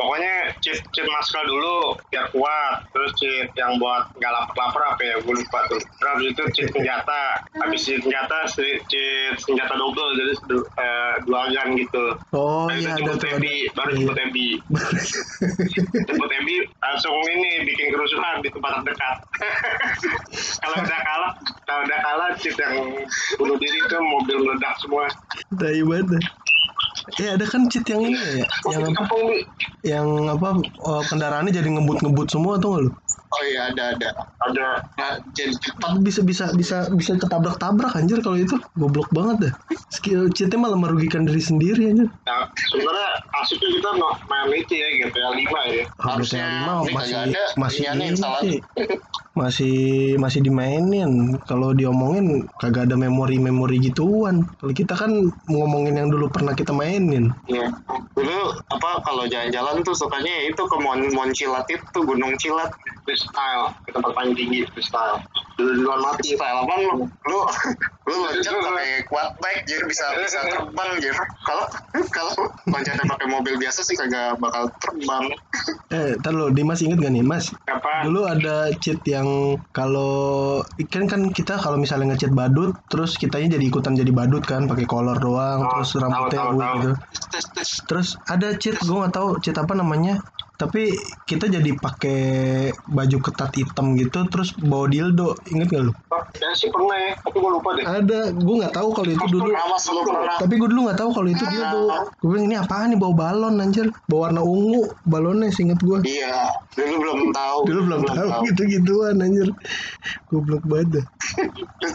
pokoknya 0.00 0.56
cheat 0.64 0.80
cheat 0.96 1.04
masker 1.04 1.44
dulu 1.44 1.92
biar 2.08 2.32
kuat 2.32 2.88
terus 2.88 3.12
cheat 3.20 3.52
yang 3.52 3.76
buat 3.76 4.08
nggak 4.16 4.32
lapar-lapar 4.32 4.96
apa 4.96 5.02
ya 5.04 5.20
gue 5.20 5.34
lupa 5.36 5.60
tuh 5.68 5.76
terus 5.76 6.18
itu 6.24 6.42
cheat 6.56 6.68
senjata 6.72 7.09
habis 7.56 7.80
senjata 7.82 8.38
si- 8.46 8.80
cheat 8.86 9.34
senjata 9.36 9.72
double 9.72 10.10
jadi 10.12 10.34
eh, 10.76 11.14
dua 11.22 11.48
gun 11.48 11.68
gitu 11.74 12.04
Oh 12.30 12.66
iya 12.68 12.94
ada 12.94 13.00
jemput 13.00 13.16
tuh. 13.16 13.26
ada. 13.26 13.36
Ebi, 13.36 13.54
baru 13.70 13.90
Iya. 13.90 13.98
jemput 13.98 14.18
Ebi. 14.20 14.48
Jemput 16.06 16.30
Ebi 16.32 16.54
langsung 16.78 17.14
ini 17.26 17.64
bikin 17.64 17.86
kerusuhan 17.90 18.40
di 18.40 18.48
tempat 18.48 18.70
terdekat. 18.80 19.16
kalau 20.62 20.76
udah 20.78 21.00
kalah, 21.00 21.32
kalau 21.64 21.80
udah 21.82 21.98
kalah 22.00 22.28
cheat 22.36 22.56
yang 22.56 22.74
bunuh 23.36 23.56
diri 23.56 23.78
itu 23.78 23.96
mobil 23.98 24.36
meledak 24.40 24.74
semua. 24.78 25.06
Banget. 25.52 26.06
dah. 26.08 26.22
Eh 27.16 27.28
ada 27.32 27.44
kan 27.44 27.66
cheat 27.66 27.86
yang 27.86 28.02
ini 28.04 28.14
ya, 28.14 28.44
yang 28.70 28.92
apa? 28.92 29.14
Yang 29.82 30.06
apa? 30.28 30.48
oh, 30.80 31.02
kendaraannya 31.02 31.50
jadi 31.50 31.68
ngebut-ngebut 31.68 32.28
semua 32.28 32.56
tuh 32.56 32.68
nggak 32.70 32.82
lu? 32.84 32.90
Oh 33.30 33.42
iya 33.46 33.70
ada 33.70 33.94
ada. 33.94 34.10
ada. 34.42 34.82
Nah, 34.98 35.14
jadi 35.30 35.54
bisa 36.02 36.20
bisa 36.26 36.44
bisa 36.50 36.90
bisa 36.90 37.12
ketabrak-tabrak 37.14 37.94
anjir 37.94 38.18
kalau 38.20 38.34
itu 38.34 38.58
goblok 38.74 39.06
banget 39.14 39.36
dah. 39.46 39.52
Skill 39.88 40.34
cheatnya 40.34 40.58
malah 40.58 40.74
merugikan 40.74 41.22
diri 41.22 41.38
sendiri 41.38 41.94
anjir. 41.94 42.08
Nah, 42.26 42.42
sebenarnya 42.74 43.08
asiknya 43.38 43.68
kita 43.78 43.90
no- 43.94 44.18
main 44.26 44.50
itu 44.50 44.74
ya 44.74 44.88
GTA 44.98 45.30
5 45.30 45.60
ya. 45.70 45.84
Oh, 45.86 46.04
Harusnya 46.10 46.42
GTA 46.42 46.58
5 46.58 46.74
ini 46.82 46.90
masih 46.90 47.16
ada 47.16 47.42
masih 47.54 47.80
iniannya 47.86 48.06
ini. 48.08 48.18
sih. 48.42 48.58
masih 49.30 49.78
masih 50.18 50.40
dimainin. 50.42 51.10
Kalau 51.46 51.70
diomongin 51.70 52.50
kagak 52.58 52.90
ada 52.90 52.98
memori-memori 52.98 53.78
gituan. 53.78 54.42
Kalau 54.58 54.72
kita 54.74 54.98
kan 54.98 55.10
ngomongin 55.46 55.94
yang 55.94 56.08
dulu 56.10 56.26
pernah 56.28 56.50
kita 56.50 56.74
mainin. 56.74 57.30
Iya. 57.46 57.70
Dulu 58.10 58.38
apa 58.68 58.90
kalau 59.06 59.24
jalan-jalan 59.30 59.86
tuh 59.86 59.94
sukanya 59.94 60.34
ya 60.34 60.42
itu 60.50 60.62
ke 60.66 60.76
Mon, 60.82 61.00
Mon 61.14 61.30
Cilat 61.30 61.62
itu 61.70 61.98
Gunung 62.02 62.34
Cilat. 62.36 62.74
Freestyle 63.20 63.68
ke 63.84 63.90
tempat 63.92 64.12
paling 64.12 64.32
tinggi 64.32 64.64
freestyle 64.66 65.20
dulu 65.54 65.76
duluan 65.76 66.00
mati 66.00 66.32
Style 66.32 66.64
apa 66.64 66.72
lu? 66.72 67.04
Lu 67.28 67.38
lu 68.08 68.14
loncat 68.16 68.48
pakai 68.48 69.04
quad 69.04 69.28
bike 69.36 69.62
jadi 69.66 69.84
bisa 69.84 70.04
bisa 70.16 70.40
terbang 70.42 70.88
jadi. 70.96 71.12
Kalau 71.44 71.64
kalau 72.08 72.32
loncatnya 72.64 73.04
pakai 73.04 73.26
mobil 73.28 73.54
biasa 73.56 73.84
sih 73.84 73.92
kagak 73.92 74.40
bakal 74.40 74.72
terbang. 74.80 75.28
eh 75.90 76.16
ntar 76.16 76.32
lo 76.32 76.48
Dimas 76.48 76.80
inget 76.80 76.96
gak 76.96 77.10
nih 77.10 77.20
Mas 77.20 77.50
apa 77.66 78.06
dulu 78.06 78.24
ada 78.24 78.70
cheat 78.78 79.02
yang 79.04 79.26
kalau 79.70 80.62
kan 80.88 81.04
kan 81.04 81.28
kita 81.28 81.58
kalau 81.58 81.76
misalnya 81.76 82.14
ngecheat 82.14 82.30
badut 82.30 82.72
terus 82.86 83.18
kitanya 83.18 83.58
jadi 83.58 83.64
ikutan 83.66 83.92
jadi 83.92 84.08
badut 84.08 84.40
kan 84.40 84.64
pakai 84.64 84.86
kolor 84.86 85.18
doang 85.18 85.60
Oh, 85.60 85.70
terus 85.76 85.92
tahu, 85.92 86.00
rambutnya 86.00 86.38
tahu, 86.40 86.48
wig 86.48 86.60
tahu. 86.62 86.74
gitu 86.78 86.90
Tes 87.28 87.44
tes. 87.52 87.68
terus 87.84 88.08
ada 88.24 88.54
cheat 88.54 88.78
gue 88.78 88.96
nggak 88.96 89.12
tahu 89.12 89.28
cheat 89.42 89.58
apa 89.58 89.74
namanya 89.74 90.22
tapi 90.60 90.92
kita 91.24 91.48
jadi 91.48 91.72
pakai 91.80 92.20
baju 92.84 93.16
ketat 93.24 93.56
hitam 93.56 93.96
gitu 93.96 94.28
terus 94.28 94.52
bawa 94.60 94.92
dildo. 94.92 95.32
Inget 95.48 95.72
gak 95.72 95.82
lu? 95.88 95.92
Ya 96.36 96.52
sih 96.52 96.68
pernah 96.68 97.00
ya 97.00 97.16
tapi 97.24 97.36
gue 97.40 97.50
lupa 97.56 97.68
deh. 97.80 97.84
Ada. 97.88 98.20
Gue 98.36 98.54
nggak 98.60 98.76
tahu 98.76 98.88
kalau 98.92 99.08
itu 99.08 99.26
dulu. 99.32 99.48
Tapi 100.36 100.54
gue 100.60 100.68
dulu 100.68 100.80
nggak 100.84 100.98
tahu 101.00 101.10
kalau 101.16 101.28
itu 101.32 101.44
dia 101.48 101.72
tuh. 101.72 101.88
Gue 102.20 102.28
bilang 102.36 102.46
ini 102.52 102.56
apaan 102.60 102.92
nih? 102.92 102.98
Bawa 103.00 103.14
balon 103.16 103.56
anjir. 103.56 103.88
Bawa 104.04 104.28
warna 104.28 104.44
ungu 104.44 104.84
balonnya 105.08 105.48
seinget 105.48 105.80
gue 105.80 106.04
Iya, 106.04 106.52
dulu 106.76 106.94
belum 107.00 107.20
tahu. 107.32 107.58
dulu 107.64 107.80
belum 107.88 108.00
tahu. 108.04 108.28
gitu 108.52 108.62
gituan 108.68 109.16
anjir. 109.24 109.48
Goblok 110.28 110.62
banget 110.68 111.08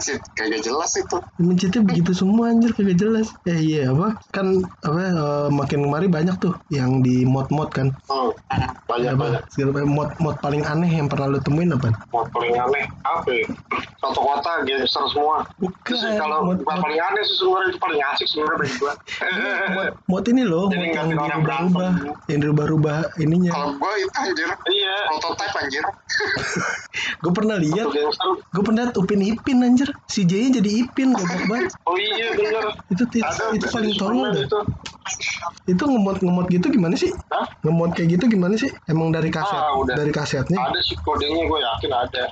sih 0.02 0.18
kagak 0.34 0.66
jelas 0.66 0.90
itu. 0.98 1.16
Mencetnya 1.38 1.82
begitu 1.86 2.10
semua 2.12 2.50
anjir. 2.50 2.74
Kagak 2.74 2.98
jelas. 2.98 3.30
Eh 3.46 3.58
iya 3.62 3.94
apa? 3.94 4.18
Kan 4.34 4.66
apa 4.82 4.98
eh, 4.98 5.48
makin 5.54 5.86
kemari 5.86 6.10
banyak 6.10 6.36
tuh 6.42 6.54
yang 6.72 7.00
di 7.00 7.22
mod-mod 7.22 7.70
kan. 7.70 7.94
oh, 8.10 8.34
banyak 8.56 9.12
banyak 9.16 9.40
Apa? 9.42 9.52
Segala 9.52 9.70
macam 9.76 9.90
mod-mod 9.92 10.36
paling 10.40 10.62
aneh 10.64 10.90
yang 10.90 11.06
pernah 11.06 11.26
lu 11.30 11.38
temuin 11.42 11.70
apa? 11.72 11.88
mau 12.12 12.24
paling 12.32 12.54
aneh 12.56 12.84
apa 13.04 13.28
ya? 13.28 13.46
satu 14.00 14.20
kota 14.20 14.52
gangster 14.64 15.04
semua 15.12 15.36
Bukan. 15.56 15.74
Terus 15.86 16.02
kalau 16.18 16.38
mod, 16.44 16.60
mod, 16.64 16.78
paling 16.82 17.00
aneh 17.00 17.22
sih 17.24 17.36
sebenarnya 17.40 17.68
itu 17.72 17.78
paling 17.80 18.00
asik 18.12 18.26
sebenarnya 18.28 18.58
bagi 18.60 18.74
gue 18.76 18.92
mod, 19.72 19.88
mod 20.08 20.24
ini 20.28 20.42
loh, 20.44 20.64
mod 20.68 20.86
yang 20.92 21.08
dirubah-rubah, 21.12 21.90
yang 22.28 22.40
dirubah-rubah 22.42 22.98
ininya. 23.22 23.50
Kalau 23.54 23.70
gua 23.78 23.92
itu 23.96 24.10
anjir 24.18 24.48
iya 24.72 24.94
prototype 25.08 25.54
anjir. 25.60 25.84
Gue 27.22 27.32
pernah 27.32 27.56
lihat, 27.60 27.92
gue 27.92 28.62
pernah 28.64 28.88
lihat 28.88 28.96
Upin 28.96 29.20
Ipin 29.20 29.60
anjir. 29.60 29.90
Si 30.08 30.24
J-nya 30.24 30.60
jadi 30.62 30.70
Ipin 30.86 31.12
goblok 31.12 31.44
banget. 31.48 31.72
oh 31.88 31.96
iya 31.98 32.32
bener 32.32 32.72
Itu 32.88 33.04
itu, 33.12 33.44
itu 33.52 33.66
paling 33.68 33.92
tolol 34.00 34.32
itu 34.32 34.60
Itu 35.66 35.82
ngemod 35.86 36.46
gitu 36.50 36.66
gimana 36.70 36.94
sih? 36.94 37.10
Hah? 37.30 37.46
Ngemod 37.66 37.94
kayak 37.98 38.18
gitu 38.18 38.24
gimana 38.30 38.54
sih? 38.54 38.70
Emang 38.86 39.10
dari 39.10 39.30
kaset, 39.30 39.58
Ah, 39.58 39.74
udah. 39.74 39.94
dari 39.98 40.12
kasetnya? 40.14 40.58
ada 40.62 40.78
sih 40.82 40.94
kodenya 41.02 41.42
gue 41.46 41.58
yakin 41.62 41.90
ada 41.94 42.24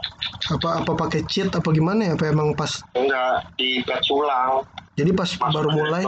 Apa 0.54 0.82
apa 0.82 0.92
pakai 0.94 1.26
cheat 1.26 1.50
apa 1.50 1.68
gimana 1.74 2.10
ya? 2.10 2.12
Apa 2.14 2.30
emang 2.30 2.54
pas 2.54 2.70
enggak 2.94 3.46
di 3.58 3.82
ulang 4.12 4.62
Jadi 4.94 5.10
pas 5.10 5.26
Masuk 5.26 5.50
baru 5.50 5.70
mulai, 5.74 6.02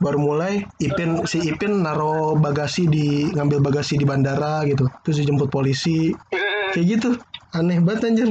baru 0.00 0.18
mulai 0.18 0.54
Ipin 0.80 1.20
si 1.28 1.44
Ipin 1.52 1.84
naro 1.84 2.32
bagasi 2.40 2.88
di 2.88 3.28
ngambil 3.36 3.60
bagasi 3.60 4.00
di 4.00 4.08
bandara 4.08 4.64
gitu, 4.64 4.88
terus 5.04 5.20
dijemput 5.20 5.52
polisi, 5.52 6.08
kayak 6.72 6.86
gitu, 6.96 7.10
aneh 7.52 7.76
banget 7.84 8.08
anjir. 8.08 8.30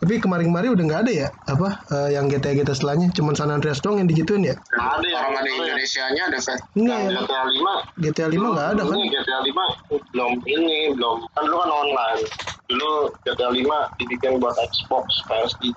Tapi 0.00 0.14
kemarin-kemarin 0.18 0.72
udah 0.72 0.84
nggak 0.88 1.02
ada 1.06 1.12
ya? 1.12 1.28
Apa 1.46 1.68
eh, 1.92 2.08
yang 2.16 2.26
GTA 2.26 2.56
GTA 2.56 2.74
setelahnya, 2.74 3.08
cuman 3.12 3.34
San 3.36 3.52
Andreas 3.52 3.78
doang 3.84 4.00
yang 4.00 4.08
digituin 4.08 4.42
ya? 4.42 4.56
ada 4.80 5.06
yang 5.06 5.22
Orang 5.30 5.36
ada 5.44 5.50
Indonesianya 5.52 6.22
ada 6.32 6.38
Fe. 6.40 6.54
Enggak 6.74 6.98
ya, 6.98 7.10
GTA 7.20 7.44
5 7.46 8.02
GTA 8.02 8.28
5 8.32 8.54
nggak 8.56 8.68
ada 8.74 8.82
kan? 8.82 8.96
Ini 8.96 9.06
GTA 9.12 9.38
5 9.44 10.10
belum 10.10 10.32
ini 10.48 10.76
belum. 10.96 11.16
Kan 11.36 11.42
dulu 11.46 11.56
kan 11.60 11.70
online. 11.70 12.20
Dulu 12.70 12.90
GTA 13.26 13.50
5 13.50 13.98
dibikin 14.00 14.32
buat 14.42 14.54
Xbox 14.58 15.04
PS3 15.28 15.68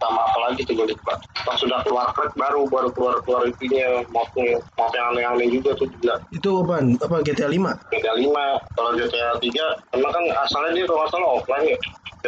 sama 0.00 0.20
apa 0.28 0.38
lagi 0.48 0.60
tuh 0.66 0.74
gue 0.74 0.86
lupa. 0.92 1.14
Pas 1.46 1.56
sudah 1.56 1.80
keluar 1.86 2.10
crack 2.12 2.34
baru 2.36 2.66
baru 2.68 2.88
keluar 2.92 3.22
keluar 3.24 3.46
itunya 3.48 4.02
modnya 4.12 4.60
mod 4.76 4.92
yang 4.92 5.14
aneh-aneh 5.14 5.48
juga 5.48 5.78
tuh 5.78 5.88
juga. 5.96 6.20
Itu 6.34 6.64
apaan? 6.66 6.98
Apa 7.00 7.22
GTA 7.24 7.48
5? 7.48 7.94
GTA 7.94 8.14
5 8.18 8.76
kalau 8.76 8.90
GTA 8.98 9.30
3 9.40 9.96
emang 9.96 10.12
kan 10.12 10.24
asalnya 10.44 10.70
dia 10.74 10.84
kalau 10.84 11.00
nggak 11.04 11.12
salah 11.14 11.30
offline 11.38 11.66
ya 11.72 11.78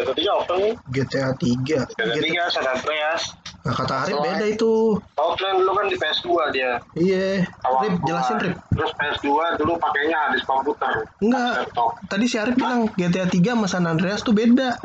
GTA 0.01 0.15
3 0.17 0.37
offline 0.41 0.63
nih 0.65 0.75
GTA 0.91 1.29
3. 1.37 1.67
GTA 1.67 2.49
3 2.49 2.55
San 2.55 2.67
Andreas 2.67 3.23
Nah, 3.61 3.75
kata 3.75 3.95
Arif 4.01 4.17
beda 4.17 4.47
itu. 4.47 4.97
offline 5.15 5.53
dulu 5.55 5.73
kan 5.75 5.87
di 5.87 5.97
PS2 5.97 6.29
dia 6.51 6.81
Iya. 6.95 7.45
Rip, 7.61 7.95
jelasin 8.03 8.37
Rip. 8.41 8.57
terus 8.71 8.93
PS2 8.95 9.29
dulu 9.57 9.77
pakainya 9.77 10.33
disk 10.33 10.45
komputer 10.45 11.05
Enggak. 11.19 11.61
laptop 11.61 11.93
Tadi 12.09 12.25
si 12.25 12.37
Arif 12.37 12.57
bilang 12.57 12.89
GTA 12.95 13.27
3 13.27 13.37
sama 13.53 13.67
San 13.67 13.85
Andreas 13.85 14.21
tuh 14.21 14.33
beda. 14.33 14.81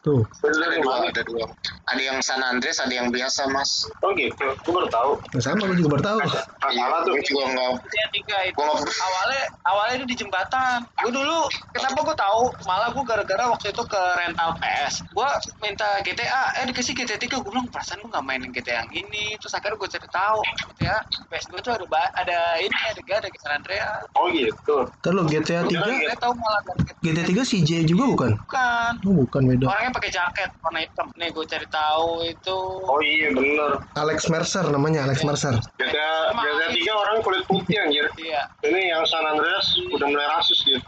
Tuh. 0.00 0.22
bener 0.38 0.58
Ada 0.64 0.78
dua, 0.78 0.94
ada 1.04 1.22
dua. 1.22 1.44
Ada 1.84 1.98
yang 2.00 2.18
San 2.20 2.40
Andreas, 2.40 2.78
ada 2.78 2.90
yang 2.90 3.08
biasa 3.08 3.46
mas. 3.48 3.90
Oh 4.00 4.10
gitu, 4.12 4.38
gue 4.38 4.72
baru 4.72 4.86
tahu. 4.88 5.10
Nah, 5.28 5.40
sama 5.40 5.62
gue 5.64 5.76
juga 5.76 5.90
baru 5.92 6.04
tahu. 6.04 6.18
Nggak 6.20 6.42
salah 6.72 6.98
tuh. 7.02 7.12
Gue 7.12 7.24
juga 7.24 7.44
nggak. 7.48 7.72
yang 7.92 8.10
tiga 8.12 8.36
itu 8.44 8.54
Gua 8.54 8.66
awalnya 8.76 9.42
awalnya 9.64 9.94
itu 9.96 10.06
di 10.06 10.16
jembatan 10.16 10.78
gue 10.96 11.10
dulu 11.10 11.38
kenapa 11.70 11.98
gue 12.00 12.16
tahu 12.16 12.42
malah 12.62 12.88
gue 12.88 13.02
gara-gara 13.02 13.44
waktu 13.46 13.66
itu 13.68 13.82
ke 13.82 14.02
rental 14.16 14.50
PS 14.56 15.02
gue 15.06 15.28
minta 15.58 15.88
GTA 16.00 16.42
eh 16.56 16.64
dikasih 16.64 16.92
GTA 16.92 17.16
3 17.16 17.28
gue 17.32 17.48
bilang 17.48 17.66
perasaan 17.66 17.98
gue 17.98 18.11
nggak 18.12 18.22
mainin 18.22 18.50
GTA 18.50 18.74
yang 18.78 18.90
ini 18.94 19.34
terus 19.36 19.52
akhirnya 19.52 19.74
gue 19.74 19.88
cari 19.88 20.08
tahu 20.08 20.38
GTA 20.70 20.96
PS 21.26 21.44
2 21.48 21.58
tuh 21.60 21.72
ada 21.72 21.84
ba- 21.86 22.12
ada 22.14 22.38
ini 22.56 22.76
ada 22.86 23.00
ada 23.00 23.28
San 23.38 23.52
Andreas 23.54 24.04
Oh 24.12 24.28
gitu. 24.28 24.76
Lo 25.06 25.22
GTA 25.24 25.64
3 25.64 25.72
gue 25.72 26.16
tahu 26.16 26.32
malah 26.34 26.60
dari 26.62 26.82
GTA 27.02 27.24
3 27.26 27.42
CJ 27.42 27.70
juga 27.84 28.04
bukan? 28.06 28.30
bukan 28.38 28.92
Oh, 29.02 29.14
bukan 29.18 29.42
beda. 29.46 29.64
orangnya 29.66 29.92
pakai 29.92 30.10
jaket 30.10 30.48
warna 30.60 30.80
hitam 30.80 31.06
nih 31.14 31.28
gue 31.28 31.44
cari 31.44 31.66
tahu 31.66 32.08
itu 32.22 32.56
Oh 32.82 33.00
iya 33.00 33.28
bener. 33.30 33.80
Alex 33.94 34.28
Mercer 34.28 34.64
namanya 34.68 35.04
Alex 35.04 35.22
Mercer. 35.22 35.56
GTA 35.74 36.30
GTA 36.30 36.68
3 36.70 36.92
orang 36.94 37.16
kulit 37.20 37.42
putih 37.46 37.76
anjir. 37.78 38.06
iya 38.18 38.42
Ini 38.62 38.80
yang 38.90 39.02
San 39.04 39.24
Andreas 39.24 39.64
udah 39.90 40.06
mulai 40.06 40.28
rasis 40.30 40.58
dia. 40.62 40.78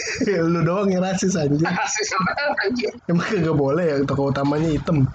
Lu 0.44 0.60
doang 0.62 0.88
yang 0.88 1.00
rasis 1.00 1.34
anjir. 1.34 1.62
Rasis 1.62 2.08
anjir. 2.60 2.90
Emang 3.06 3.24
kagak 3.24 3.54
boleh 3.54 3.84
ya 3.84 3.96
tokoh 4.02 4.28
utamanya 4.28 4.68
hitam. 4.68 5.06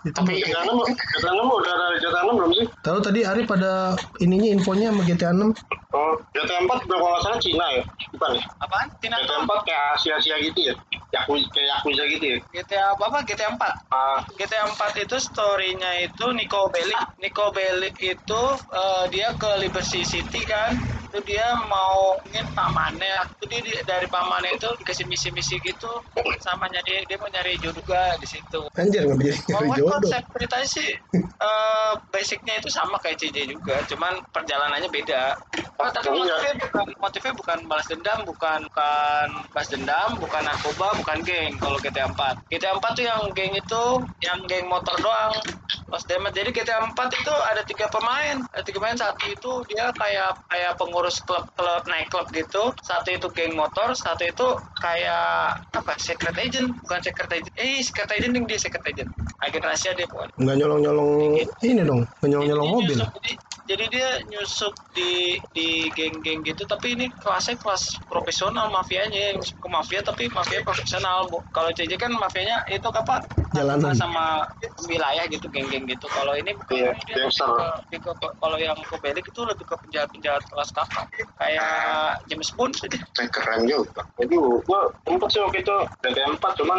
Itu 0.00 0.16
Tapi 0.16 0.40
GTA 0.40 0.64
6 0.64 0.80
GTA 0.88 1.32
6 1.36 1.44
udah 1.44 1.72
ada 1.72 1.86
GTA 1.94 2.22
6 2.24 2.38
belum 2.40 2.50
sih? 2.54 2.66
tahu 2.80 2.98
tadi 2.98 3.20
Arif 3.20 3.44
pada 3.44 3.92
ininya 4.16 4.48
infonya 4.50 4.88
sama 4.88 5.02
GTA 5.04 5.30
6. 5.36 5.52
Oh, 5.90 6.12
GTA 6.32 6.58
4 6.62 6.86
kalau 6.86 7.04
nggak 7.04 7.20
salah 7.20 7.38
Cina 7.38 7.66
ya? 7.68 7.82
Bukan 8.10 8.30
ya? 8.32 8.42
apaan 8.58 8.86
Tina 8.98 9.16
GTA 9.18 9.38
4 9.42 9.66
kayak 9.66 9.84
Asia-Asia 9.98 10.36
gitu 10.40 10.60
ya? 10.62 10.74
Yakuza, 11.10 11.46
kayak 11.50 11.66
Yakuza 11.74 12.02
gitu 12.08 12.24
ya? 12.24 12.38
GTA 12.54 12.84
apa 12.94 13.04
apa 13.04 13.18
GTA 13.26 13.48
4 13.50 13.60
Ah, 13.90 14.18
GTA 14.38 14.64
4 14.64 15.04
itu 15.04 15.16
story-nya 15.18 15.90
itu 16.00 16.24
Nico 16.30 16.70
Bellic. 16.70 17.00
Nico 17.18 17.50
Bellic 17.50 17.96
itu 17.98 18.42
eh, 18.70 19.04
dia 19.10 19.34
ke 19.34 19.50
Liberty 19.58 20.00
City 20.00 20.40
kan. 20.46 20.78
Itu 21.10 21.18
dia 21.26 21.42
mau 21.66 22.14
ingin 22.22 22.46
pamannya. 22.54 23.26
Itu 23.34 23.50
dia 23.50 23.60
di- 23.60 23.82
dari 23.82 24.06
pamannya 24.06 24.54
itu 24.54 24.70
dikasih 24.78 25.04
misi-misi 25.04 25.58
gitu. 25.58 25.90
Sama 26.38 26.70
nyari 26.70 27.02
dia 27.04 27.18
mau 27.18 27.26
nyari 27.26 27.58
jodoh 27.58 27.82
juga 27.82 28.14
di 28.14 28.26
situ. 28.26 28.62
Anjir 28.78 29.02
nggak 29.02 29.18
jadi 29.18 29.26
nyari 29.26 29.42
Pokoknya 29.66 29.74
jodoh. 29.74 29.89
Konsep 29.90 30.22
ceritanya 30.30 30.68
sih 30.68 30.88
eh, 31.40 31.92
basicnya 32.12 32.54
itu 32.60 32.68
sama 32.68 33.00
kayak 33.00 33.16
CJ 33.18 33.56
juga, 33.56 33.80
cuman 33.88 34.20
perjalanannya 34.30 34.92
beda. 34.92 35.34
Oh, 35.80 35.88
tapi 35.88 36.12
Iya. 36.12 36.36
motifnya 36.36 36.54
bukan 36.60 36.86
motifnya 37.00 37.32
bukan 37.32 37.58
balas 37.64 37.86
dendam, 37.88 38.18
bukan 38.28 38.60
bukan 38.68 39.28
balas 39.56 39.68
dendam, 39.72 40.08
bukan 40.20 40.42
narkoba, 40.44 40.88
bukan 41.00 41.18
geng 41.24 41.56
kalau 41.56 41.80
GTA 41.80 42.12
4. 42.12 42.36
GTA 42.52 42.76
4 42.76 42.92
tuh 42.92 43.04
yang 43.08 43.20
geng 43.32 43.56
itu 43.56 43.82
yang 44.20 44.38
geng 44.44 44.68
motor 44.68 44.92
doang. 45.00 45.32
Lost 45.90 46.06
Damage. 46.06 46.36
Jadi 46.36 46.50
GTA 46.54 46.86
4 46.86 46.94
itu 47.10 47.34
ada 47.34 47.62
tiga 47.66 47.90
pemain. 47.90 48.36
Ada 48.54 48.62
tiga 48.62 48.78
pemain. 48.78 48.94
Satu 48.94 49.24
itu 49.26 49.52
dia 49.72 49.90
kayak 49.96 50.38
kayak 50.46 50.72
pengurus 50.76 51.18
klub-klub 51.24 51.82
naik 51.88 52.06
klub 52.12 52.28
gitu. 52.30 52.70
Satu 52.84 53.08
itu 53.10 53.26
geng 53.32 53.56
motor. 53.56 53.90
Satu 53.96 54.22
itu 54.22 54.46
kayak 54.78 55.58
apa? 55.72 55.92
Secret 55.96 56.36
agent. 56.36 56.68
Bukan 56.84 57.00
secret 57.00 57.30
agent. 57.32 57.54
Eh, 57.56 57.80
secret 57.82 58.06
agent 58.12 58.32
yang 58.36 58.44
dia 58.46 58.60
secret 58.60 58.84
agent. 58.84 59.08
Agen 59.40 59.62
rahasia 59.64 59.79
dia 59.80 60.06
pokoknya. 60.06 60.32
Nggak 60.36 60.56
nyolong-nyolong 60.60 61.10
ini 61.64 61.82
dong, 61.82 62.00
nggak 62.20 62.28
nyolong-nyolong 62.28 62.66
Jadi 62.66 62.74
mobil. 62.76 62.96
Jadi, 63.00 63.32
jadi 63.70 63.84
dia 63.86 64.08
nyusup 64.26 64.74
di 64.90 65.38
di 65.54 65.86
geng-geng 65.94 66.42
gitu 66.42 66.66
tapi 66.66 66.98
ini 66.98 67.06
kelasnya 67.22 67.54
kelas 67.62 68.02
profesional 68.10 68.66
mafianya 68.74 69.30
yang 69.30 69.38
ke 69.38 69.68
mafia 69.70 70.02
tapi 70.02 70.26
mafia 70.34 70.58
profesional 70.66 71.30
kalau 71.54 71.70
CJ 71.70 71.94
kan 71.94 72.10
mafianya 72.10 72.66
itu 72.66 72.90
apa 72.90 73.22
Jalanan. 73.50 73.92
sama 73.92 74.46
wilayah 74.80 75.26
gitu 75.26 75.46
geng-geng 75.46 75.82
gitu 75.84 76.06
kalau 76.06 76.32
ini 76.32 76.54
bukan 76.54 76.70
Iya, 76.72 76.90
dia 77.00 77.14
gangster. 77.18 77.50
lebih 77.50 77.58
ke- 77.58 77.74
lebih 77.82 78.00
ke- 78.14 78.34
kalau 78.36 78.56
yang 78.56 78.78
ke 78.78 78.96
Belik 78.96 79.26
itu 79.26 79.40
lebih 79.42 79.64
ke 79.64 79.74
penjahat-penjahat 79.76 80.42
kelas 80.46 80.70
kakak 80.70 81.04
kayak 81.34 81.70
James 82.24 82.50
Bond. 82.52 82.74
Kayak 83.12 83.30
keren 83.32 83.66
juga. 83.66 84.02
Jadi 84.16 84.34
gua 84.38 84.80
sempet 85.02 85.28
sih 85.28 85.40
waktu 85.40 85.58
itu 85.60 85.74
GTA 86.00 86.26
4 86.30 86.52
cuman 86.54 86.78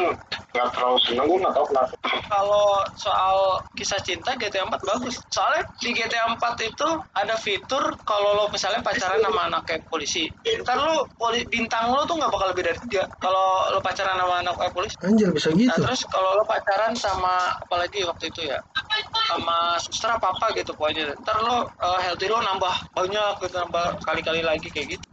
nggak 0.51 0.67
terlalu 0.71 0.97
seneng 1.01 1.25
gua 1.25 1.37
nggak 1.41 1.53
tahu 1.53 1.65
kenapa. 1.67 1.93
kalau 2.23 2.65
soal 2.95 3.35
kisah 3.73 3.99
cinta 3.99 4.31
GTA 4.33 4.63
4 4.63 4.79
bagus. 4.81 5.19
Soalnya 5.27 5.67
di 5.77 5.91
GTA 5.91 6.25
4 6.29 6.39
itu 6.61 6.87
ada 7.11 7.35
fitur 7.35 7.83
kalau 8.01 8.31
lo 8.33 8.45
misalnya 8.47 8.79
pacaran 8.79 9.19
sama 9.19 9.41
anak 9.45 9.61
kayak 9.65 9.83
polisi, 9.87 10.31
ntar 10.61 10.77
lo 10.77 11.03
poli, 11.13 11.43
bintang 11.45 11.91
lo 11.91 12.05
tuh 12.05 12.15
nggak 12.15 12.31
bakal 12.31 12.47
lebih 12.49 12.63
dari 12.65 12.79
tiga. 12.81 13.03
Kalau 13.17 13.45
lo 13.69 13.79
pacaran 13.79 14.15
sama 14.15 14.39
anak 14.39 14.55
kayak 14.55 14.71
polisi. 14.71 14.95
Anjir 15.01 15.29
bisa 15.29 15.49
Nah, 15.51 15.59
gitu. 15.59 15.81
terus 15.83 16.01
kalau 16.07 16.31
lo 16.33 16.43
pacaran 16.43 16.60
sama 16.95 17.55
apalagi 17.61 18.03
waktu 18.05 18.29
itu 18.29 18.51
ya? 18.51 18.59
Sama 19.27 19.79
suster 19.79 20.11
apa 20.11 20.31
apa 20.35 20.51
gitu 20.55 20.75
pokoknya. 20.75 21.15
Ntar 21.23 21.37
lo 21.41 21.67
uh, 21.67 21.99
healthy 22.03 22.27
lo 22.27 22.39
nambah 22.43 22.73
banyak 22.93 23.33
gitu 23.41 23.55
nambah 23.57 24.01
kali-kali 24.03 24.41
lagi 24.43 24.67
kayak 24.69 24.97
gitu. 24.97 25.05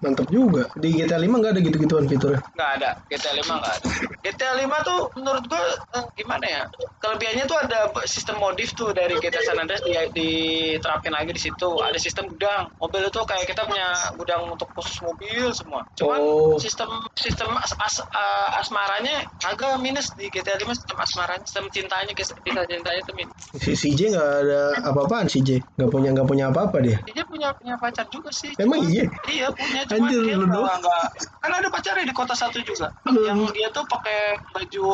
Mantap 0.00 0.28
juga. 0.32 0.68
Di 0.76 0.92
GTA 0.92 1.20
5 1.20 1.28
nggak 1.28 1.52
ada 1.56 1.60
gitu-gituan 1.60 2.04
fiturnya. 2.08 2.40
nggak 2.56 2.70
ada. 2.80 2.90
GTA 3.08 3.32
5 3.36 3.44
nggak 3.44 3.72
ada. 3.76 3.88
GTA 4.24 4.52
5 4.64 4.88
tuh 4.88 5.00
menurut 5.20 5.44
gua 5.48 5.64
eh, 6.00 6.04
gimana 6.16 6.46
ya? 6.46 6.62
Kelebihannya 7.00 7.44
tuh 7.44 7.58
ada 7.60 7.78
sistem 8.08 8.36
modif 8.40 8.72
tuh 8.72 8.92
dari 8.96 9.16
GTA 9.20 9.42
San 9.44 9.60
Andreas 9.60 9.84
di, 9.84 9.92
diterapin 10.12 11.12
lagi 11.12 11.32
di 11.32 11.40
situ. 11.40 11.68
Ada 11.80 11.98
sistem 12.00 12.28
gudang. 12.32 12.72
Mobil 12.80 13.08
itu 13.08 13.20
kayak 13.24 13.46
kita 13.48 13.68
punya 13.68 13.88
gudang 14.16 14.48
untuk 14.52 14.68
khusus 14.72 15.00
mobil 15.04 15.52
semua. 15.52 15.84
Cuman 15.96 16.18
Oh. 16.26 16.58
sistem 16.58 16.88
sistem 17.14 17.52
as, 17.60 17.72
as- 17.78 18.02
eh, 18.02 18.48
asmaranya 18.60 19.28
agak 19.44 19.78
minus 19.80 20.10
di 20.16 20.26
GTA 20.32 20.56
5 20.58 20.72
asmaranya 20.96 21.42
sistem 21.42 21.66
cintanya 21.68 22.12
kisah 22.12 22.36
cintanya 22.64 23.00
tuh 23.02 23.14
minus 23.14 23.34
Si 23.56 23.72
CJ 23.74 24.00
nggak 24.12 24.28
ada 24.42 24.60
apa-apaan 24.84 25.26
CJ. 25.26 25.62
Nggak 25.76 25.90
punya 25.90 26.08
nggak 26.10 26.26
punya 26.26 26.44
apa-apa 26.48 26.76
dia. 26.78 26.98
dia 27.06 27.24
punya 27.24 27.48
punya 27.52 27.74
pacar 27.76 28.04
juga 28.06 28.28
sih 28.30 28.52
Emang 28.56 28.84
iya? 28.84 29.04
iya 29.26 29.48
punya 29.48 29.80
cuman 29.84 30.00
Anjir, 30.02 30.20
dia 30.22 30.36
nggak 30.36 31.06
kan 31.38 31.50
ada 31.52 31.68
pacarnya 31.68 32.04
di 32.04 32.12
kota 32.12 32.32
satu 32.32 32.58
juga 32.60 32.88
Hmm. 33.02 33.22
yang 33.22 33.38
dia 33.50 33.68
tuh 33.70 33.86
pakai 33.86 34.18
baju 34.50 34.84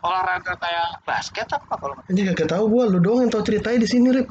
olahraga 0.00 0.52
kayak 0.54 0.88
basket 1.02 1.46
apa 1.48 1.70
kalau 1.72 1.94
nggak- 1.94 2.08
Anjir 2.08 2.24
kagak 2.30 2.48
tahu 2.50 2.64
gua, 2.66 2.84
lu 2.86 2.98
doang 2.98 3.20
yang 3.20 3.30
tahu 3.30 3.42
ceritanya 3.42 3.78
di 3.78 3.88
sini, 3.88 4.08
Rip. 4.12 4.26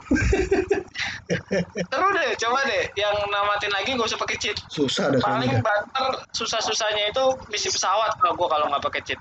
seru 1.86 2.08
deh 2.12 2.30
coba 2.38 2.60
deh 2.66 2.84
yang 2.96 3.16
namatin 3.26 3.72
lagi 3.72 3.90
gak 3.92 4.06
usah 4.06 4.20
pakai 4.20 4.38
cheat 4.38 4.58
Susah 4.68 5.08
ada 5.08 5.18
paling 5.20 5.52
banter 5.60 6.08
susah-susahnya 6.32 7.10
itu 7.10 7.24
misi 7.48 7.70
pesawat 7.70 8.18
kalau 8.18 8.34
gua 8.36 8.48
kalau 8.50 8.66
nggak 8.68 8.84
pakai 8.84 9.02
cheat 9.04 9.20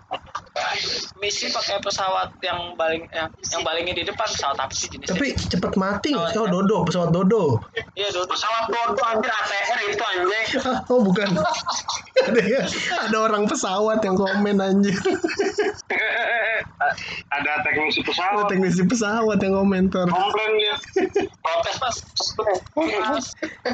misi 1.16 1.46
pakai 1.48 1.78
pesawat 1.78 1.97
yang 2.44 2.74
baling 2.78 3.02
yang, 3.10 3.28
yang 3.50 3.62
balingnya 3.66 3.94
di 3.98 4.04
depan 4.06 4.26
pesawat 4.30 4.58
apa 4.58 4.72
sih 4.74 4.86
jenisnya 4.88 5.18
Tapi 5.18 5.28
cepet 5.34 5.72
mati 5.74 6.14
nggak 6.14 6.30
sih? 6.32 6.38
Oh, 6.38 6.46
dodo, 6.46 6.86
pesawat 6.86 7.10
dodo. 7.10 7.58
iya 7.98 8.08
dulu 8.14 8.26
Pesawat 8.30 8.70
bodoh 8.70 9.06
anjir 9.08 9.30
ATR 9.32 9.78
itu 9.88 10.04
anjing. 10.04 10.46
Ah, 10.62 10.78
oh 10.92 11.00
bukan. 11.02 11.28
ada 12.28 12.42
ya, 12.42 12.62
ada 13.08 13.16
orang 13.18 13.44
pesawat 13.46 13.98
yang 14.02 14.14
komen 14.14 14.56
anjir. 14.62 14.94
Ada 17.28 17.60
teknisi 17.66 18.00
Ada 18.00 18.08
pesawat. 18.08 18.44
teknisi 18.48 18.82
pesawat 18.86 19.38
yang 19.42 19.54
komentar. 19.58 20.06
Komplain 20.08 20.52
dia. 20.56 20.74
protes 21.42 21.76
pas 21.78 21.96
pas, 22.74 23.24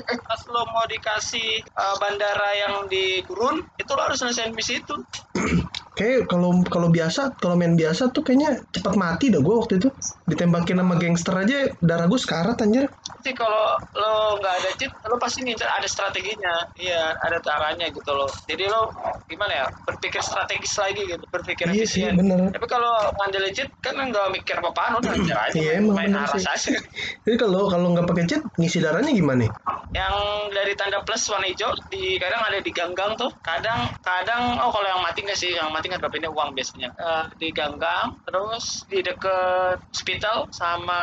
pas 0.00 0.40
lo 0.50 0.62
mau 0.72 0.84
dikasih 0.88 1.60
uh, 1.76 1.94
bandara 2.00 2.50
yang 2.64 2.74
di 2.88 3.20
gurun 3.28 3.64
itu 3.76 3.90
lo 3.92 4.00
harus 4.04 4.20
selesaiin 4.20 4.54
misi 4.56 4.80
itu 4.80 4.94
Kayak 5.94 6.26
kalau 6.26 6.58
kalau 6.66 6.90
biasa, 6.90 7.38
kalau 7.38 7.54
main 7.54 7.78
biasa 7.78 8.10
tuh 8.10 8.26
kayaknya 8.26 8.66
cepet 8.74 8.94
mati 8.98 9.30
dah 9.30 9.38
gua 9.38 9.62
waktu 9.62 9.78
itu. 9.78 9.88
Ditembakin 10.26 10.82
sama 10.82 10.94
gangster 10.98 11.34
aja 11.38 11.70
darah 11.78 12.10
gua 12.10 12.18
sekarat 12.18 12.58
anjir. 12.58 12.90
Tapi 12.90 13.30
kalau 13.38 13.78
lo 13.94 14.36
nggak 14.42 14.54
ada 14.58 14.70
cheat, 14.76 14.92
lo 15.06 15.16
pasti 15.22 15.46
ngincer 15.46 15.64
ada 15.64 15.86
strateginya. 15.86 16.66
Iya, 16.74 17.14
ada 17.16 17.38
caranya 17.40 17.86
gitu 17.94 18.10
loh. 18.10 18.26
Jadi 18.44 18.66
lo 18.66 18.90
gimana 19.24 19.52
ya? 19.54 19.66
Berpikir 19.86 20.20
strategis 20.20 20.74
lagi 20.76 21.02
gitu, 21.08 21.24
berpikir 21.30 21.64
Iya 21.70 21.86
sih, 21.88 22.04
efisien. 22.04 22.18
bener. 22.18 22.52
Tapi 22.52 22.66
kalau 22.66 22.92
ngandelin 23.22 23.54
cheat 23.54 23.70
kan 23.80 23.94
nggak 23.96 24.28
mikir 24.34 24.58
apa-apaan, 24.60 24.98
udah 25.00 25.10
ngejar 25.14 25.38
aja 25.48 25.56
Iya, 25.56 25.78
main, 25.78 25.82
emang 25.86 25.96
main 25.96 26.12
aras 26.26 26.42
sih. 26.42 26.44
aja. 26.44 26.70
Jadi 27.24 27.36
kalau 27.38 27.70
kalau 27.70 27.94
nggak 27.94 28.04
pakai 28.10 28.24
cheat, 28.28 28.42
ngisi 28.58 28.78
darahnya 28.82 29.14
gimana? 29.14 29.46
Yang 29.94 30.14
dari 30.50 30.72
tanda 30.74 30.98
plus 31.06 31.22
warna 31.30 31.46
hijau 31.46 31.70
di 31.88 32.18
kadang 32.18 32.42
ada 32.42 32.58
di 32.60 32.70
ganggang 32.74 33.14
tuh. 33.14 33.30
Kadang 33.40 33.94
kadang 34.02 34.58
oh 34.58 34.68
kalau 34.68 34.84
yang 34.90 35.00
mati 35.00 35.22
nggak 35.22 35.38
sih, 35.38 35.54
yang 35.54 35.70
mati 35.70 35.83
nggak 35.86 36.00
dapetinnya 36.00 36.30
uang 36.30 36.52
biasanya. 36.52 36.88
Eh, 36.92 37.24
di 37.36 37.48
ganggang, 37.50 38.16
terus 38.22 38.86
di 38.86 39.00
deket 39.00 39.78
hospital 39.84 40.48
sama 40.50 41.00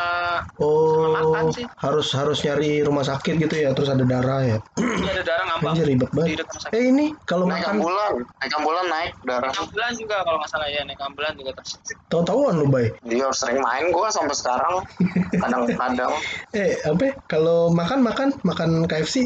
Oh, 0.56 1.10
makan 1.10 1.52
sih. 1.52 1.66
harus 1.78 2.12
harus 2.12 2.42
nyari 2.42 2.82
rumah 2.82 3.02
sakit 3.02 3.38
gitu 3.40 3.56
ya, 3.58 3.72
terus 3.72 3.88
ada 3.88 4.02
darah 4.02 4.42
ya. 4.42 4.58
Ini 4.76 5.10
ada 5.10 5.24
darah 5.24 5.46
ngambang. 5.48 5.74
Anjir 5.74 5.86
ribet 5.88 6.08
Di 6.08 6.16
banget. 6.16 6.30
dekat 6.38 6.50
rumah 6.50 6.62
sakit. 6.62 6.74
Eh 6.74 6.84
ini 6.86 7.06
kalau 7.24 7.46
Naik 7.46 7.62
makan 7.62 7.74
ambulan, 7.74 8.14
naik 8.38 8.54
ambulan 8.54 8.86
naik 8.88 9.12
darah. 9.24 9.52
ambulan 9.54 9.92
juga 9.94 10.16
kalau 10.22 10.38
nggak 10.38 10.52
salah 10.52 10.68
ya 10.68 10.82
naik 10.82 11.00
ambulan 11.00 11.34
juga 11.34 11.52
terus 11.54 11.72
tahu-tahuan 12.08 12.54
lu 12.56 12.68
bay. 12.68 12.88
Dia 13.04 13.28
sering 13.32 13.60
main 13.60 13.90
gua 13.90 14.08
sampai 14.08 14.34
sekarang. 14.34 14.76
Kadang-kadang. 15.42 16.14
Eh 16.52 16.78
apa? 16.82 17.04
ya? 17.04 17.14
Kalau 17.26 17.72
makan 17.72 18.00
makan 18.02 18.30
makan 18.42 18.70
KFC, 18.86 19.26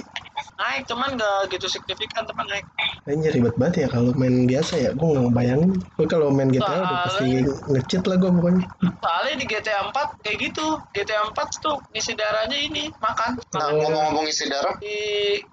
naik 0.55 0.83
cuman 0.87 1.09
nggak 1.19 1.51
gitu 1.51 1.67
signifikan 1.67 2.23
teman 2.23 2.45
naik. 2.47 2.65
Anjir 3.05 3.31
ribet 3.37 3.55
banget 3.59 3.85
ya 3.85 3.87
kalau 3.93 4.11
main 4.17 4.49
biasa 4.49 4.73
ya. 4.81 4.89
Gue 4.97 5.13
nggak 5.13 5.23
ngebayangin. 5.29 5.71
Gue 5.97 6.07
kalau 6.09 6.27
main 6.33 6.49
GTA 6.49 6.81
udah 6.81 6.99
pasti 7.05 7.27
nge-cheat 7.69 8.03
lah 8.09 8.17
gue 8.17 8.31
pokoknya. 8.33 8.63
soalnya 9.05 9.35
di 9.37 9.45
GTA 9.45 9.79
4 9.93 10.25
kayak 10.25 10.37
gitu. 10.41 10.67
GTA 10.95 11.21
4 11.29 11.63
tuh 11.63 11.77
ngisi 11.93 12.13
darahnya 12.17 12.57
ini 12.57 12.89
makan. 12.97 13.37
Nah, 13.53 13.69
ngomong-ngomong 13.77 14.25
isi 14.25 14.49
darah, 14.49 14.73
di 14.81 14.97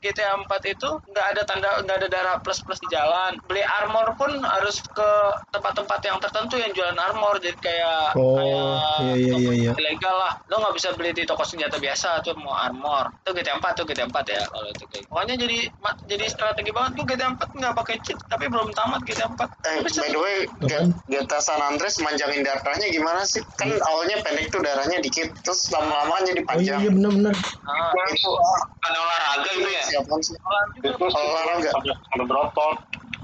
GTA 0.01 0.40
4 0.40 0.49
itu 0.72 0.88
nggak 1.12 1.26
ada 1.36 1.43
tanda 1.45 1.70
nggak 1.84 1.97
ada 2.01 2.09
darah 2.09 2.36
plus 2.40 2.64
plus 2.64 2.80
di 2.80 2.88
jalan. 2.88 3.36
Beli 3.45 3.61
armor 3.61 4.16
pun 4.16 4.32
harus 4.40 4.80
ke 4.80 5.11
tempat-tempat 5.53 6.01
yang 6.09 6.18
tertentu 6.22 6.57
yang 6.57 6.72
jualan 6.72 6.97
armor. 6.97 7.36
Jadi 7.43 7.59
kayak 7.61 8.16
Oh, 8.16 8.36
kayak 8.38 8.57
iya, 9.03 9.14
iya, 9.16 9.34
iya, 9.36 9.53
iya. 9.68 9.72
ilegal 9.76 10.16
lah. 10.16 10.32
Lo 10.49 10.62
nggak 10.64 10.74
bisa 10.80 10.88
beli 10.97 11.12
di 11.12 11.28
toko 11.28 11.45
senjata 11.45 11.76
biasa 11.76 12.24
tuh 12.24 12.32
mau 12.40 12.57
armor. 12.57 13.12
Itu 13.20 13.36
GTA 13.36 13.61
4 13.61 13.76
tuh 13.76 13.84
GTA 13.84 14.09
4 14.09 14.24
ya 14.32 14.43
kalau 14.49 14.68
itu 14.72 14.82
kayak 14.89 15.05
pokoknya 15.07 15.35
jadi 15.37 15.59
ma- 15.78 16.01
jadi 16.03 16.24
strategi 16.26 16.70
banget 16.70 16.93
tuh 16.95 17.05
GTA 17.05 17.28
4 17.30 17.49
nggak 17.53 17.74
pakai 17.74 17.97
cheat 18.01 18.18
tapi 18.26 18.45
belum 18.47 18.68
tamat 18.72 19.01
GTA 19.05 19.28
4 19.28 19.49
eh 19.62 19.76
Tapi 19.78 19.91
by 19.95 20.09
the 20.09 20.18
way? 20.18 20.37
GTA 21.07 21.39
San 21.39 21.61
Andreas 21.61 21.97
manjangin 21.99 22.43
darahnya 22.43 22.89
gimana 22.89 23.22
sih? 23.22 23.43
Kan 23.55 23.70
awalnya 23.85 24.18
pendek 24.20 24.49
tuh 24.49 24.59
darahnya 24.59 24.99
dikit, 24.99 25.30
terus 25.41 25.70
lama-lama 25.70 26.18
jadi 26.22 26.43
Oh 26.43 26.59
iya 26.59 26.78
panjang. 26.78 26.78
iya 26.80 26.91
benar-benar. 26.91 27.35
nah, 27.35 28.07
Itu 28.09 28.30
Ada 28.83 28.99
olahraga 28.99 29.51
itu 29.53 29.68
ya. 29.68 29.83
siapa 29.87 30.14
sih? 30.20 30.35
orang 30.41 30.66
juga 30.74 30.89
Itu 30.91 31.05
Olahraga. 31.09 31.70
ada 31.72 31.93
ada 31.95 32.24
berotot. 32.26 32.76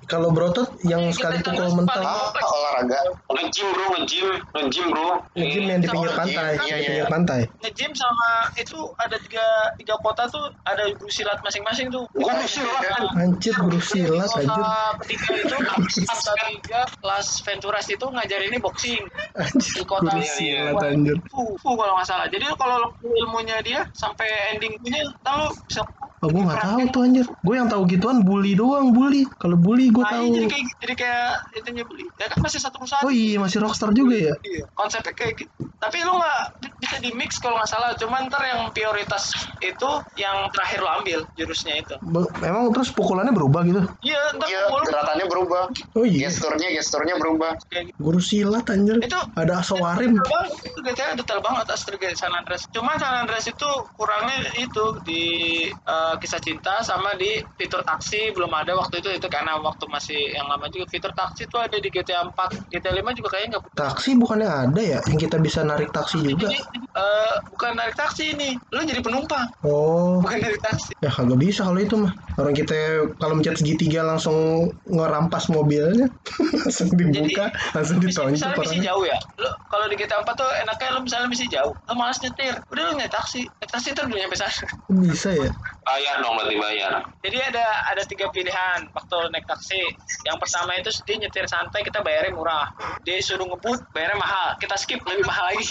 Kalau 0.09 0.33
brotot 0.33 0.73
yang 0.89 1.13
sekali 1.13 1.45
pukul 1.45 1.69
mental 1.77 2.01
Ah, 2.01 2.33
olahraga. 2.33 2.97
Nge-gym 3.29 3.69
bro, 3.77 3.87
nge-gym, 3.93 4.29
nge-gym 4.57 4.87
bro. 4.89 5.09
nge-gym 5.37 5.65
yang 5.69 5.81
di 5.85 5.89
pinggir 5.93 6.13
pantai, 6.17 6.53
Iya, 6.57 6.65
di 6.65 6.65
iya. 6.65 6.89
pinggir 6.89 7.09
pantai. 7.13 7.41
nge-gym 7.61 7.93
sama 7.93 8.29
itu 8.57 8.79
ada 8.97 9.17
tiga 9.21 9.45
tiga 9.77 9.95
kota 10.01 10.25
tuh 10.33 10.49
ada 10.65 10.89
guru 10.97 11.13
silat 11.13 11.37
masing-masing 11.45 11.93
tuh 11.93 12.09
sih 12.49 12.65
kan. 12.65 13.03
Anjir 13.21 13.53
guru 13.61 13.81
silat 13.85 14.33
anjir. 14.33 14.65
ketiga 15.05 15.33
itu 15.45 15.57
kota 16.09 16.33
tiga 16.49 16.81
Las 17.05 17.29
Venturas 17.45 17.87
itu 17.93 18.07
ngajarinnya 18.09 18.61
boxing 18.65 19.05
Anjir 19.37 19.73
di 19.77 19.85
kota 19.85 20.09
guru 20.09 20.25
silat 20.25 20.75
anjir. 20.81 21.17
Fu, 21.29 21.53
Fu 21.61 21.77
kalau 21.77 22.01
nggak 22.01 22.09
salah 22.09 22.27
jadi 22.33 22.49
kalau 22.57 22.81
lo 22.81 22.89
ilmunya 23.05 23.61
dia 23.61 23.85
sampai 23.93 24.57
ending 24.57 24.73
punya 24.81 25.05
lo 25.37 25.53
bisa 25.69 25.85
Oh 26.19 26.27
gue 26.27 26.43
nggak 26.43 26.67
tahu 26.67 26.83
tuh 26.91 27.01
anjir. 27.07 27.27
Gue 27.47 27.55
yang 27.55 27.71
tahu 27.71 27.87
gituan 27.87 28.27
bully 28.27 28.59
doang 28.59 28.91
bully. 28.91 29.23
Kalau 29.39 29.55
bully 29.55 29.87
gue 29.99 30.05
nah, 30.05 30.13
tahu. 30.15 30.27
jadi 30.31 30.47
kayak 30.47 30.65
jadi 30.79 30.95
kayak 30.95 31.29
itunya 31.53 31.83
beli 31.83 32.05
ya 32.13 32.27
kan 32.27 32.39
masih 32.39 32.59
satu 32.59 32.77
perusahaan 32.79 33.03
Oh 33.03 33.11
iya 33.11 33.37
masih 33.37 33.59
rockstar 33.59 33.91
juga 33.91 34.15
ya. 34.15 34.35
Iya, 34.39 34.65
konsepnya 34.73 35.11
kayak 35.13 35.35
gitu. 35.37 35.51
Tapi 35.77 35.97
lu 36.01 36.13
nggak 36.13 36.39
bi- 36.59 36.75
bisa 36.77 36.97
di 36.99 37.11
mix 37.13 37.39
kalau 37.39 37.57
nggak 37.57 37.67
salah. 37.67 37.91
Cuman 37.95 38.27
ntar 38.27 38.43
yang 38.45 38.71
prioritas 38.71 39.31
itu 39.59 39.91
yang 40.15 40.47
terakhir 40.51 40.79
lo 40.79 40.91
ambil 40.93 41.19
jurusnya 41.35 41.75
itu. 41.77 41.95
Be- 42.01 42.31
Emang 42.41 42.71
terus 42.71 42.91
pukulannya 42.91 43.31
berubah 43.31 43.63
gitu? 43.65 43.83
Iya, 44.01 44.23
ntar 44.35 44.47
Iya, 44.47 44.63
gerakannya 44.69 45.27
berubah. 45.27 45.63
Oh 45.95 46.05
iya. 46.05 46.29
Gesturnya, 46.29 46.69
gesturnya 46.71 47.15
berubah. 47.17 47.59
kayak 47.69 47.91
gitu. 47.91 47.99
Guru 47.99 48.21
silat 48.21 48.67
anjir. 48.69 48.99
Itu 49.01 49.19
Ada 49.35 49.55
asawarim. 49.59 50.15
detail. 50.15 50.47
Itu 50.69 50.79
detail 51.17 51.41
banget 51.41 51.67
Astrid 51.69 51.99
San 52.15 52.31
Andreas. 52.31 52.67
Cuma 52.69 52.95
San 52.97 53.15
Andreas 53.17 53.47
itu 53.47 53.67
kurangnya 53.95 54.39
itu 54.57 54.85
di 55.03 55.25
eh, 55.67 56.15
kisah 56.17 56.39
cinta 56.39 56.83
sama 56.83 57.15
di 57.15 57.27
fitur 57.57 57.81
taksi 57.81 58.31
belum 58.31 58.53
ada 58.53 58.77
waktu 58.77 59.01
itu 59.01 59.11
itu 59.11 59.27
karena 59.27 59.57
waktu 59.57 59.88
masih 59.89 60.21
yang 60.37 60.47
lama 60.49 60.69
juga. 60.71 60.87
Fitur 60.89 61.13
taksi 61.13 61.45
itu 61.49 61.57
ada 61.59 61.77
di 61.77 61.89
GTA 61.89 62.25
4 62.29 62.71
GTA 62.73 62.93
5 62.97 63.19
juga 63.19 63.29
kayaknya 63.35 63.59
nggak 63.59 63.65
Taksi 63.75 64.11
bukannya 64.17 64.49
ada 64.49 64.81
ya? 64.81 64.99
Yang 65.09 65.19
kita 65.29 65.37
bisa 65.41 65.61
narik 65.65 65.91
taksi 65.91 66.21
juga? 66.23 66.49
Jadi 66.49 66.59
eh, 66.77 67.35
bukan 67.51 67.73
narik 67.77 67.97
taksi 67.97 68.37
ini. 68.37 68.55
Lu 68.73 68.81
jadi 68.85 69.01
penumpang. 69.01 69.47
Oh, 69.65 70.21
bukan 70.23 70.39
narik 70.41 70.61
taksi. 70.63 70.93
Ya 71.01 71.11
kagak 71.11 71.39
bisa 71.41 71.65
kalau 71.67 71.81
itu 71.81 71.97
mah. 71.97 72.13
Orang 72.39 72.55
kita 72.55 73.09
kalau 73.19 73.35
mencet 73.35 73.59
segitiga 73.59 74.07
langsung 74.07 74.71
ngerampas 74.87 75.51
mobilnya, 75.51 76.07
langsung 76.63 76.89
dibuka, 76.95 77.51
langsung 77.75 77.99
Misi, 77.99 78.15
ditonjok 78.15 78.31
misalnya 78.31 78.57
misi 78.57 78.69
orangnya. 78.79 78.87
jauh 78.93 79.05
ya. 79.05 79.19
Lu 79.43 79.49
kalau 79.67 79.85
di 79.91 79.97
GTA 79.99 80.23
4 80.23 80.39
tuh 80.39 80.51
enaknya 80.63 80.89
lu 80.95 81.01
misalnya 81.03 81.29
misi 81.29 81.47
jauh. 81.51 81.73
Lu 81.75 81.95
malas 81.95 82.19
nyetir. 82.23 82.55
Udah 82.71 82.83
lu 82.87 82.93
naik 82.95 83.11
taksi. 83.11 83.43
Naik 83.59 83.71
taksi 83.71 83.89
ntar 83.95 84.05
udah 84.07 84.19
nyampe 84.19 84.37
sana. 84.39 84.67
Bisa 85.03 85.31
ya? 85.35 85.51
Bayar 85.83 86.21
dong 86.21 86.37
berarti 86.37 86.57
bayar. 86.61 86.93
jadi 87.25 87.39
ada 87.49 87.65
ada 87.91 88.03
tiga 88.05 88.27
pilihan. 88.31 88.87
Waktu 88.93 89.17
naik 89.33 89.47
taksi 89.49 89.78
yang 90.27 90.37
pertama 90.39 90.77
itu 90.77 90.91
dia 91.05 91.17
nyetir 91.21 91.45
santai 91.49 91.83
kita 91.85 92.01
bayarnya 92.01 92.35
murah. 92.35 92.71
Dia 93.03 93.19
suruh 93.23 93.47
ngebut 93.49 93.91
bayarnya 93.95 94.19
mahal. 94.19 94.49
Kita 94.59 94.75
skip 94.77 95.01
lebih 95.05 95.25
mahal 95.25 95.53
lagi. 95.53 95.65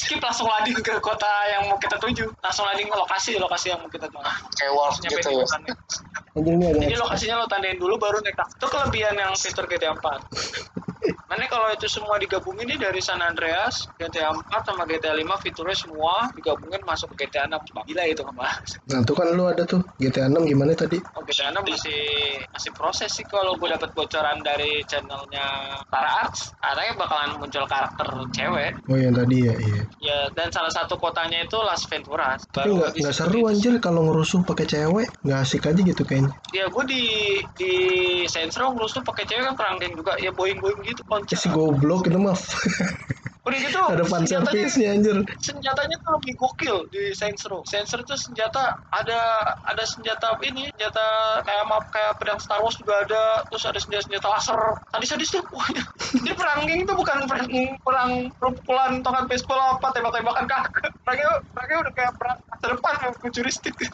Skip 0.00 0.20
langsung 0.20 0.48
landing 0.48 0.78
ke 0.80 0.98
kota 1.00 1.32
yang 1.50 1.70
mau 1.70 1.78
kita 1.80 1.96
tuju. 2.00 2.26
Langsung 2.40 2.64
landing 2.68 2.88
ke 2.90 2.96
lokasi 2.96 3.36
lokasi 3.36 3.72
yang 3.72 3.80
mau 3.80 3.90
kita 3.90 4.06
tuju. 4.08 4.30
Kayak 4.58 4.72
wolf 4.72 4.96
nyampe 5.02 5.20
gitu 5.20 5.30
ya. 5.30 5.42
kosannya. 5.44 5.74
Anjir 6.34 6.52
ini 6.58 6.66
ada 6.66 6.78
jadi 6.82 6.96
lokasinya 6.98 7.34
lo 7.38 7.46
tandain 7.46 7.78
dulu 7.78 7.94
baru 7.94 8.18
naik 8.18 8.34
taksi 8.34 8.58
itu 8.58 8.66
kelebihan 8.66 9.14
yang 9.14 9.30
fitur 9.38 9.70
GTA 9.70 9.94
4 9.94 10.83
Nanti 11.28 11.46
kalau 11.50 11.68
itu 11.72 11.86
semua 11.90 12.16
digabungin 12.20 12.68
nih 12.70 12.78
dari 12.78 13.00
San 13.02 13.20
Andreas, 13.20 13.88
GTA 13.98 14.32
4 14.32 14.44
sama 14.64 14.84
GTA 14.86 15.16
5 15.16 15.44
fiturnya 15.44 15.76
semua 15.76 16.28
digabungin 16.36 16.82
masuk 16.86 17.12
ke 17.14 17.26
GTA 17.26 17.48
6. 17.50 17.84
Gila 17.88 18.04
itu 18.06 18.22
mas. 18.36 18.78
Nah, 18.88 19.00
tuh 19.02 19.16
kan 19.16 19.32
lu 19.32 19.48
ada 19.48 19.64
tuh 19.64 19.82
GTA 19.96 20.28
6 20.28 20.44
gimana 20.44 20.76
tadi? 20.76 21.00
Oh, 21.16 21.22
GTA 21.24 21.50
6 21.50 21.64
masih 21.64 22.00
masih 22.52 22.70
proses 22.76 23.10
sih 23.10 23.26
kalau 23.26 23.56
gue 23.56 23.68
dapat 23.68 23.90
bocoran 23.96 24.44
dari 24.44 24.84
channelnya 24.86 25.80
Tara 25.88 26.26
Arts, 26.26 26.52
katanya 26.60 26.92
bakalan 27.00 27.30
muncul 27.40 27.64
karakter 27.66 28.08
cewek. 28.30 28.72
Oh 28.86 28.96
yang 29.00 29.16
tadi 29.16 29.48
ya, 29.48 29.54
iya. 29.56 29.82
Ya 29.98 30.18
dan 30.36 30.52
salah 30.52 30.70
satu 30.70 31.00
kotanya 31.00 31.42
itu 31.42 31.56
Las 31.64 31.88
Venturas. 31.88 32.44
Tapi 32.52 32.70
nggak 32.70 33.00
nggak 33.00 33.14
seru 33.14 33.48
anjir 33.48 33.74
kalau 33.80 34.06
ngerusuh 34.06 34.44
pakai 34.44 34.66
cewek, 34.68 35.08
nggak 35.24 35.40
asik 35.40 35.66
aja 35.66 35.80
gitu 35.80 36.02
kayaknya. 36.04 36.30
Ya 36.52 36.70
gue 36.70 36.84
di 36.86 37.02
di 37.58 37.72
Saints 38.30 38.54
Row 38.60 38.70
ngerusuh 38.76 39.02
pakai 39.02 39.24
cewek 39.26 39.44
kan 39.50 39.54
perang 39.56 39.76
geng 39.80 39.94
juga 39.96 40.14
ya 40.20 40.30
boing 40.30 40.60
boing 40.60 40.80
gitu 40.84 40.93
Ya 40.98 41.04
konco. 41.10 41.34
si 41.36 41.48
goblok 41.50 42.06
itu 42.06 42.18
mah. 42.18 42.38
Udah 43.44 43.58
gitu 43.60 43.76
ada 43.76 44.04
fan 44.08 44.24
anjir. 44.24 45.16
senjatanya 45.36 45.96
tuh 46.00 46.16
lebih 46.16 46.32
gokil 46.40 46.88
di 46.88 47.12
Saints 47.12 47.44
Row. 47.44 47.60
Saints 47.68 47.92
Row 47.92 48.00
tuh 48.00 48.16
senjata 48.16 48.80
ada 48.88 49.20
ada 49.68 49.84
senjata 49.84 50.32
ini, 50.40 50.72
senjata 50.72 51.04
kayak 51.44 51.64
map 51.68 51.84
kayak 51.92 52.16
pedang 52.16 52.40
Star 52.40 52.64
Wars 52.64 52.80
juga 52.80 53.04
ada, 53.04 53.44
terus 53.52 53.68
ada 53.68 53.76
senjata 53.76 54.08
senjata 54.08 54.32
laser. 54.32 54.60
Sadis-sadis 54.96 55.28
tuh 55.28 55.44
pokoknya. 55.44 55.84
Jadi 56.24 56.32
perang 56.32 56.60
geng 56.64 56.80
itu 56.88 56.94
bukan 56.96 57.18
perang 57.28 57.48
perang 57.84 58.10
pukulan 58.40 58.92
tongkat 59.04 59.24
baseball 59.28 59.60
apa 59.76 59.92
tembak-tembakan 59.92 60.44
kagak. 60.48 60.92
Perangnya 61.04 61.30
perangnya 61.52 61.78
udah 61.84 61.92
kayak 61.92 62.12
perang 62.16 62.38
masa 62.48 62.66
depan 62.72 63.12
futuristik. 63.20 63.74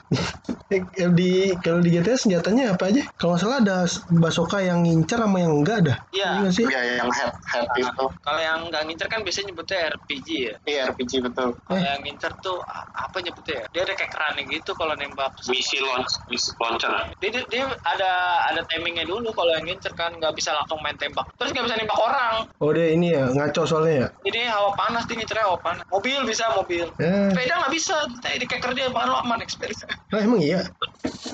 Eh, 0.70 0.86
di 1.18 1.50
kalau 1.66 1.82
di 1.82 1.90
GTA 1.90 2.14
senjatanya 2.14 2.78
apa 2.78 2.94
aja? 2.94 3.02
Kalau 3.18 3.34
nggak 3.34 3.42
salah 3.42 3.58
ada 3.58 3.78
basoka 4.22 4.62
yang 4.62 4.86
ngincar 4.86 5.18
sama 5.18 5.42
yang 5.42 5.58
enggak 5.58 5.76
ada. 5.82 5.94
Iya. 6.14 6.46
nggak 6.46 6.54
sih? 6.54 6.64
ya 6.70 6.80
yang 7.02 7.10
head 7.10 7.34
head 7.50 7.66
itu 7.74 8.06
Kalau 8.06 8.38
yang 8.38 8.70
nggak 8.70 8.82
ngincer 8.86 9.10
kan 9.10 9.26
biasanya 9.26 9.39
nyebutnya 9.42 9.78
RPG 9.92 10.28
ya. 10.42 10.54
iya 10.64 10.82
RPG 10.88 11.12
betul 11.22 11.54
Kalau 11.58 11.72
Eh. 11.72 11.82
yang 11.82 12.00
ngincer 12.00 12.32
tuh 12.38 12.58
apa 12.90 13.16
nyebutnya 13.18 13.54
ya? 13.56 13.66
Dia 13.70 13.82
ada 13.82 13.94
kayak 13.94 14.10
kerannya 14.10 14.42
gitu 14.46 14.70
kalau 14.72 14.94
nembak. 14.94 15.30
Misi 15.46 15.78
launch, 15.78 16.12
misi 16.26 16.50
launcher. 16.56 16.90
dia, 17.16 17.30
dia, 17.30 17.42
dia 17.46 17.64
ada 17.82 18.10
ada 18.44 18.60
timingnya 18.66 19.02
dulu 19.02 19.30
kalau 19.30 19.52
yang 19.52 19.64
ngincer 19.64 19.92
kan 19.92 20.12
nggak 20.12 20.32
bisa 20.32 20.52
langsung 20.52 20.78
main 20.78 20.94
tembak 20.94 21.26
terus 21.34 21.50
nggak 21.50 21.64
bisa 21.64 21.76
nembak 21.76 21.98
orang 21.98 22.34
Oh 22.58 22.70
dia 22.70 22.88
ini 22.88 23.10
ya 23.10 23.26
ngaco 23.26 23.62
soalnya 23.64 23.94
ya. 23.96 24.08
jadi 24.22 24.40
hawa 24.48 24.70
panas 24.74 25.04
dia 25.04 25.16
ngincernya 25.16 25.44
hawa 25.44 25.58
panas 25.58 25.82
mobil 25.88 26.18
bisa 26.24 26.44
mobil 26.52 26.84
Eh, 26.96 27.30
sepeda 27.30 27.54
nggak 27.56 27.72
bisa 27.72 27.94
di 28.32 28.44
keker 28.44 28.72
dia 28.72 28.88
bahkan 28.88 29.08
lo 29.08 29.18
aman 29.18 29.40
experience 29.40 29.82
nah 30.08 30.18
emang 30.18 30.40
iya. 30.40 30.62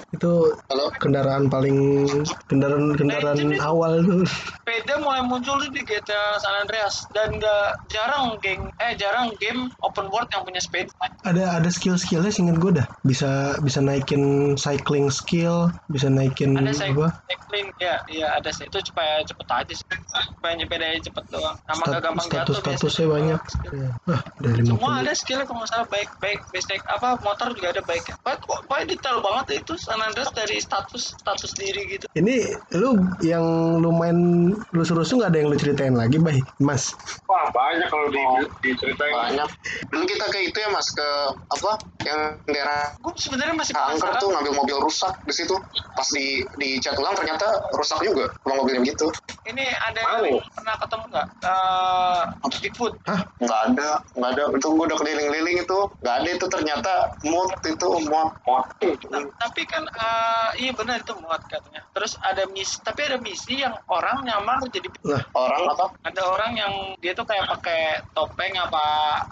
Itu 0.08 0.32
kalau 0.64 0.88
kendaraan 0.94 1.46
paling 1.46 2.06
kendaraan 2.46 2.94
kendaraan 2.94 3.36
Nah, 3.46 3.60
awal 3.62 4.00
tuh. 4.00 4.24
sepeda 4.24 4.96
mulai 4.98 5.22
muncul 5.22 5.56
tuh 5.56 5.68
di 5.68 5.82
GTA 5.82 6.34
San 6.36 6.56
Andreas 6.58 7.04
dan 7.10 7.30
nggak 7.32 7.66
jarang 7.96 8.36
geng 8.38 8.68
eh 8.76 8.92
jarang 8.94 9.32
game 9.38 9.72
open 9.80 10.06
world 10.06 10.28
yang 10.28 10.44
punya 10.44 10.60
sepeda 10.60 10.92
Ada 11.24 11.56
ada 11.56 11.68
skill-skillnya 11.68 12.28
singkat 12.28 12.56
gue 12.56 12.72
dah. 12.76 12.86
Bisa 13.02 13.30
bisa 13.58 13.80
naikin 13.80 14.22
cycling 14.54 15.08
skill, 15.08 15.72
bisa 15.88 16.06
naikin 16.06 16.54
ada 16.54 16.70
saya 16.70 16.92
apa? 16.92 17.08
cycling 17.26 17.66
ya 17.78 17.96
ya 18.06 18.36
ada 18.36 18.50
sih 18.50 18.62
itu 18.62 18.78
supaya 18.84 19.22
cepet 19.22 19.48
aja 19.48 19.72
sih 19.72 19.86
supaya 20.30 20.54
sepedanya 20.54 21.00
cepet 21.00 21.24
doang 21.26 21.56
sama 21.64 21.82
Stat- 21.82 21.90
gak 21.90 22.02
gampang 22.04 22.26
jatuh 22.26 22.54
status-statusnya 22.54 23.06
biasanya. 23.06 23.08
banyak. 23.08 23.40
Ya. 23.66 23.88
Ah, 24.06 24.20
udah 24.36 24.52
50. 24.52 24.68
semua 24.68 24.90
ada 24.96 25.12
skillnya 25.12 25.44
kalau 25.44 25.58
nggak 25.58 25.70
salah 25.70 25.88
baik 25.88 26.08
baik 26.18 26.40
basic 26.52 26.80
apa 26.86 27.08
motor 27.20 27.48
juga 27.50 27.68
ada 27.70 27.82
baik 27.82 28.04
Pokoknya- 28.18 28.42
pokoknya 28.44 28.84
detail 28.86 29.18
banget 29.18 29.46
itu 29.56 29.72
San 29.76 29.98
Andreas 29.98 30.30
dari 30.30 30.56
status 30.58 31.02
status 31.16 31.50
diri 31.54 31.82
gitu 31.88 32.06
Ini 32.12 32.36
lu 32.74 32.90
yang 33.20 33.44
lu 33.78 33.90
main 33.90 34.18
lu 34.52 34.82
suruh 34.82 35.02
nggak 35.02 35.30
ada 35.30 35.38
yang 35.38 35.48
lu 35.48 35.56
ceritain 35.56 35.92
lagi, 35.92 36.18
Bay? 36.18 36.42
Mas. 36.58 36.92
Wah 37.24 37.48
banyak 37.48 37.85
kalau 37.88 38.06
di, 38.10 38.22
diceritain. 38.62 39.12
banyak. 39.12 39.50
Dulu 39.92 40.04
kita 40.04 40.26
ke 40.30 40.38
itu 40.50 40.58
ya 40.58 40.68
mas 40.70 40.88
ke 40.92 41.08
apa 41.32 41.72
yang 42.04 42.20
daerah 42.48 42.94
gue 42.98 43.12
sebenarnya 43.16 43.54
masih 43.54 43.74
Angker 43.76 44.12
tuh 44.20 44.28
ngambil 44.32 44.52
mobil 44.54 44.78
rusak 44.82 45.14
di 45.24 45.34
situ. 45.34 45.56
Pas 45.96 46.08
di 46.12 46.44
di 46.60 46.78
cat 46.82 46.96
ulang 46.98 47.16
ternyata 47.16 47.46
rusak 47.74 48.02
juga 48.04 48.30
mobilnya 48.46 48.82
gitu 48.86 49.08
ini 49.46 49.64
ada 49.64 50.00
yang 50.02 50.42
pernah 50.50 50.74
ketemu 50.76 51.04
nggak? 51.08 51.26
Eh, 51.40 52.22
Bigfoot. 52.58 52.94
Hah? 53.06 53.20
nggak 53.36 53.60
ada 53.72 53.88
nggak 54.12 54.30
ada. 54.32 54.42
Itu 54.56 54.66
gue 54.72 54.84
udah 54.86 54.98
keliling-liling 54.98 55.56
itu. 55.60 55.78
Nggak 56.02 56.16
ada 56.16 56.28
itu. 56.28 56.46
Ternyata 56.46 56.92
mood 57.22 57.50
itu 57.62 57.86
mod 58.06 58.30
Ta- 58.76 59.30
tapi 59.38 59.62
kan 59.64 59.82
eh, 59.84 60.48
iya 60.60 60.72
benar 60.72 61.00
itu 61.00 61.14
muat 61.16 61.42
katanya. 61.46 61.82
Terus 61.92 62.18
ada 62.20 62.44
misi 62.48 62.76
tapi 62.80 63.00
ada 63.02 63.18
misi 63.18 63.60
yang 63.60 63.74
orang 63.86 64.22
nyamar 64.22 64.58
jadi 64.68 64.88
Lah, 65.02 65.22
orang 65.32 65.60
apa? 65.70 65.86
Ada 66.02 66.22
orang 66.24 66.52
yang 66.54 66.72
dia 66.98 67.12
tuh 67.12 67.22
kayak 67.22 67.46
pakai 67.48 67.82
topeng 68.12 68.54
apa 68.56 68.84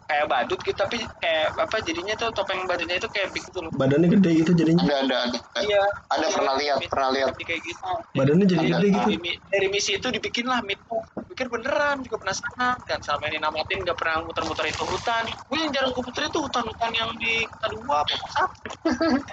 kayak 0.04 0.26
badut 0.26 0.60
gitu 0.60 0.76
tapi 0.76 1.02
kayak 1.18 1.54
apa 1.56 1.76
jadinya 1.80 2.14
tuh 2.14 2.30
topeng 2.30 2.64
badutnya 2.64 2.96
itu 2.96 3.08
kayak 3.08 3.32
Bigfoot 3.32 3.64
loh. 3.64 3.72
badannya 3.74 4.08
gede 4.10 4.30
gitu 4.40 4.52
jadinya. 4.52 4.82
ada 4.84 4.96
ada 5.00 5.16
ada. 5.24 5.38
Iya. 5.60 5.82
Ada 6.10 6.26
pernah 6.30 6.54
lihat 6.54 6.78
pernah 6.86 7.10
lihat. 7.10 7.28
Kayak 7.36 7.60
gitu. 7.62 7.82
Badannya 8.14 8.46
jadi 8.46 8.64
Ada. 8.64 8.76
gede 8.76 8.88
gitu. 8.88 9.00
dari, 9.04 9.18
mi- 9.18 9.40
dari 9.48 9.66
misi 9.68 9.90
itu 9.94 10.03
dibikin 10.10 10.48
lah 10.48 10.60
mitos 10.64 11.04
pikir 11.34 11.50
beneran 11.50 11.98
juga 12.06 12.22
penasaran. 12.22 12.78
Kan 12.86 13.00
sama 13.02 13.26
ini 13.26 13.42
namatin 13.42 13.82
gak 13.82 13.98
pernah 13.98 14.22
muter-muter 14.22 14.70
itu 14.70 14.84
hutan. 14.86 15.24
Gue 15.50 15.58
yang 15.58 15.70
jarang 15.74 15.90
gue 15.90 16.04
puter 16.04 16.30
itu 16.30 16.38
hutan-hutan 16.38 16.90
yang 16.94 17.10
di 17.18 17.42
kota 17.50 17.68
dua 17.74 17.96
apa 18.06 18.14
satu 18.30 18.54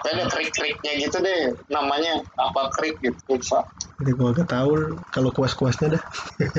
ada 0.01 0.23
krik-kriknya 0.33 0.91
gitu 0.97 1.17
deh. 1.21 1.41
Namanya 1.69 2.19
apa 2.41 2.73
krik 2.73 2.97
gitu 3.05 3.37
lupa 3.37 3.61
Jadi 4.01 4.11
gua 4.17 4.33
gak 4.33 4.49
tahu 4.49 4.97
kalau 5.13 5.29
kuas-kuasnya 5.29 5.93
dah. 5.93 6.03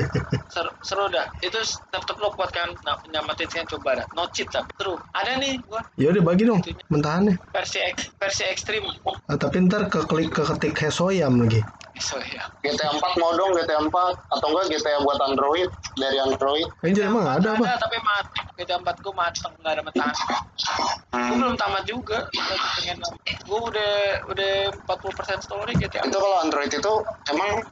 seru, 0.53 0.71
seru 0.79 1.05
dah. 1.11 1.27
Itu 1.43 1.59
tetap 1.91 2.15
lo 2.23 2.31
kuat 2.39 2.55
kan 2.55 2.71
nah, 2.87 2.95
nyamatin 3.11 3.51
kan 3.51 3.67
coba 3.67 3.99
dah. 3.99 4.07
No 4.15 4.23
cheat 4.31 4.47
tapi 4.47 4.71
seru. 4.79 4.95
Ada 5.11 5.43
nih 5.43 5.59
gue 5.59 5.81
Ya 5.99 6.07
udah 6.15 6.23
bagi 6.23 6.47
dong. 6.47 6.63
Mentahannya. 6.87 7.35
versi 7.51 7.83
ek- 7.83 8.15
versi 8.15 8.43
ekstrim. 8.47 8.83
Ah, 9.27 9.35
tapi 9.35 9.59
ntar 9.67 9.91
ke 9.91 10.07
klik 10.07 10.31
ke 10.31 10.47
ketik 10.55 10.79
Hesoyam 10.79 11.43
lagi. 11.43 11.59
So 12.03 12.19
ya. 12.19 12.43
GTA 12.61 12.91
4 12.91 12.99
mau 13.17 13.31
dong 13.33 13.55
GTA 13.55 13.79
4 13.79 13.87
atau 14.29 14.47
enggak 14.49 14.65
GTA 14.69 14.99
buat 14.99 15.19
Android 15.23 15.69
dari 15.95 16.17
Android. 16.17 16.67
Anjir 16.81 17.07
emang 17.07 17.23
ada 17.25 17.55
apa? 17.55 17.63
ada 17.63 17.79
tapi 17.79 17.97
mati. 17.97 18.39
GTA 18.53 18.77
4 18.77 18.99
gue 18.99 19.13
mateng 19.13 19.53
nggak 19.57 19.71
ada 19.71 19.81
mentahan 19.81 20.13
gue 21.09 21.35
belum 21.35 21.55
tamat 21.55 21.83
juga. 21.85 22.27
Pengen 22.75 22.99
gue 23.43 23.59
udah 23.63 23.93
udah 24.27 24.53
40% 24.83 25.39
story 25.41 25.73
GTA 25.75 26.03
itu 26.03 26.13
kalau 26.13 26.37
Android 26.39 26.69
itu 26.69 26.93
emang 27.29 27.63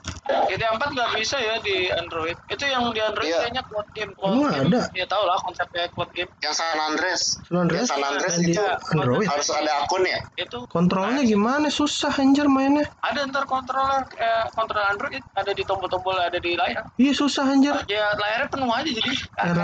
GTA 0.48 0.72
4 0.74 0.96
nggak 0.96 1.10
bisa 1.14 1.36
ya 1.36 1.56
di 1.60 1.92
Android. 1.92 2.38
Itu 2.48 2.64
yang 2.66 2.88
di 2.90 3.00
Android 3.00 3.28
Iya. 3.28 3.38
kayaknya 3.44 3.64
quote 3.64 3.90
game 3.92 4.12
quote 4.14 4.34
Emang 4.34 4.50
game. 4.50 4.70
ada? 4.70 4.82
ya 4.94 5.06
tau 5.06 5.24
lah 5.24 5.38
konsepnya 5.40 5.86
quote 5.92 6.12
game. 6.12 6.32
Yang 6.40 6.54
San 6.56 6.80
Andreas. 6.80 7.22
San 7.42 7.58
Andreas? 7.60 7.86
San 7.86 8.02
Andreas 8.02 8.36
itu 8.38 8.64
Android. 8.92 9.28
harus 9.28 9.48
ada 9.52 9.72
akun 9.84 10.04
ya? 10.04 10.20
Itu. 10.36 10.66
Kontrolnya 10.68 11.22
gimana? 11.22 11.68
Susah 11.70 12.14
anjir 12.14 12.48
mainnya. 12.48 12.88
ada 13.02 13.26
ntar 13.26 13.44
controller 13.46 14.06
eh, 14.22 14.46
kontrol 14.54 14.86
Android 14.86 15.18
ada 15.34 15.52
di 15.52 15.64
tombol-tombol 15.66 16.16
ada 16.16 16.38
di 16.38 16.54
layar 16.54 16.86
Iya 16.96 17.12
susah 17.12 17.46
anjir. 17.48 17.74
ya 17.90 18.14
layarnya 18.14 18.48
penuh 18.48 18.70
aja 18.70 18.86
jadi 18.88 19.12
R 19.42 19.58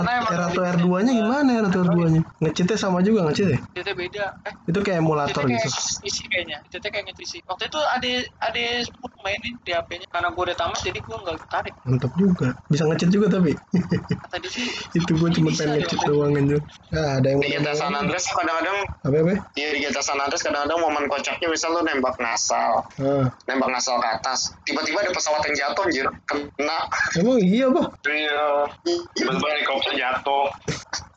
atau 0.48 0.62
R2 0.66 0.86
nya 1.02 1.12
gimana 1.14 1.50
R 1.62 1.64
atau 1.70 1.80
R2 1.86 1.98
nya? 2.10 2.20
Ngecitnya 2.42 2.76
sama 2.76 2.98
juga 3.00 3.24
ngecit 3.24 3.46
ya? 3.48 3.58
itu 3.78 3.92
beda 3.94 4.24
eh 4.44 4.52
Itu 4.66 4.78
kayak 4.82 4.98
emulator 4.98 5.42
itu 5.46 5.54
gitu. 5.54 5.68
kayak 5.70 6.04
isi 6.04 6.22
kayaknya 6.26 6.56
itu 6.66 6.76
kayak 6.82 7.04
ngisi 7.08 7.38
waktu 7.46 7.64
itu 7.66 7.78
ada 7.78 8.10
ada 8.42 8.62
sepuluh 8.82 9.16
mainin 9.22 9.54
di 9.62 9.70
HP-nya 9.70 10.06
karena 10.10 10.28
gue 10.28 10.42
udah 10.42 10.56
tamat 10.56 10.78
jadi 10.82 10.98
gue 10.98 11.16
nggak 11.16 11.36
tarik 11.48 11.74
Mantap 11.86 12.12
juga. 12.18 12.48
Bisa 12.68 12.82
ngecit 12.84 13.08
juga 13.08 13.26
tapi. 13.30 13.52
kata 13.54 14.36
dia 14.42 14.50
sih 14.50 14.66
itu 14.98 15.12
gue 15.14 15.28
cuma 15.30 15.50
pengen 15.54 15.78
ngecit 15.80 16.00
doang 16.04 16.34
anjir. 16.34 16.60
Ah, 16.90 17.20
ada 17.20 17.26
yang 17.28 17.40
di 17.40 17.48
GTA 17.50 17.74
San 17.74 17.94
Andreas 17.94 18.26
kadang-kadang 18.28 18.78
apa 18.98 19.16
apa? 19.16 19.34
ya 19.54 19.68
di 19.72 19.78
GTA 19.80 20.02
San 20.02 20.18
Andreas 20.18 20.42
kadang-kadang 20.42 20.78
momen 20.80 21.04
kocaknya 21.06 21.46
misal 21.48 21.70
lu 21.76 21.80
nembak 21.84 22.16
ngasal 22.18 22.72
Ah, 22.98 23.26
nembak 23.46 23.68
ngasal 23.72 23.96
ke 23.98 24.08
atas 24.10 24.37
mas 24.38 24.54
tiba-tiba 24.62 25.02
ada 25.02 25.10
pesawat 25.10 25.42
yang 25.50 25.56
jatuh 25.58 25.82
anjir 25.82 26.06
kena 26.30 26.78
Emang 27.18 27.42
iya, 27.42 27.66
Bah? 27.66 27.90
Iya. 28.06 28.70
Tiba-tiba 29.18 29.46
helikopter 29.50 29.98
jatuh. 29.98 30.46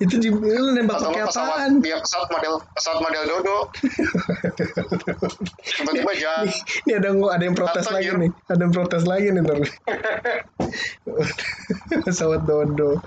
Itu 0.01 0.17
di 0.17 0.33
lu 0.33 0.73
nembak 0.73 0.97
pakai 0.97 1.29
apaan? 1.29 1.77
dia 1.85 2.01
pesawat 2.01 2.33
model 2.33 2.57
pesawat 2.73 3.05
model 3.05 3.23
dodo 3.29 3.57
tiba-tiba 5.77 6.11
jatuh 6.17 6.49
Ini 6.89 6.97
ada 6.97 7.13
ada 7.13 7.43
yang 7.45 7.53
protes 7.53 7.85
Atau 7.85 7.93
lagi 7.93 8.09
iya. 8.09 8.17
nih. 8.17 8.33
Ada 8.49 8.61
yang 8.65 8.73
protes 8.73 9.05
lagi 9.05 9.29
nih 9.29 9.41
ntar. 9.45 9.61
Pesawat 12.09 12.41
dodo. 12.49 12.97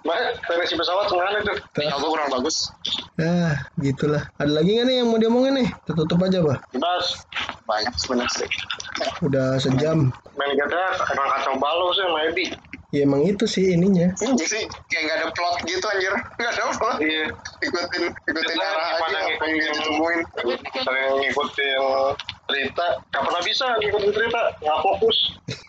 Mas, 0.00 0.16
versi 0.42 0.74
pesawat 0.74 1.06
ke 1.06 1.14
mana 1.14 1.38
tuh? 1.40 1.56
sinyal 1.74 1.98
gue 1.98 2.10
kurang 2.10 2.30
bagus 2.32 2.56
Ah, 3.16 3.52
gitulah. 3.76 4.24
Ada 4.36 4.48
lagi 4.50 4.72
nggak 4.72 4.86
nih 4.86 4.96
yang 4.98 5.08
mau 5.08 5.16
diomongin 5.16 5.60
nih? 5.60 5.68
Kita 5.68 5.92
tutup 5.94 6.24
aja, 6.24 6.40
Bah. 6.40 6.56
Bas, 6.74 7.06
banyak 7.62 7.92
sebenarnya 7.94 8.32
sih 8.34 8.48
Udah 9.20 9.56
sejam. 9.56 10.08
main 10.34 10.52
GTA 10.52 10.86
emang 11.06 11.28
kacau 11.30 11.52
balau 11.56 11.92
sih 11.92 12.00
sama 12.00 12.20
Edi. 12.26 12.46
Ya 12.90 13.04
emang 13.04 13.22
itu 13.22 13.44
sih 13.44 13.70
ininya. 13.70 14.10
jadi 14.18 14.66
kayak 14.88 15.02
nggak 15.04 15.16
ada 15.16 15.28
plot 15.30 15.56
gitu 15.62 15.84
anjir 15.86 16.10
nggak 16.40 16.50
ada 16.50 16.64
plot 16.74 16.96
Iya. 16.98 17.24
ikutin 17.60 18.02
ikutin 18.26 18.56
arah 18.58 18.88
gimana 18.90 19.18
aja 19.20 19.30
apa 19.30 19.44
yang 19.46 19.56
ditemuin 19.70 20.20
Sering 20.74 21.08
ngikutin 21.20 21.80
cerita. 22.50 22.86
Gak 23.14 23.22
pernah 23.22 23.42
bisa 23.46 23.66
ngikutin 23.78 24.10
cerita. 24.10 24.40
Nggak 24.60 24.78
fokus. 24.82 25.16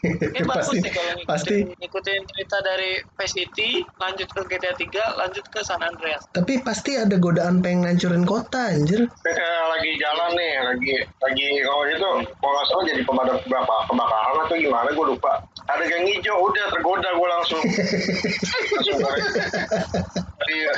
Ini 0.01 0.41
bagus 0.49 0.67
pasti 0.67 0.77
sih 0.81 0.91
kalau 0.91 1.11
ngikutin, 1.13 1.29
pasti 1.29 1.55
ngikutin 1.77 2.21
cerita 2.33 2.57
dari 2.65 2.91
Vice 3.17 3.33
City, 3.33 3.69
lanjut 4.01 4.27
ke 4.33 4.41
GTA 4.49 4.73
3, 4.73 5.21
lanjut 5.21 5.45
ke 5.49 5.59
San 5.61 5.81
Andreas. 5.81 6.25
tapi 6.33 6.61
pasti 6.61 6.97
ada 6.97 7.17
godaan 7.17 7.61
pengen 7.61 7.85
ngancurin 7.85 8.25
kota 8.25 8.73
anjir 8.73 9.05
Kayak 9.21 9.65
lagi 9.69 9.91
jalan 9.97 10.29
nih, 10.37 10.53
lagi 10.63 10.93
lagi 11.21 11.47
kalau 11.65 11.83
itu 11.85 12.09
kalau 12.41 12.53
nggak 12.53 12.65
salah 12.69 12.83
jadi 12.89 13.01
pemadam 13.05 13.37
berapa 13.45 13.75
kebakaran 13.89 14.35
atau 14.45 14.57
gimana 14.57 14.89
gue 14.93 15.05
lupa. 15.05 15.33
Ada 15.69 15.83
gang 15.87 16.05
hijau, 16.09 16.35
udah 16.49 16.65
tergoda 16.73 17.09
gue 17.13 17.27
langsung. 17.29 17.61
Iya, 20.51 20.71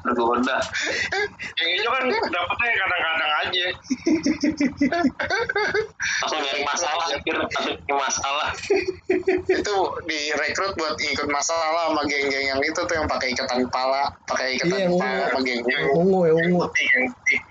Tergoda. 0.00 0.56
yang 1.54 1.68
hijau 1.70 1.90
kan 1.90 2.04
dapetnya 2.08 2.72
kadang-kadang 2.74 3.32
aja. 3.38 3.66
Langsung 6.18 6.40
nyari 6.40 6.62
masalah, 6.64 7.04
akhir 7.08 7.36
nyari 7.36 7.72
masalah. 7.88 8.48
itu 9.48 9.76
direkrut 10.04 10.72
buat 10.74 10.94
ikut 10.98 11.28
masalah 11.28 11.68
sama 11.88 12.02
geng-geng 12.04 12.46
yang 12.48 12.60
itu 12.60 12.78
tuh 12.78 12.94
yang 12.94 13.06
pakai 13.06 13.32
ikatan 13.32 13.64
kepala 13.68 14.08
pakai 14.24 14.56
ikatan 14.56 14.76
Iya, 14.78 14.86
kepala 14.88 15.12
ungu. 15.12 15.26
sama 15.28 15.40
geng 15.42 15.60
yang 15.64 15.84
ungu 15.92 16.20
ya 16.24 16.32
ungu. 16.38 16.60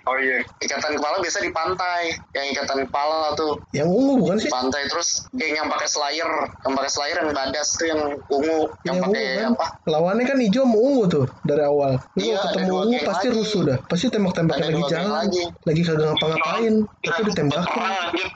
Oh 0.08 0.18
iya. 0.18 0.38
ikatan 0.58 0.92
kepala 0.96 1.16
biasa 1.20 1.38
di 1.40 1.52
pantai 1.52 2.04
yang 2.34 2.46
ikatan 2.52 2.78
kepala 2.88 3.36
tuh 3.36 3.60
yang 3.72 3.88
ungu 3.88 4.18
bukan 4.18 4.38
sih 4.38 4.48
di 4.48 4.54
pantai 4.54 4.82
terus 4.88 5.28
geng 5.34 5.54
yang 5.54 5.68
pakai 5.68 5.88
slayer 5.88 6.30
yang 6.64 6.74
pakai 6.74 6.92
slayer 6.92 7.18
yang 7.20 7.32
badas 7.32 7.68
tuh 7.76 7.88
yang 7.88 8.02
ungu 8.28 8.60
yang 8.84 8.88
yang 8.88 8.98
ungu 8.98 9.06
pakai 9.12 9.26
kan 9.38 9.52
apa 9.54 9.68
lawannya 9.86 10.24
kan 10.26 10.38
hijau 10.40 10.64
sama 10.64 10.78
ungu 10.78 11.04
tuh 11.08 11.26
dari 11.44 11.64
awal 11.68 11.92
lu 12.14 12.24
Iya, 12.24 12.40
ketemu 12.42 12.76
pasti 13.04 13.28
lagi. 13.28 13.38
rusuh 13.38 13.62
dah 13.64 13.78
pasti 13.84 14.06
tembak-tembakan 14.08 14.64
lagi 14.66 14.82
jalan 14.88 15.12
lagi. 15.14 15.44
lagi 15.62 15.82
kagak 15.84 16.06
ngapa-ngapain 16.08 16.74
tapi 17.02 17.22
ditembakin 17.26 17.68
Perang 17.68 17.96
anjir. 18.08 18.28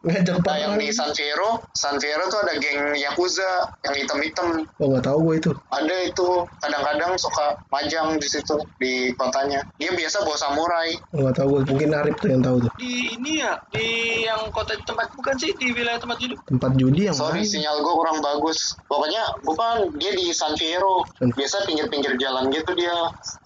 ngajak 0.00 0.36
nah 0.40 0.56
yang 0.56 0.74
di 0.76 0.88
San 0.90 1.10
Fierro 1.10 1.50
San 1.72 1.96
Fierro 1.96 2.24
tuh 2.26 2.40
ada 2.40 2.54
geng 2.56 2.94
Yakuza 2.94 3.50
yang 3.82 3.94
hitam-hitam 3.96 4.46
oh 4.72 4.86
nggak 4.88 5.04
tahu 5.04 5.18
gue 5.22 5.34
itu 5.38 5.50
ada 5.68 5.96
itu 6.00 6.28
kadang-kadang 6.58 7.12
suka 7.16 7.46
majang 7.68 8.16
di 8.16 8.26
situ 8.26 8.56
di 8.76 8.92
kotanya 9.12 9.60
dia 9.76 9.90
biasa 9.90 10.22
bawa 10.22 10.36
samurai 10.36 10.90
Oh, 11.10 11.20
nggak 11.20 11.34
tahu 11.34 11.48
gue 11.52 11.62
mungkin 11.68 11.88
Arif 11.92 12.16
tuh 12.16 12.28
yang 12.28 12.40
tahu 12.40 12.56
tuh 12.60 12.72
Di 12.76 12.92
ini 13.12 13.40
ya, 13.40 13.58
di 13.68 13.86
yang 14.22 14.46
kota 14.50 14.76
tempat 14.80 15.10
bukan 15.12 15.34
sih 15.36 15.50
di 15.52 15.70
wilayah 15.70 15.98
tempat 15.98 16.18
hidup. 16.18 16.38
tempat 16.44 16.70
judi 16.74 17.04
yang 17.04 17.14
Sorry, 17.14 17.42
mana? 17.42 17.50
sinyal 17.50 17.76
gue 17.78 17.94
kurang 17.94 18.18
bagus. 18.20 18.58
Pokoknya 18.84 19.22
bukan 19.42 19.74
dia 19.96 20.12
di 20.12 20.30
San 20.30 20.54
Fierro. 20.54 21.02
Biasa 21.18 21.64
pinggir-pinggir 21.64 22.14
jalan 22.16 22.48
gitu 22.52 22.70
dia. 22.74 22.96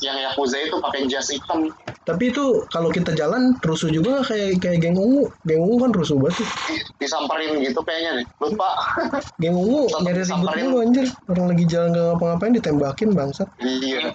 Yang 0.02 0.16
Yakuza 0.28 0.56
itu 0.60 0.76
pakai 0.80 1.00
jas 1.06 1.28
hitam. 1.30 1.70
tapi 2.04 2.28
itu 2.28 2.60
kalau 2.68 2.92
kita 2.92 3.16
jalan 3.16 3.56
rusuh 3.64 3.88
juga 3.88 4.20
kayak 4.20 4.60
kayak 4.60 4.76
geng 4.76 4.92
ungu 4.92 5.24
geng 5.48 5.56
ungu 5.56 5.88
kan 5.88 5.90
rusuh 5.96 6.20
banget 6.20 6.44
tuh 6.44 6.48
Di- 6.68 6.84
Disamperin 7.00 7.64
gitu 7.64 7.80
kayaknya 7.80 8.20
nih. 8.20 8.26
Lupa. 8.44 8.68
geng 9.42 9.56
ungu 9.56 9.88
nyari 10.04 10.20
ribut 10.20 10.52
mulu 10.60 10.76
anjir 10.84 11.06
orang 11.32 11.46
lagi 11.48 11.64
jalan 11.64 11.88
gak 11.96 12.04
ngapa-ngapain 12.12 12.52
ditembakin 12.60 13.08
bangsat 13.16 13.48
iya. 13.60 14.12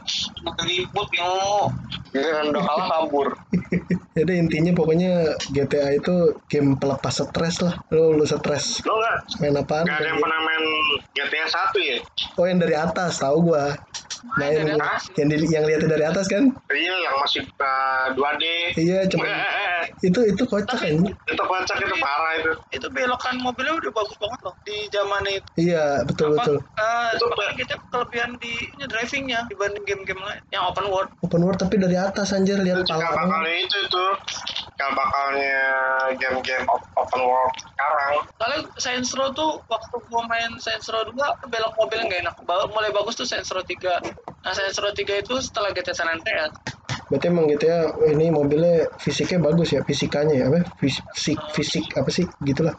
Ribut 0.61 1.09
yang 1.17 1.31
mau. 1.33 1.63
Giliran 2.09 2.49
udah 2.49 2.63
kalah 2.65 2.87
kabur. 2.89 3.27
jadi 4.17 4.33
intinya 4.37 4.71
pokoknya 4.73 5.11
GTA 5.49 5.95
itu 5.95 6.15
game 6.45 6.75
pelepas 6.75 7.21
stres 7.23 7.61
lah 7.61 7.77
lu 7.89 8.17
lu 8.17 8.25
stres 8.25 8.81
Lo 8.83 8.97
nggak 8.97 9.17
main 9.39 9.55
apaan 9.55 9.85
nggak 9.85 9.97
ada 9.97 10.07
yang 10.09 10.19
pernah 10.19 10.39
main 10.43 10.63
GTA 11.13 11.45
1 11.47 11.77
ya? 11.79 11.97
oh 12.35 12.45
yang 12.45 12.59
dari 12.59 12.75
atas 12.75 13.21
tahu 13.21 13.53
gua 13.53 13.77
main 14.35 14.75
atas. 14.79 15.03
yang 15.19 15.27
di, 15.27 15.35
yang 15.51 15.63
lihatnya 15.67 15.89
dari 15.91 16.05
atas 16.07 16.25
kan 16.27 16.43
Iya, 16.71 16.95
yang 17.03 17.15
masih 17.19 17.43
uh, 17.59 18.07
2D. 18.15 18.43
iya 18.79 18.99
cuma 19.07 19.25
itu 19.99 20.19
itu 20.25 20.43
kocak 20.43 20.79
kan 20.79 20.95
itu 21.05 21.43
kocak 21.43 21.75
itu 21.77 21.95
parah 21.99 22.33
itu. 22.35 22.51
Itu 22.71 22.87
belokan 22.89 23.35
mobilnya 23.39 23.73
udah 23.77 23.91
bagus 23.91 24.17
banget 24.17 24.39
loh 24.43 24.55
di 24.63 24.77
zaman 24.89 25.23
itu. 25.25 25.47
iya 25.57 26.01
betul 26.03 26.33
Apa, 26.33 26.41
betul 26.41 26.55
eh, 26.59 27.07
Itu 27.13 27.25
kita 27.57 27.75
kelebihan 27.89 28.31
di 28.37 28.53
ini, 28.69 28.85
drivingnya 28.85 29.39
dibanding 29.47 29.83
game-game 29.83 30.21
lain 30.21 30.41
yang 30.49 30.63
open 30.65 30.87
world. 30.87 31.09
open 31.21 31.41
world 31.41 31.59
tapi 31.59 31.75
dari 31.75 31.95
atas 31.95 32.31
anjir 32.31 32.57
lihat 32.57 32.81
Itu 32.81 32.89
pala 32.89 33.11
bakalnya 33.11 33.53
itu 33.57 33.77
itu 33.79 34.03
cikal 34.59 34.91
bakalnya 34.95 35.61
game-game 36.15 36.65
op- 36.67 36.87
open 36.95 37.21
world 37.21 37.53
sekarang. 37.59 38.13
Soalnya 38.35 38.59
Saints 38.77 39.11
Row 39.13 39.29
tuh 39.31 39.59
waktu 39.67 39.95
gua 40.07 40.23
main 40.25 40.51
Saints 40.57 40.87
Row 40.87 41.03
2 41.03 41.15
belok 41.47 41.73
mobilnya 41.75 42.05
nggak 42.07 42.21
enak. 42.23 42.35
Mulai 42.47 42.91
bagus 42.91 43.15
tuh 43.15 43.27
Saints 43.27 43.51
Row 43.51 43.61
3. 43.61 43.99
Nah 44.43 44.53
Saints 44.55 44.79
Row 44.79 44.91
3 44.91 45.19
itu 45.19 45.33
setelah 45.43 45.71
GTA 45.71 45.93
San 45.93 46.07
Andreas. 46.07 46.53
Berarti 47.09 47.25
emang 47.27 47.45
GTA 47.49 47.93
ini 48.13 48.29
mobilnya 48.29 48.85
fisiknya 49.01 49.41
bagus 49.41 49.73
ya 49.73 49.81
fisikanya 49.81 50.33
ya 50.37 50.45
apa 50.47 50.61
fisik 50.77 51.37
fisik 51.57 51.85
apa 51.97 52.09
sih 52.13 52.25
gitulah 52.45 52.73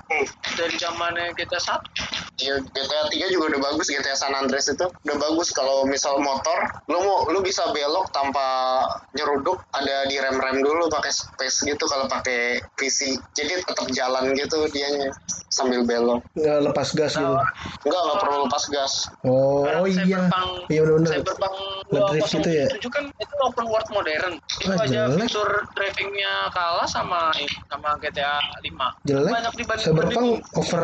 Dari 0.57 0.77
zamannya 0.79 1.35
GTA 1.35 1.59
1 1.59 2.31
Iya, 2.41 2.57
GTA 2.73 3.05
3 3.13 3.35
juga 3.37 3.45
udah 3.57 3.61
bagus. 3.73 3.93
GTA 3.93 4.17
San 4.17 4.33
Andreas 4.33 4.73
itu 4.73 4.87
udah 4.89 5.17
bagus. 5.21 5.53
Kalau 5.53 5.85
misal 5.85 6.17
motor, 6.25 6.57
lu 6.89 6.99
mau 7.05 7.29
lu 7.29 7.45
bisa 7.45 7.69
belok 7.77 8.09
tanpa 8.17 8.81
nyeruduk. 9.13 9.61
Ada 9.77 10.09
di 10.09 10.17
rem-rem 10.17 10.65
dulu 10.65 10.89
pakai 10.89 11.13
space 11.13 11.69
gitu 11.69 11.85
kalau 11.85 12.09
pakai 12.09 12.65
PC. 12.81 13.21
Jadi 13.37 13.61
tetap 13.61 13.87
jalan 13.93 14.33
gitu 14.33 14.65
dianya 14.73 15.13
sambil 15.53 15.85
belok. 15.85 16.23
nggak 16.39 16.59
lepas 16.71 16.89
gas 16.95 17.19
gitu 17.19 17.37
Enggak, 17.85 18.01
nggak 18.07 18.19
perlu 18.23 18.37
lepas 18.47 18.65
gas. 18.71 18.93
oh, 19.27 19.67
oh 19.67 19.85
iya 19.85 20.31
iya 20.71 20.81
benar-benar 20.87 21.21
Cyberpunk 21.21 21.55
Ngedrift 21.91 22.31
gitu 22.39 22.51
ya? 22.55 22.67
2077 22.71 22.95
kan 22.95 23.05
itu 23.11 23.35
open 23.43 23.67
world 23.67 23.89
modern. 23.91 24.20
Itu 24.21 24.69
Ah, 24.69 24.77
aja 24.79 25.09
jelek. 25.09 25.25
fitur 25.25 25.49
drivingnya 25.73 26.33
kalah 26.51 26.85
sama 26.85 27.33
sama 27.67 27.97
GTA 27.99 28.37
5. 28.61 28.93
jelek 29.03 29.33
Banyak 29.33 29.55
dibanding 29.57 29.85
Cyberpunk 29.87 30.29
over 30.53 30.83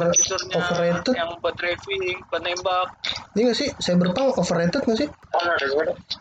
overrated 0.51 1.15
yang 1.15 1.31
buat 1.39 1.55
driving, 1.55 2.01
buat 2.27 2.41
nembak. 2.41 2.87
ini 3.33 3.41
nggak 3.45 3.59
sih 3.59 3.69
Cyberpunk 3.77 4.29
overrated 4.35 4.81
nggak 4.83 4.99
sih. 4.99 5.09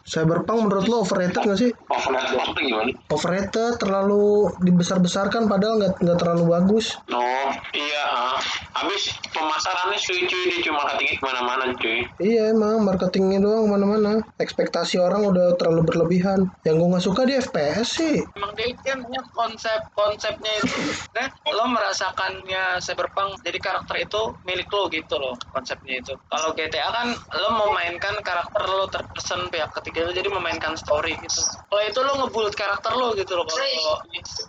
Cyberpunk 0.04 0.60
menurut 0.62 0.86
lo 0.86 0.98
overrated 1.00 1.40
nggak 1.40 1.56
sih 1.58 1.72
Overrated 1.88 2.36
itu 2.36 2.62
gimana? 2.66 2.92
overrated 3.08 3.72
terlalu 3.78 4.26
dibesar-besarkan 4.60 5.48
padahal 5.48 5.80
nggak 5.80 5.94
nggak 5.98 6.18
terlalu 6.18 6.44
bagus 6.52 7.00
Oh 7.08 7.48
iya. 7.72 8.04
ah. 8.06 8.36
Habis 8.76 9.08
pemasarannya 9.32 9.96
cuy 9.96 10.20
cuy 10.22 10.44
dia 10.46 10.60
cuma 10.62 10.84
ketinggi 10.86 11.16
ke 11.16 11.24
mana-mana 11.24 11.72
cuy. 11.74 12.04
iya 12.20 12.52
emang 12.52 12.84
marketingnya 12.84 13.40
doang 13.40 13.64
ke 13.64 13.72
mana-mana 13.72 14.12
ekspektasi 14.36 15.00
orang 15.00 15.24
udah 15.24 15.56
terlalu 15.56 15.82
berlebihan 15.86 16.52
yang 16.62 16.76
gue 16.76 16.88
nggak 16.90 17.05
suka 17.06 17.22
di 17.30 17.38
FPS 17.38 17.86
sih 18.02 18.18
Emang 18.34 18.58
dia 18.58 18.74
kan 18.82 19.06
punya 19.06 19.22
konsep 19.38 19.80
konsepnya 19.94 20.50
itu 20.58 20.74
kan 21.14 21.30
lo 21.54 21.70
merasakannya 21.70 22.82
cyberpunk 22.82 23.38
jadi 23.46 23.62
karakter 23.62 24.10
itu 24.10 24.22
milik 24.42 24.66
lo 24.74 24.90
gitu 24.90 25.16
loh 25.22 25.38
konsepnya 25.54 26.02
itu. 26.02 26.18
Kalau 26.34 26.50
GTA 26.58 26.90
kan 26.90 27.08
lo 27.14 27.50
memainkan 27.54 28.18
karakter 28.26 28.66
lo 28.66 28.90
terpesan 28.90 29.48
pihak 29.54 29.70
ketiga 29.82 30.10
lo 30.10 30.12
jadi 30.18 30.30
memainkan 30.34 30.74
story 30.74 31.14
gitu. 31.22 31.46
Kalau 31.70 31.84
itu 31.86 32.00
lo 32.02 32.12
ngebulut 32.26 32.58
karakter 32.58 32.92
lo 32.98 33.14
gitu 33.14 33.38
loh. 33.38 33.46
Kalau 33.46 34.02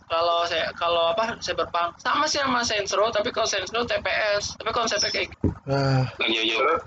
kalau 0.09 0.38
saya 0.48 0.72
kalau 0.72 1.12
apa 1.12 1.36
cyberpunk 1.44 2.00
sama 2.00 2.24
sih 2.24 2.40
sama 2.40 2.64
Saints 2.64 2.96
Row 2.96 3.12
tapi 3.12 3.28
kalau 3.28 3.44
Saints 3.44 3.70
Row 3.76 3.84
TPS 3.84 4.57
tapi 4.57 4.70
konsepnya 4.72 5.11
kayak 5.12 5.28
gitu. 5.28 5.46
ah 5.68 6.09
Gak 6.16 6.28
jauh-jauh. 6.32 6.80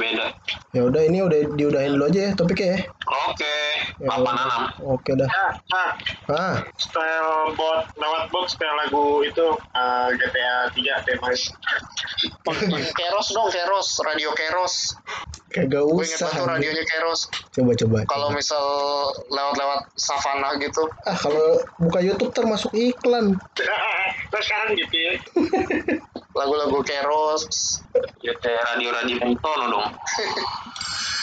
Beda. 0.00 0.32
ya 0.72 0.80
udah 0.86 1.02
ini 1.04 1.18
udah 1.20 1.40
diudahin 1.58 1.92
dulu 1.98 2.08
aja 2.08 2.20
ya 2.30 2.32
topiknya 2.32 2.68
ya 2.72 2.80
Oke. 3.28 3.56
Ya 4.00 4.08
Papan 4.08 4.34
udah. 4.38 4.68
Oke 5.00 5.12
dah 5.16 5.28
Nah, 5.30 5.52
nah, 5.72 5.90
ah 6.36 6.56
style 6.76 7.56
bot 7.56 7.88
lewat 7.96 8.28
box 8.28 8.54
style 8.54 8.76
lagu 8.76 9.24
itu 9.24 9.46
uh, 9.72 10.08
GTA 10.12 10.68
3 10.76 11.06
tema 11.08 11.28
Keros 12.92 13.28
dong, 13.32 13.48
Keros. 13.48 13.88
Radio 14.04 14.30
Keros. 14.36 14.96
Kagak 15.50 15.82
gue 15.82 16.04
inget 16.06 16.20
usah. 16.22 16.30
banget 16.30 16.38
tuh 16.38 16.46
radionya 16.46 16.84
Keros 16.86 17.20
Coba 17.50 17.72
coba. 17.74 17.98
kalau 18.06 18.28
misal 18.30 18.62
lewat-lewat 19.34 19.80
savana 19.98 20.54
gitu 20.62 20.86
Ah 21.02 21.18
kalau 21.18 21.58
buka 21.82 21.98
YouTube 21.98 22.30
termasuk 22.30 22.70
iklan. 22.70 23.34
Terus 24.30 24.44
sekarang 24.46 24.78
gitu 24.78 24.94
ya. 24.94 25.12
lagu-lagu 26.38 26.78
Keros 26.86 27.82
Ya 28.22 28.30
kayak 28.38 28.62
radio-radio 28.62 29.16
Pentono 29.18 29.66
dong. 29.74 29.88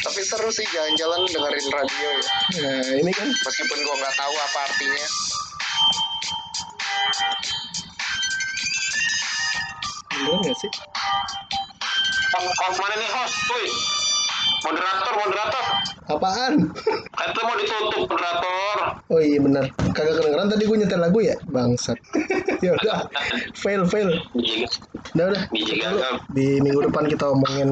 tapi 0.00 0.20
seru 0.24 0.48
sih 0.48 0.64
jalan-jalan 0.72 1.28
dengerin 1.28 1.66
radio 1.68 2.08
ya 2.16 2.24
Nah 2.60 2.92
ini 2.96 3.12
kan 3.12 3.28
meskipun 3.28 3.78
gue 3.84 3.94
nggak 4.00 4.14
tahu 4.16 4.34
apa 4.34 4.58
artinya 4.64 5.06
bener 10.20 10.36
nggak 10.44 10.56
sih? 10.56 10.70
Om 12.36 12.74
mana 12.76 12.94
nih 13.00 13.08
host? 13.08 13.34
Woi, 13.50 13.66
moderator, 14.64 15.12
moderator. 15.16 15.64
Apaan? 16.10 16.54
Itu 17.30 17.40
mau 17.46 17.54
ditutup 17.56 18.02
moderator. 18.10 18.76
Oh 19.10 19.20
iya 19.22 19.38
bener. 19.42 19.64
Kagak 19.94 20.22
kedengeran 20.22 20.46
tadi 20.50 20.64
gue 20.66 20.76
nyetel 20.78 21.00
lagu 21.02 21.18
ya? 21.22 21.34
Bangsat. 21.50 21.98
ya 22.64 22.74
udah. 22.78 23.06
Fail 23.58 23.82
fail. 23.86 24.10
Iya, 24.38 24.66
Udah 25.14 25.26
udah. 25.34 25.42
Gagal. 25.50 26.14
Di 26.30 26.62
minggu 26.62 26.86
depan 26.90 27.10
kita 27.10 27.30
omongin 27.30 27.70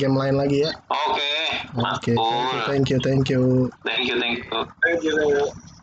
game 0.00 0.16
lain 0.16 0.36
lagi 0.40 0.64
ya. 0.64 0.70
Oke, 0.88 1.32
Oke. 1.76 2.12
makul. 2.16 2.64
Thank 2.64 2.88
you 2.88 2.98
thank 3.04 3.28
you. 3.28 3.68
Thank 3.84 4.08
you, 4.08 4.16
thank 4.16 4.40
you. 4.48 4.58
Thank 4.84 5.00
you. 5.04 5.77